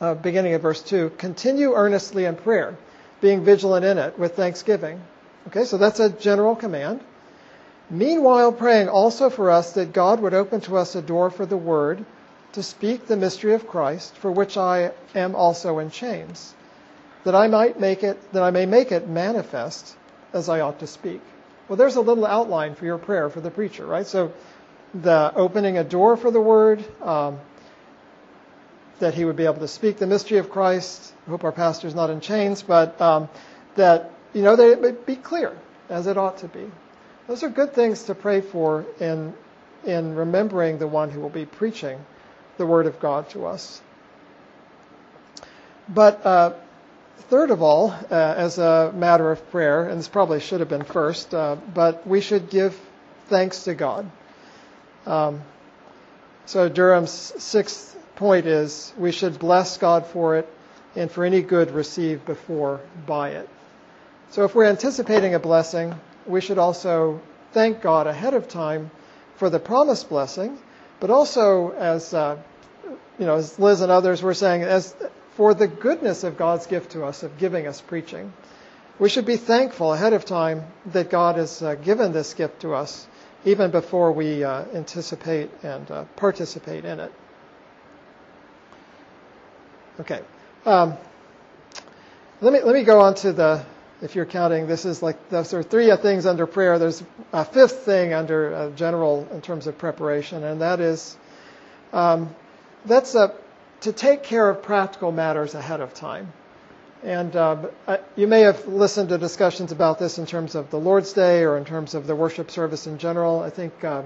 uh, 0.00 0.14
beginning 0.14 0.54
of 0.54 0.62
verse 0.62 0.82
2, 0.82 1.12
continue 1.18 1.74
earnestly 1.74 2.24
in 2.24 2.36
prayer, 2.36 2.76
being 3.20 3.44
vigilant 3.44 3.84
in 3.84 3.98
it 3.98 4.18
with 4.18 4.34
thanksgiving. 4.36 5.02
Okay, 5.48 5.64
so 5.64 5.76
that's 5.76 6.00
a 6.00 6.08
general 6.08 6.56
command. 6.56 7.00
Meanwhile, 7.90 8.52
praying 8.52 8.88
also 8.88 9.28
for 9.28 9.50
us 9.50 9.72
that 9.72 9.92
God 9.92 10.20
would 10.20 10.32
open 10.32 10.62
to 10.62 10.78
us 10.78 10.94
a 10.94 11.02
door 11.02 11.30
for 11.30 11.44
the 11.44 11.56
word 11.56 12.04
to 12.54 12.62
speak 12.62 13.06
the 13.06 13.16
mystery 13.16 13.52
of 13.54 13.66
Christ, 13.66 14.16
for 14.16 14.30
which 14.30 14.56
I 14.56 14.92
am 15.14 15.34
also 15.34 15.80
in 15.80 15.90
chains, 15.90 16.54
that 17.24 17.34
I 17.34 17.48
might 17.48 17.80
make 17.80 18.04
it, 18.04 18.32
that 18.32 18.42
I 18.42 18.50
may 18.50 18.64
make 18.64 18.92
it 18.92 19.08
manifest 19.08 19.96
as 20.32 20.48
I 20.48 20.60
ought 20.60 20.78
to 20.78 20.86
speak. 20.86 21.20
Well, 21.68 21.76
there's 21.76 21.96
a 21.96 22.00
little 22.00 22.24
outline 22.24 22.76
for 22.76 22.84
your 22.84 22.98
prayer 22.98 23.28
for 23.28 23.40
the 23.40 23.50
preacher, 23.50 23.84
right? 23.84 24.06
So, 24.06 24.32
the 24.94 25.32
opening 25.34 25.78
a 25.78 25.84
door 25.84 26.16
for 26.16 26.30
the 26.30 26.40
word, 26.40 26.84
um, 27.02 27.40
that 29.00 29.14
he 29.14 29.24
would 29.24 29.36
be 29.36 29.44
able 29.44 29.58
to 29.58 29.68
speak 29.68 29.96
the 29.96 30.06
mystery 30.06 30.38
of 30.38 30.50
Christ. 30.50 31.12
I 31.26 31.30
hope 31.30 31.42
our 31.42 31.50
pastor's 31.50 31.96
not 31.96 32.10
in 32.10 32.20
chains, 32.20 32.62
but 32.62 33.00
um, 33.00 33.28
that, 33.74 34.12
you 34.32 34.42
know, 34.42 34.54
that 34.54 34.70
it 34.70 34.80
would 34.80 35.04
be 35.04 35.16
clear 35.16 35.56
as 35.88 36.06
it 36.06 36.16
ought 36.16 36.38
to 36.38 36.48
be. 36.48 36.70
Those 37.26 37.42
are 37.42 37.48
good 37.48 37.74
things 37.74 38.04
to 38.04 38.14
pray 38.14 38.40
for 38.40 38.84
in, 39.00 39.34
in 39.84 40.14
remembering 40.14 40.78
the 40.78 40.86
one 40.86 41.10
who 41.10 41.20
will 41.20 41.30
be 41.30 41.46
preaching 41.46 41.98
the 42.56 42.66
Word 42.66 42.86
of 42.86 43.00
God 43.00 43.28
to 43.30 43.46
us. 43.46 43.80
But 45.88 46.24
uh, 46.24 46.54
third 47.28 47.50
of 47.50 47.62
all, 47.62 47.90
uh, 47.90 48.14
as 48.14 48.58
a 48.58 48.92
matter 48.94 49.30
of 49.30 49.50
prayer, 49.50 49.88
and 49.88 49.98
this 49.98 50.08
probably 50.08 50.40
should 50.40 50.60
have 50.60 50.68
been 50.68 50.84
first, 50.84 51.34
uh, 51.34 51.56
but 51.74 52.06
we 52.06 52.20
should 52.20 52.50
give 52.50 52.78
thanks 53.28 53.64
to 53.64 53.74
God. 53.74 54.10
Um, 55.06 55.42
so 56.46 56.68
Durham's 56.68 57.10
sixth 57.10 57.96
point 58.16 58.46
is 58.46 58.92
we 58.98 59.12
should 59.12 59.38
bless 59.38 59.78
God 59.78 60.06
for 60.06 60.36
it 60.36 60.48
and 60.94 61.10
for 61.10 61.24
any 61.24 61.42
good 61.42 61.70
received 61.70 62.24
before 62.24 62.80
by 63.06 63.30
it. 63.30 63.48
So 64.30 64.44
if 64.44 64.54
we're 64.54 64.66
anticipating 64.66 65.34
a 65.34 65.38
blessing, 65.38 65.94
we 66.26 66.40
should 66.40 66.58
also 66.58 67.20
thank 67.52 67.80
God 67.80 68.06
ahead 68.06 68.34
of 68.34 68.48
time 68.48 68.90
for 69.36 69.50
the 69.50 69.58
promised 69.58 70.08
blessing, 70.08 70.58
but 71.00 71.10
also 71.10 71.70
as 71.70 72.14
uh, 72.14 72.36
you 73.18 73.26
know, 73.26 73.36
as 73.36 73.58
Liz 73.58 73.80
and 73.80 73.92
others 73.92 74.22
were 74.22 74.34
saying, 74.34 74.62
as 74.62 74.94
for 75.36 75.54
the 75.54 75.68
goodness 75.68 76.24
of 76.24 76.36
God's 76.36 76.66
gift 76.66 76.92
to 76.92 77.04
us 77.04 77.22
of 77.22 77.38
giving 77.38 77.66
us 77.66 77.80
preaching. 77.80 78.32
We 78.98 79.08
should 79.08 79.26
be 79.26 79.36
thankful 79.36 79.92
ahead 79.92 80.12
of 80.12 80.24
time 80.24 80.64
that 80.86 81.10
God 81.10 81.36
has 81.36 81.62
uh, 81.62 81.74
given 81.74 82.12
this 82.12 82.34
gift 82.34 82.60
to 82.60 82.74
us, 82.74 83.06
even 83.44 83.70
before 83.72 84.12
we 84.12 84.44
uh, 84.44 84.64
anticipate 84.72 85.50
and 85.62 85.90
uh, 85.90 86.04
participate 86.16 86.84
in 86.84 87.00
it. 87.00 87.12
Okay. 90.00 90.20
Um, 90.64 90.94
let 92.40 92.52
me 92.52 92.60
let 92.60 92.74
me 92.74 92.84
go 92.84 93.00
on 93.00 93.14
to 93.16 93.32
the 93.32 93.64
if 94.02 94.14
you're 94.14 94.26
counting, 94.26 94.66
this 94.66 94.84
is 94.84 95.02
like 95.02 95.28
those 95.30 95.54
are 95.54 95.62
three 95.62 95.94
things 95.96 96.26
under 96.26 96.46
prayer. 96.46 96.78
There's 96.78 97.02
a 97.32 97.44
fifth 97.44 97.80
thing 97.84 98.12
under 98.12 98.54
uh, 98.54 98.70
general 98.70 99.26
in 99.32 99.40
terms 99.40 99.66
of 99.66 99.78
preparation, 99.78 100.44
and 100.44 100.60
that 100.60 100.80
is 100.80 101.16
um, 101.92 102.34
that's 102.84 103.14
a, 103.14 103.34
to 103.82 103.92
take 103.92 104.22
care 104.22 104.48
of 104.50 104.62
practical 104.62 105.12
matters 105.12 105.54
ahead 105.54 105.80
of 105.80 105.94
time. 105.94 106.32
And 107.02 107.36
uh, 107.36 107.66
you 108.16 108.26
may 108.26 108.40
have 108.40 108.66
listened 108.66 109.10
to 109.10 109.18
discussions 109.18 109.72
about 109.72 109.98
this 109.98 110.18
in 110.18 110.24
terms 110.24 110.54
of 110.54 110.70
the 110.70 110.78
Lord's 110.80 111.12
Day 111.12 111.44
or 111.44 111.58
in 111.58 111.64
terms 111.66 111.94
of 111.94 112.06
the 112.06 112.16
worship 112.16 112.50
service 112.50 112.86
in 112.86 112.96
general. 112.96 113.40
I 113.40 113.50
think 113.50 113.84
uh, 113.84 114.02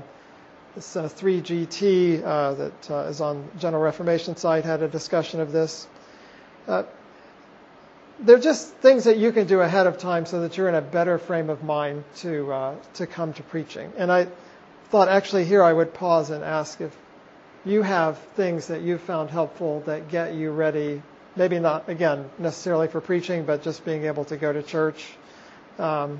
this 0.74 0.96
uh, 0.96 1.04
3GT 1.08 2.24
uh, 2.24 2.54
that 2.54 2.90
uh, 2.90 2.94
is 3.08 3.20
on 3.20 3.48
Gentle 3.58 3.80
Reformation 3.80 4.36
site 4.36 4.64
had 4.64 4.82
a 4.82 4.88
discussion 4.88 5.40
of 5.40 5.52
this. 5.52 5.86
Uh, 6.66 6.82
they're 8.20 8.38
just 8.38 8.74
things 8.76 9.04
that 9.04 9.16
you 9.16 9.32
can 9.32 9.46
do 9.46 9.60
ahead 9.60 9.86
of 9.86 9.98
time 9.98 10.26
so 10.26 10.40
that 10.40 10.56
you're 10.56 10.68
in 10.68 10.74
a 10.74 10.82
better 10.82 11.18
frame 11.18 11.50
of 11.50 11.62
mind 11.62 12.04
to 12.16 12.52
uh, 12.52 12.74
to 12.94 13.06
come 13.06 13.32
to 13.34 13.42
preaching. 13.42 13.92
And 13.96 14.10
I 14.10 14.28
thought 14.90 15.08
actually 15.08 15.44
here 15.44 15.62
I 15.62 15.72
would 15.72 15.94
pause 15.94 16.30
and 16.30 16.42
ask 16.42 16.80
if 16.80 16.96
you 17.64 17.82
have 17.82 18.18
things 18.34 18.68
that 18.68 18.82
you've 18.82 19.02
found 19.02 19.30
helpful 19.30 19.80
that 19.86 20.08
get 20.08 20.34
you 20.34 20.50
ready. 20.50 21.02
Maybe 21.36 21.58
not 21.60 21.88
again 21.88 22.28
necessarily 22.38 22.88
for 22.88 23.00
preaching, 23.00 23.44
but 23.44 23.62
just 23.62 23.84
being 23.84 24.04
able 24.06 24.24
to 24.26 24.36
go 24.36 24.52
to 24.52 24.62
church 24.62 25.16
um, 25.78 26.18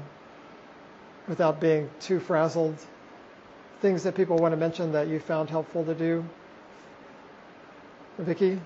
without 1.27 1.61
being 1.61 1.91
too 2.01 2.21
frazzled. 2.21 2.77
Things 3.81 4.05
that 4.05 4.15
people 4.15 4.37
want 4.37 4.53
to 4.53 4.57
mention 4.57 4.93
that 4.93 5.09
you 5.09 5.19
found 5.19 5.51
helpful 5.51 5.85
to 5.85 5.95
do. 5.95 6.25
Vicki. 8.19 8.61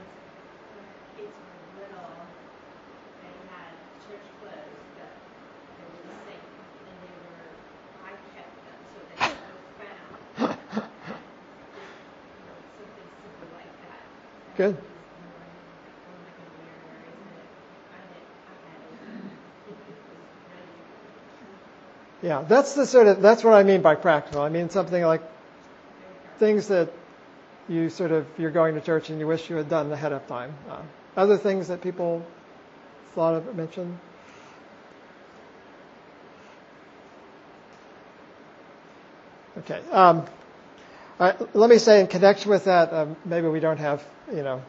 Good. 14.62 14.76
Yeah, 22.22 22.44
that's 22.46 22.74
the 22.74 22.86
sort 22.86 23.08
of 23.08 23.20
that's 23.20 23.42
what 23.42 23.54
I 23.54 23.64
mean 23.64 23.82
by 23.82 23.96
practical. 23.96 24.40
I 24.40 24.50
mean 24.50 24.70
something 24.70 25.02
like 25.02 25.22
things 26.38 26.68
that 26.68 26.92
you 27.68 27.90
sort 27.90 28.12
of 28.12 28.24
you're 28.38 28.52
going 28.52 28.76
to 28.76 28.80
church 28.80 29.10
and 29.10 29.18
you 29.18 29.26
wish 29.26 29.50
you 29.50 29.56
had 29.56 29.68
done 29.68 29.90
ahead 29.90 30.12
of 30.12 30.24
time. 30.28 30.54
Uh, 30.70 30.82
other 31.16 31.38
things 31.38 31.66
that 31.66 31.80
people 31.82 32.24
thought 33.16 33.34
of 33.34 33.56
mentioned. 33.56 33.98
Okay. 39.58 39.80
Um, 39.90 40.24
uh, 41.18 41.32
let 41.54 41.70
me 41.70 41.78
say 41.78 42.00
in 42.00 42.06
connection 42.06 42.50
with 42.50 42.64
that, 42.64 42.92
um, 42.92 43.16
maybe 43.24 43.48
we 43.48 43.60
don't 43.60 43.78
have, 43.78 44.02
you 44.34 44.42
know, 44.42 44.62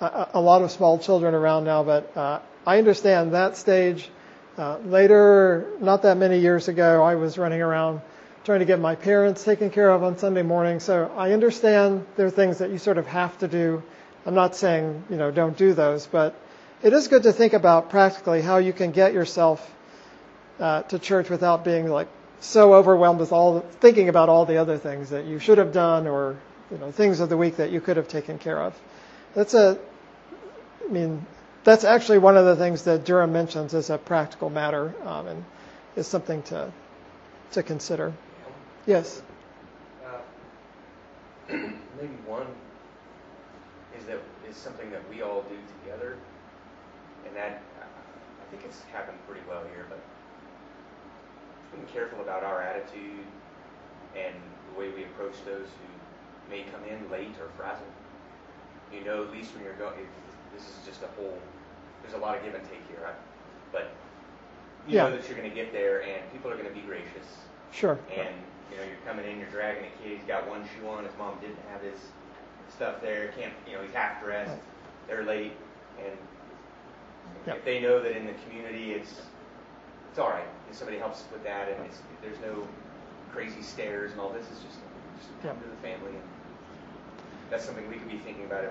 a, 0.00 0.28
a, 0.34 0.40
lot 0.40 0.62
of 0.62 0.70
small 0.70 0.98
children 0.98 1.34
around 1.34 1.64
now, 1.64 1.82
but 1.82 2.16
uh, 2.16 2.40
I 2.66 2.78
understand 2.78 3.34
that 3.34 3.56
stage. 3.56 4.08
Uh, 4.56 4.78
later, 4.78 5.72
not 5.80 6.02
that 6.02 6.16
many 6.16 6.38
years 6.38 6.68
ago, 6.68 7.02
I 7.02 7.16
was 7.16 7.36
running 7.36 7.60
around 7.60 8.00
trying 8.44 8.60
to 8.60 8.66
get 8.66 8.78
my 8.78 8.94
parents 8.94 9.42
taken 9.42 9.70
care 9.70 9.90
of 9.90 10.02
on 10.02 10.18
Sunday 10.18 10.42
morning. 10.42 10.78
So 10.78 11.10
I 11.16 11.32
understand 11.32 12.06
there 12.16 12.26
are 12.26 12.30
things 12.30 12.58
that 12.58 12.70
you 12.70 12.78
sort 12.78 12.98
of 12.98 13.06
have 13.06 13.36
to 13.38 13.48
do. 13.48 13.82
I'm 14.26 14.34
not 14.34 14.54
saying, 14.54 15.04
you 15.10 15.16
know, 15.16 15.30
don't 15.30 15.56
do 15.56 15.74
those, 15.74 16.06
but 16.06 16.34
it 16.82 16.92
is 16.92 17.08
good 17.08 17.22
to 17.22 17.32
think 17.32 17.54
about 17.54 17.90
practically 17.90 18.42
how 18.42 18.58
you 18.58 18.72
can 18.72 18.92
get 18.92 19.14
yourself 19.14 19.74
uh, 20.60 20.82
to 20.82 20.98
church 20.98 21.30
without 21.30 21.64
being 21.64 21.88
like 21.88 22.08
so 22.40 22.74
overwhelmed 22.74 23.20
with 23.20 23.32
all 23.32 23.60
thinking 23.60 24.08
about 24.08 24.28
all 24.28 24.44
the 24.46 24.58
other 24.58 24.78
things 24.78 25.10
that 25.10 25.24
you 25.24 25.38
should 25.38 25.58
have 25.58 25.72
done 25.72 26.06
or 26.06 26.36
you 26.70 26.78
know 26.78 26.90
things 26.90 27.20
of 27.20 27.28
the 27.28 27.36
week 27.36 27.56
that 27.56 27.70
you 27.70 27.80
could 27.80 27.96
have 27.96 28.08
taken 28.08 28.38
care 28.38 28.60
of. 28.60 28.78
That's 29.34 29.54
a 29.54 29.78
I 30.84 30.92
mean 30.92 31.24
that's 31.64 31.84
actually 31.84 32.18
one 32.18 32.36
of 32.36 32.44
the 32.44 32.56
things 32.56 32.84
that 32.84 33.04
Durham 33.04 33.32
mentions 33.32 33.74
as 33.74 33.90
a 33.90 33.98
practical 33.98 34.50
matter 34.50 34.94
um, 35.04 35.26
and 35.26 35.44
is 35.96 36.06
something 36.06 36.42
to 36.44 36.70
to 37.52 37.62
consider. 37.62 38.12
Yes. 38.86 39.22
Uh, 40.04 40.18
maybe 41.48 42.12
one 42.26 42.46
is 43.98 44.04
that 44.06 44.18
is 44.48 44.56
something 44.56 44.90
that 44.90 45.08
we 45.08 45.22
all 45.22 45.42
do 45.42 45.56
together, 45.82 46.16
and 47.26 47.36
that 47.36 47.62
I 47.80 48.50
think 48.50 48.64
it's 48.64 48.82
happened 48.92 49.18
pretty 49.26 49.42
well 49.48 49.62
here, 49.74 49.86
but 49.88 50.00
being 51.74 51.86
careful 51.92 52.20
about 52.20 52.42
our 52.44 52.62
attitude 52.62 53.26
and 54.16 54.34
the 54.72 54.80
way 54.80 54.90
we 54.90 55.04
approach 55.04 55.34
those 55.44 55.66
who 55.66 56.50
may 56.50 56.62
come 56.70 56.84
in 56.84 57.10
late 57.10 57.34
or 57.40 57.48
frazzled. 57.56 57.88
You 58.92 59.04
know, 59.04 59.22
at 59.22 59.32
least 59.32 59.54
when 59.54 59.64
you're 59.64 59.74
going, 59.74 59.94
this 60.54 60.62
is 60.62 60.78
just 60.86 61.02
a 61.02 61.08
whole, 61.18 61.38
there's 62.02 62.14
a 62.14 62.18
lot 62.18 62.36
of 62.36 62.44
give 62.44 62.54
and 62.54 62.64
take 62.64 62.86
here, 62.88 63.02
right? 63.02 63.14
but 63.74 63.90
you 64.86 64.94
yeah. 64.94 65.08
know 65.08 65.16
that 65.16 65.28
you're 65.28 65.36
going 65.36 65.50
to 65.50 65.54
get 65.54 65.72
there 65.72 66.02
and 66.04 66.22
people 66.32 66.50
are 66.50 66.54
going 66.54 66.68
to 66.68 66.74
be 66.74 66.80
gracious. 66.82 67.26
Sure. 67.72 67.98
And, 68.16 68.34
you 68.70 68.76
know, 68.76 68.84
you're 68.84 69.02
coming 69.04 69.26
in, 69.26 69.40
you're 69.40 69.50
dragging 69.50 69.84
a 69.84 70.02
kid, 70.02 70.18
he's 70.18 70.28
got 70.28 70.48
one 70.48 70.62
shoe 70.62 70.88
on, 70.88 71.04
his 71.04 71.12
mom 71.18 71.36
didn't 71.40 71.58
have 71.72 71.82
his 71.82 71.98
stuff 72.72 73.02
there, 73.02 73.28
can't, 73.36 73.52
you 73.66 73.74
know, 73.74 73.82
he's 73.82 73.92
half 73.92 74.22
dressed, 74.22 74.56
they're 75.08 75.24
late, 75.24 75.52
and 75.98 76.16
yeah. 77.46 77.54
if 77.54 77.64
they 77.64 77.80
know 77.80 78.00
that 78.00 78.16
in 78.16 78.26
the 78.26 78.34
community 78.46 78.92
it's 78.92 79.22
it's 80.14 80.20
all 80.20 80.30
right. 80.30 80.46
If 80.70 80.76
somebody 80.76 80.98
helps 80.98 81.24
with 81.32 81.42
that, 81.42 81.68
and 81.68 81.90
there's 82.22 82.38
no 82.38 82.68
crazy 83.32 83.62
stairs 83.62 84.12
and 84.12 84.20
all 84.20 84.30
this. 84.30 84.44
is 84.44 84.60
just 84.62 84.78
just 85.18 85.42
come 85.42 85.60
to 85.60 85.68
the 85.68 85.76
family, 85.82 86.10
and 86.10 86.22
that's 87.50 87.64
something 87.64 87.88
we 87.88 87.96
could 87.96 88.08
be 88.08 88.18
thinking 88.18 88.44
about 88.44 88.62
if 88.62 88.70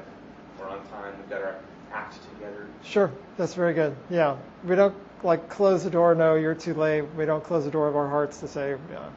we're 0.58 0.70
on 0.70 0.88
time. 0.88 1.14
We've 1.20 1.30
got 1.30 1.42
our 1.42 1.56
act 1.92 2.18
together. 2.34 2.68
Sure, 2.86 3.12
that's 3.36 3.56
very 3.56 3.74
good. 3.74 3.94
Yeah, 4.10 4.38
we 4.64 4.78
don't 4.78 4.96
like 5.22 5.50
close 5.50 5.84
the 5.84 5.90
door. 5.90 6.16
No, 6.16 6.36
you're 6.36 6.56
too 6.56 6.76
late. 6.76 7.02
We 7.18 7.26
don't 7.26 7.44
close 7.44 7.66
the 7.66 7.72
door 7.72 7.90
of 7.90 7.98
our 7.98 8.08
hearts 8.08 8.40
to 8.40 8.48
say 8.48 8.78
yeah, 8.90 9.10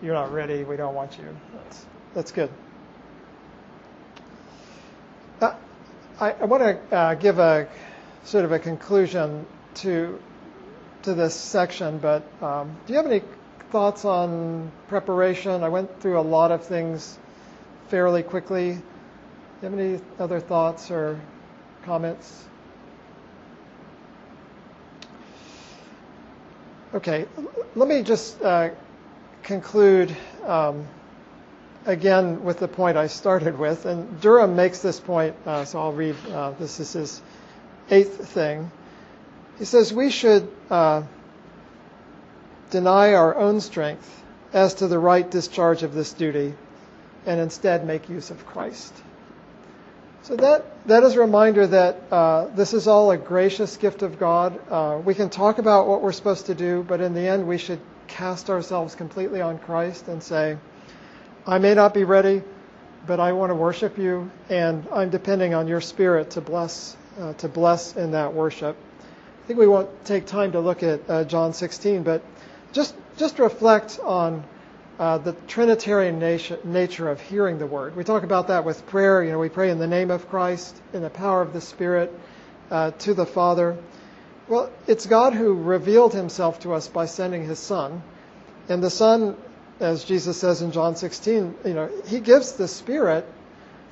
you're 0.00 0.14
not 0.14 0.32
ready. 0.32 0.64
We 0.64 0.78
don't 0.78 0.94
want 0.94 1.18
you. 1.18 1.28
That's 1.52 1.86
that's 2.14 2.32
good. 2.32 2.48
Uh, 5.42 5.52
I, 6.20 6.32
I 6.32 6.44
want 6.46 6.62
to 6.62 6.96
uh, 6.96 7.14
give 7.16 7.38
a 7.38 7.68
sort 8.24 8.46
of 8.46 8.52
a 8.52 8.58
conclusion 8.58 9.44
to 9.74 10.18
to 11.02 11.14
this 11.14 11.34
section, 11.34 11.98
but 11.98 12.22
um, 12.42 12.76
do 12.86 12.92
you 12.92 12.96
have 12.98 13.06
any 13.06 13.22
thoughts 13.70 14.04
on 14.04 14.70
preparation? 14.88 15.62
I 15.62 15.68
went 15.68 16.00
through 16.00 16.18
a 16.18 16.22
lot 16.22 16.50
of 16.52 16.64
things 16.64 17.18
fairly 17.88 18.22
quickly. 18.22 18.72
Do 18.72 18.78
you 19.62 19.70
have 19.70 19.78
any 19.78 20.00
other 20.18 20.40
thoughts 20.40 20.90
or 20.90 21.20
comments? 21.84 22.44
Okay, 26.92 27.26
let 27.76 27.88
me 27.88 28.02
just 28.02 28.42
uh, 28.42 28.70
conclude 29.44 30.14
um, 30.44 30.86
again 31.86 32.42
with 32.42 32.58
the 32.58 32.66
point 32.68 32.96
I 32.96 33.06
started 33.06 33.58
with. 33.58 33.86
And 33.86 34.20
Durham 34.20 34.56
makes 34.56 34.80
this 34.80 34.98
point, 34.98 35.36
uh, 35.46 35.64
so 35.64 35.78
I'll 35.80 35.92
read 35.92 36.16
uh, 36.32 36.50
this 36.58 36.80
is 36.80 36.92
his 36.92 37.22
eighth 37.90 38.28
thing. 38.28 38.70
He 39.60 39.66
says 39.66 39.92
we 39.92 40.08
should 40.08 40.50
uh, 40.70 41.02
deny 42.70 43.12
our 43.12 43.36
own 43.36 43.60
strength 43.60 44.22
as 44.54 44.72
to 44.76 44.88
the 44.88 44.98
right 44.98 45.30
discharge 45.30 45.82
of 45.82 45.92
this 45.92 46.14
duty 46.14 46.54
and 47.26 47.38
instead 47.38 47.86
make 47.86 48.08
use 48.08 48.30
of 48.30 48.46
Christ. 48.46 48.94
So 50.22 50.34
that, 50.36 50.64
that 50.88 51.02
is 51.02 51.14
a 51.14 51.20
reminder 51.20 51.66
that 51.66 52.00
uh, 52.10 52.46
this 52.56 52.72
is 52.72 52.88
all 52.88 53.10
a 53.10 53.18
gracious 53.18 53.76
gift 53.76 54.00
of 54.00 54.18
God. 54.18 54.58
Uh, 54.70 55.02
we 55.04 55.14
can 55.14 55.28
talk 55.28 55.58
about 55.58 55.86
what 55.86 56.00
we're 56.00 56.12
supposed 56.12 56.46
to 56.46 56.54
do, 56.54 56.82
but 56.82 57.02
in 57.02 57.12
the 57.12 57.28
end, 57.28 57.46
we 57.46 57.58
should 57.58 57.80
cast 58.08 58.48
ourselves 58.48 58.94
completely 58.94 59.42
on 59.42 59.58
Christ 59.58 60.08
and 60.08 60.22
say, 60.22 60.56
I 61.46 61.58
may 61.58 61.74
not 61.74 61.92
be 61.92 62.04
ready, 62.04 62.42
but 63.06 63.20
I 63.20 63.32
want 63.32 63.50
to 63.50 63.56
worship 63.56 63.98
you, 63.98 64.30
and 64.48 64.88
I'm 64.90 65.10
depending 65.10 65.52
on 65.52 65.68
your 65.68 65.82
Spirit 65.82 66.30
to 66.30 66.40
bless, 66.40 66.96
uh, 67.20 67.34
to 67.34 67.48
bless 67.48 67.94
in 67.94 68.12
that 68.12 68.32
worship 68.32 68.78
think 69.46 69.58
we 69.58 69.66
won't 69.66 69.88
take 70.04 70.26
time 70.26 70.52
to 70.52 70.60
look 70.60 70.82
at 70.82 71.00
uh, 71.08 71.24
John 71.24 71.52
16, 71.52 72.02
but 72.02 72.22
just 72.72 72.94
just 73.16 73.38
reflect 73.38 74.00
on 74.02 74.44
uh, 74.98 75.18
the 75.18 75.32
Trinitarian 75.46 76.18
nature, 76.18 76.58
nature 76.64 77.08
of 77.08 77.20
hearing 77.20 77.58
the 77.58 77.66
Word. 77.66 77.96
We 77.96 78.04
talk 78.04 78.22
about 78.22 78.48
that 78.48 78.64
with 78.64 78.86
prayer. 78.86 79.22
You 79.22 79.32
know, 79.32 79.38
we 79.38 79.48
pray 79.48 79.70
in 79.70 79.78
the 79.78 79.86
name 79.86 80.10
of 80.10 80.28
Christ, 80.28 80.76
in 80.92 81.02
the 81.02 81.10
power 81.10 81.42
of 81.42 81.52
the 81.52 81.60
Spirit, 81.60 82.12
uh, 82.70 82.92
to 82.92 83.14
the 83.14 83.26
Father. 83.26 83.76
Well, 84.48 84.70
it's 84.86 85.06
God 85.06 85.32
who 85.32 85.54
revealed 85.54 86.12
Himself 86.12 86.60
to 86.60 86.72
us 86.72 86.88
by 86.88 87.06
sending 87.06 87.44
His 87.44 87.58
Son, 87.58 88.02
and 88.68 88.82
the 88.82 88.90
Son, 88.90 89.36
as 89.80 90.04
Jesus 90.04 90.38
says 90.38 90.62
in 90.62 90.72
John 90.72 90.96
16, 90.96 91.54
you 91.64 91.74
know, 91.74 91.90
He 92.06 92.20
gives 92.20 92.52
the 92.52 92.68
Spirit 92.68 93.26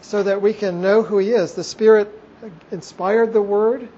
so 0.02 0.22
that 0.22 0.42
we 0.42 0.52
can 0.52 0.80
know 0.80 1.02
who 1.02 1.18
He 1.18 1.30
is. 1.30 1.54
The 1.54 1.64
Spirit 1.64 2.10
inspired 2.70 3.32
the 3.32 3.42
Word 3.42 3.88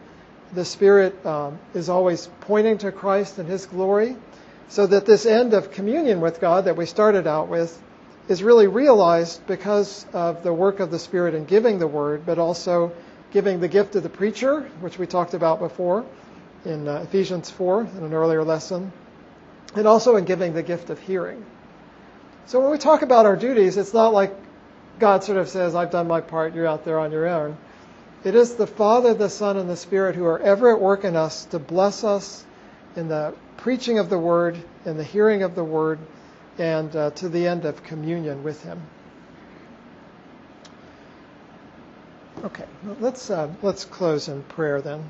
the 0.53 0.65
Spirit 0.65 1.25
um, 1.25 1.59
is 1.75 1.89
always 1.89 2.29
pointing 2.43 2.79
to 2.79 2.93
Christ 2.93 3.39
and 3.39 3.49
His 3.49 3.67
glory, 3.67 4.17
so 4.69 4.87
that 4.87 5.07
this 5.07 5.27
end 5.27 5.55
of 5.55 5.71
communion 5.71 6.21
with 6.21 6.41
God 6.41 6.65
that 6.65 6.77
we 6.77 6.87
started 6.87 7.27
out 7.27 7.49
with 7.49 7.81
is 8.29 8.43
really 8.43 8.67
realized 8.67 9.45
because 9.47 10.07
of 10.13 10.43
the 10.43 10.53
work 10.53 10.81
of 10.81 10.91
the 10.91 10.99
Spirit 10.99 11.35
in 11.35 11.45
giving 11.45 11.79
the 11.79 11.87
Word, 11.87 12.25
but 12.25 12.39
also 12.39 12.93
giving 13.33 13.61
the 13.61 13.69
gift 13.69 13.97
of 13.97 14.03
the 14.03 14.09
preacher, 14.09 14.63
which 14.81 14.99
we 14.99 15.07
talked 15.07 15.35
about 15.35 15.59
before 15.59 16.05
in 16.65 16.87
uh, 16.87 17.05
Ephesians 17.05 17.51
4 17.51 17.83
in 17.83 18.05
an 18.05 18.13
earlier 18.13 18.45
lesson, 18.45 18.93
and 19.75 19.87
also 19.87 20.17
in 20.17 20.25
giving 20.25 20.53
the 20.53 20.63
gift 20.63 20.91
of 20.91 20.99
hearing. 20.99 21.45
So 22.47 22.61
when 22.61 22.71
we 22.71 22.79
talk 22.79 23.03
about 23.03 23.27
our 23.27 23.37
duties, 23.37 23.77
it's 23.77 23.95
not 23.95 24.13
like 24.13 24.35
God 24.99 25.25
sort 25.25 25.39
of 25.39 25.49
says, 25.49 25.75
I've 25.75 25.91
done 25.91 26.07
my 26.09 26.21
part, 26.21 26.55
you're 26.55 26.67
out 26.67 26.85
there 26.85 26.99
on 26.99 27.13
your 27.13 27.27
own. 27.27 27.57
It 28.23 28.35
is 28.35 28.57
the 28.57 28.67
Father, 28.67 29.15
the 29.15 29.31
Son, 29.31 29.57
and 29.57 29.69
the 29.69 29.77
Spirit 29.77 30.15
who 30.15 30.27
are 30.27 30.39
ever 30.39 30.75
at 30.75 30.81
work 30.81 31.05
in 31.05 31.17
us 31.17 31.47
to 31.47 31.59
bless 31.59 32.05
us 32.05 32.45
in 32.95 33.09
the 33.09 33.35
preaching 33.57 33.99
of 33.99 34.11
the 34.11 34.19
Word, 34.19 34.63
in 34.85 34.99
the 34.99 35.05
hearing 35.05 35.43
of 35.43 35.55
the 35.55 35.65
Word, 35.65 35.99
and 36.59 36.95
uh, 36.95 37.11
to 37.13 37.29
the 37.31 37.47
end 37.47 37.65
of 37.65 37.83
communion 37.83 38.45
with 38.45 38.63
Him. 38.63 38.83
Okay, 42.45 42.65
let's 43.01 43.31
uh, 43.31 43.49
let's 43.63 43.85
close 43.85 44.29
in 44.29 44.43
prayer 44.43 44.81
then. 44.81 45.09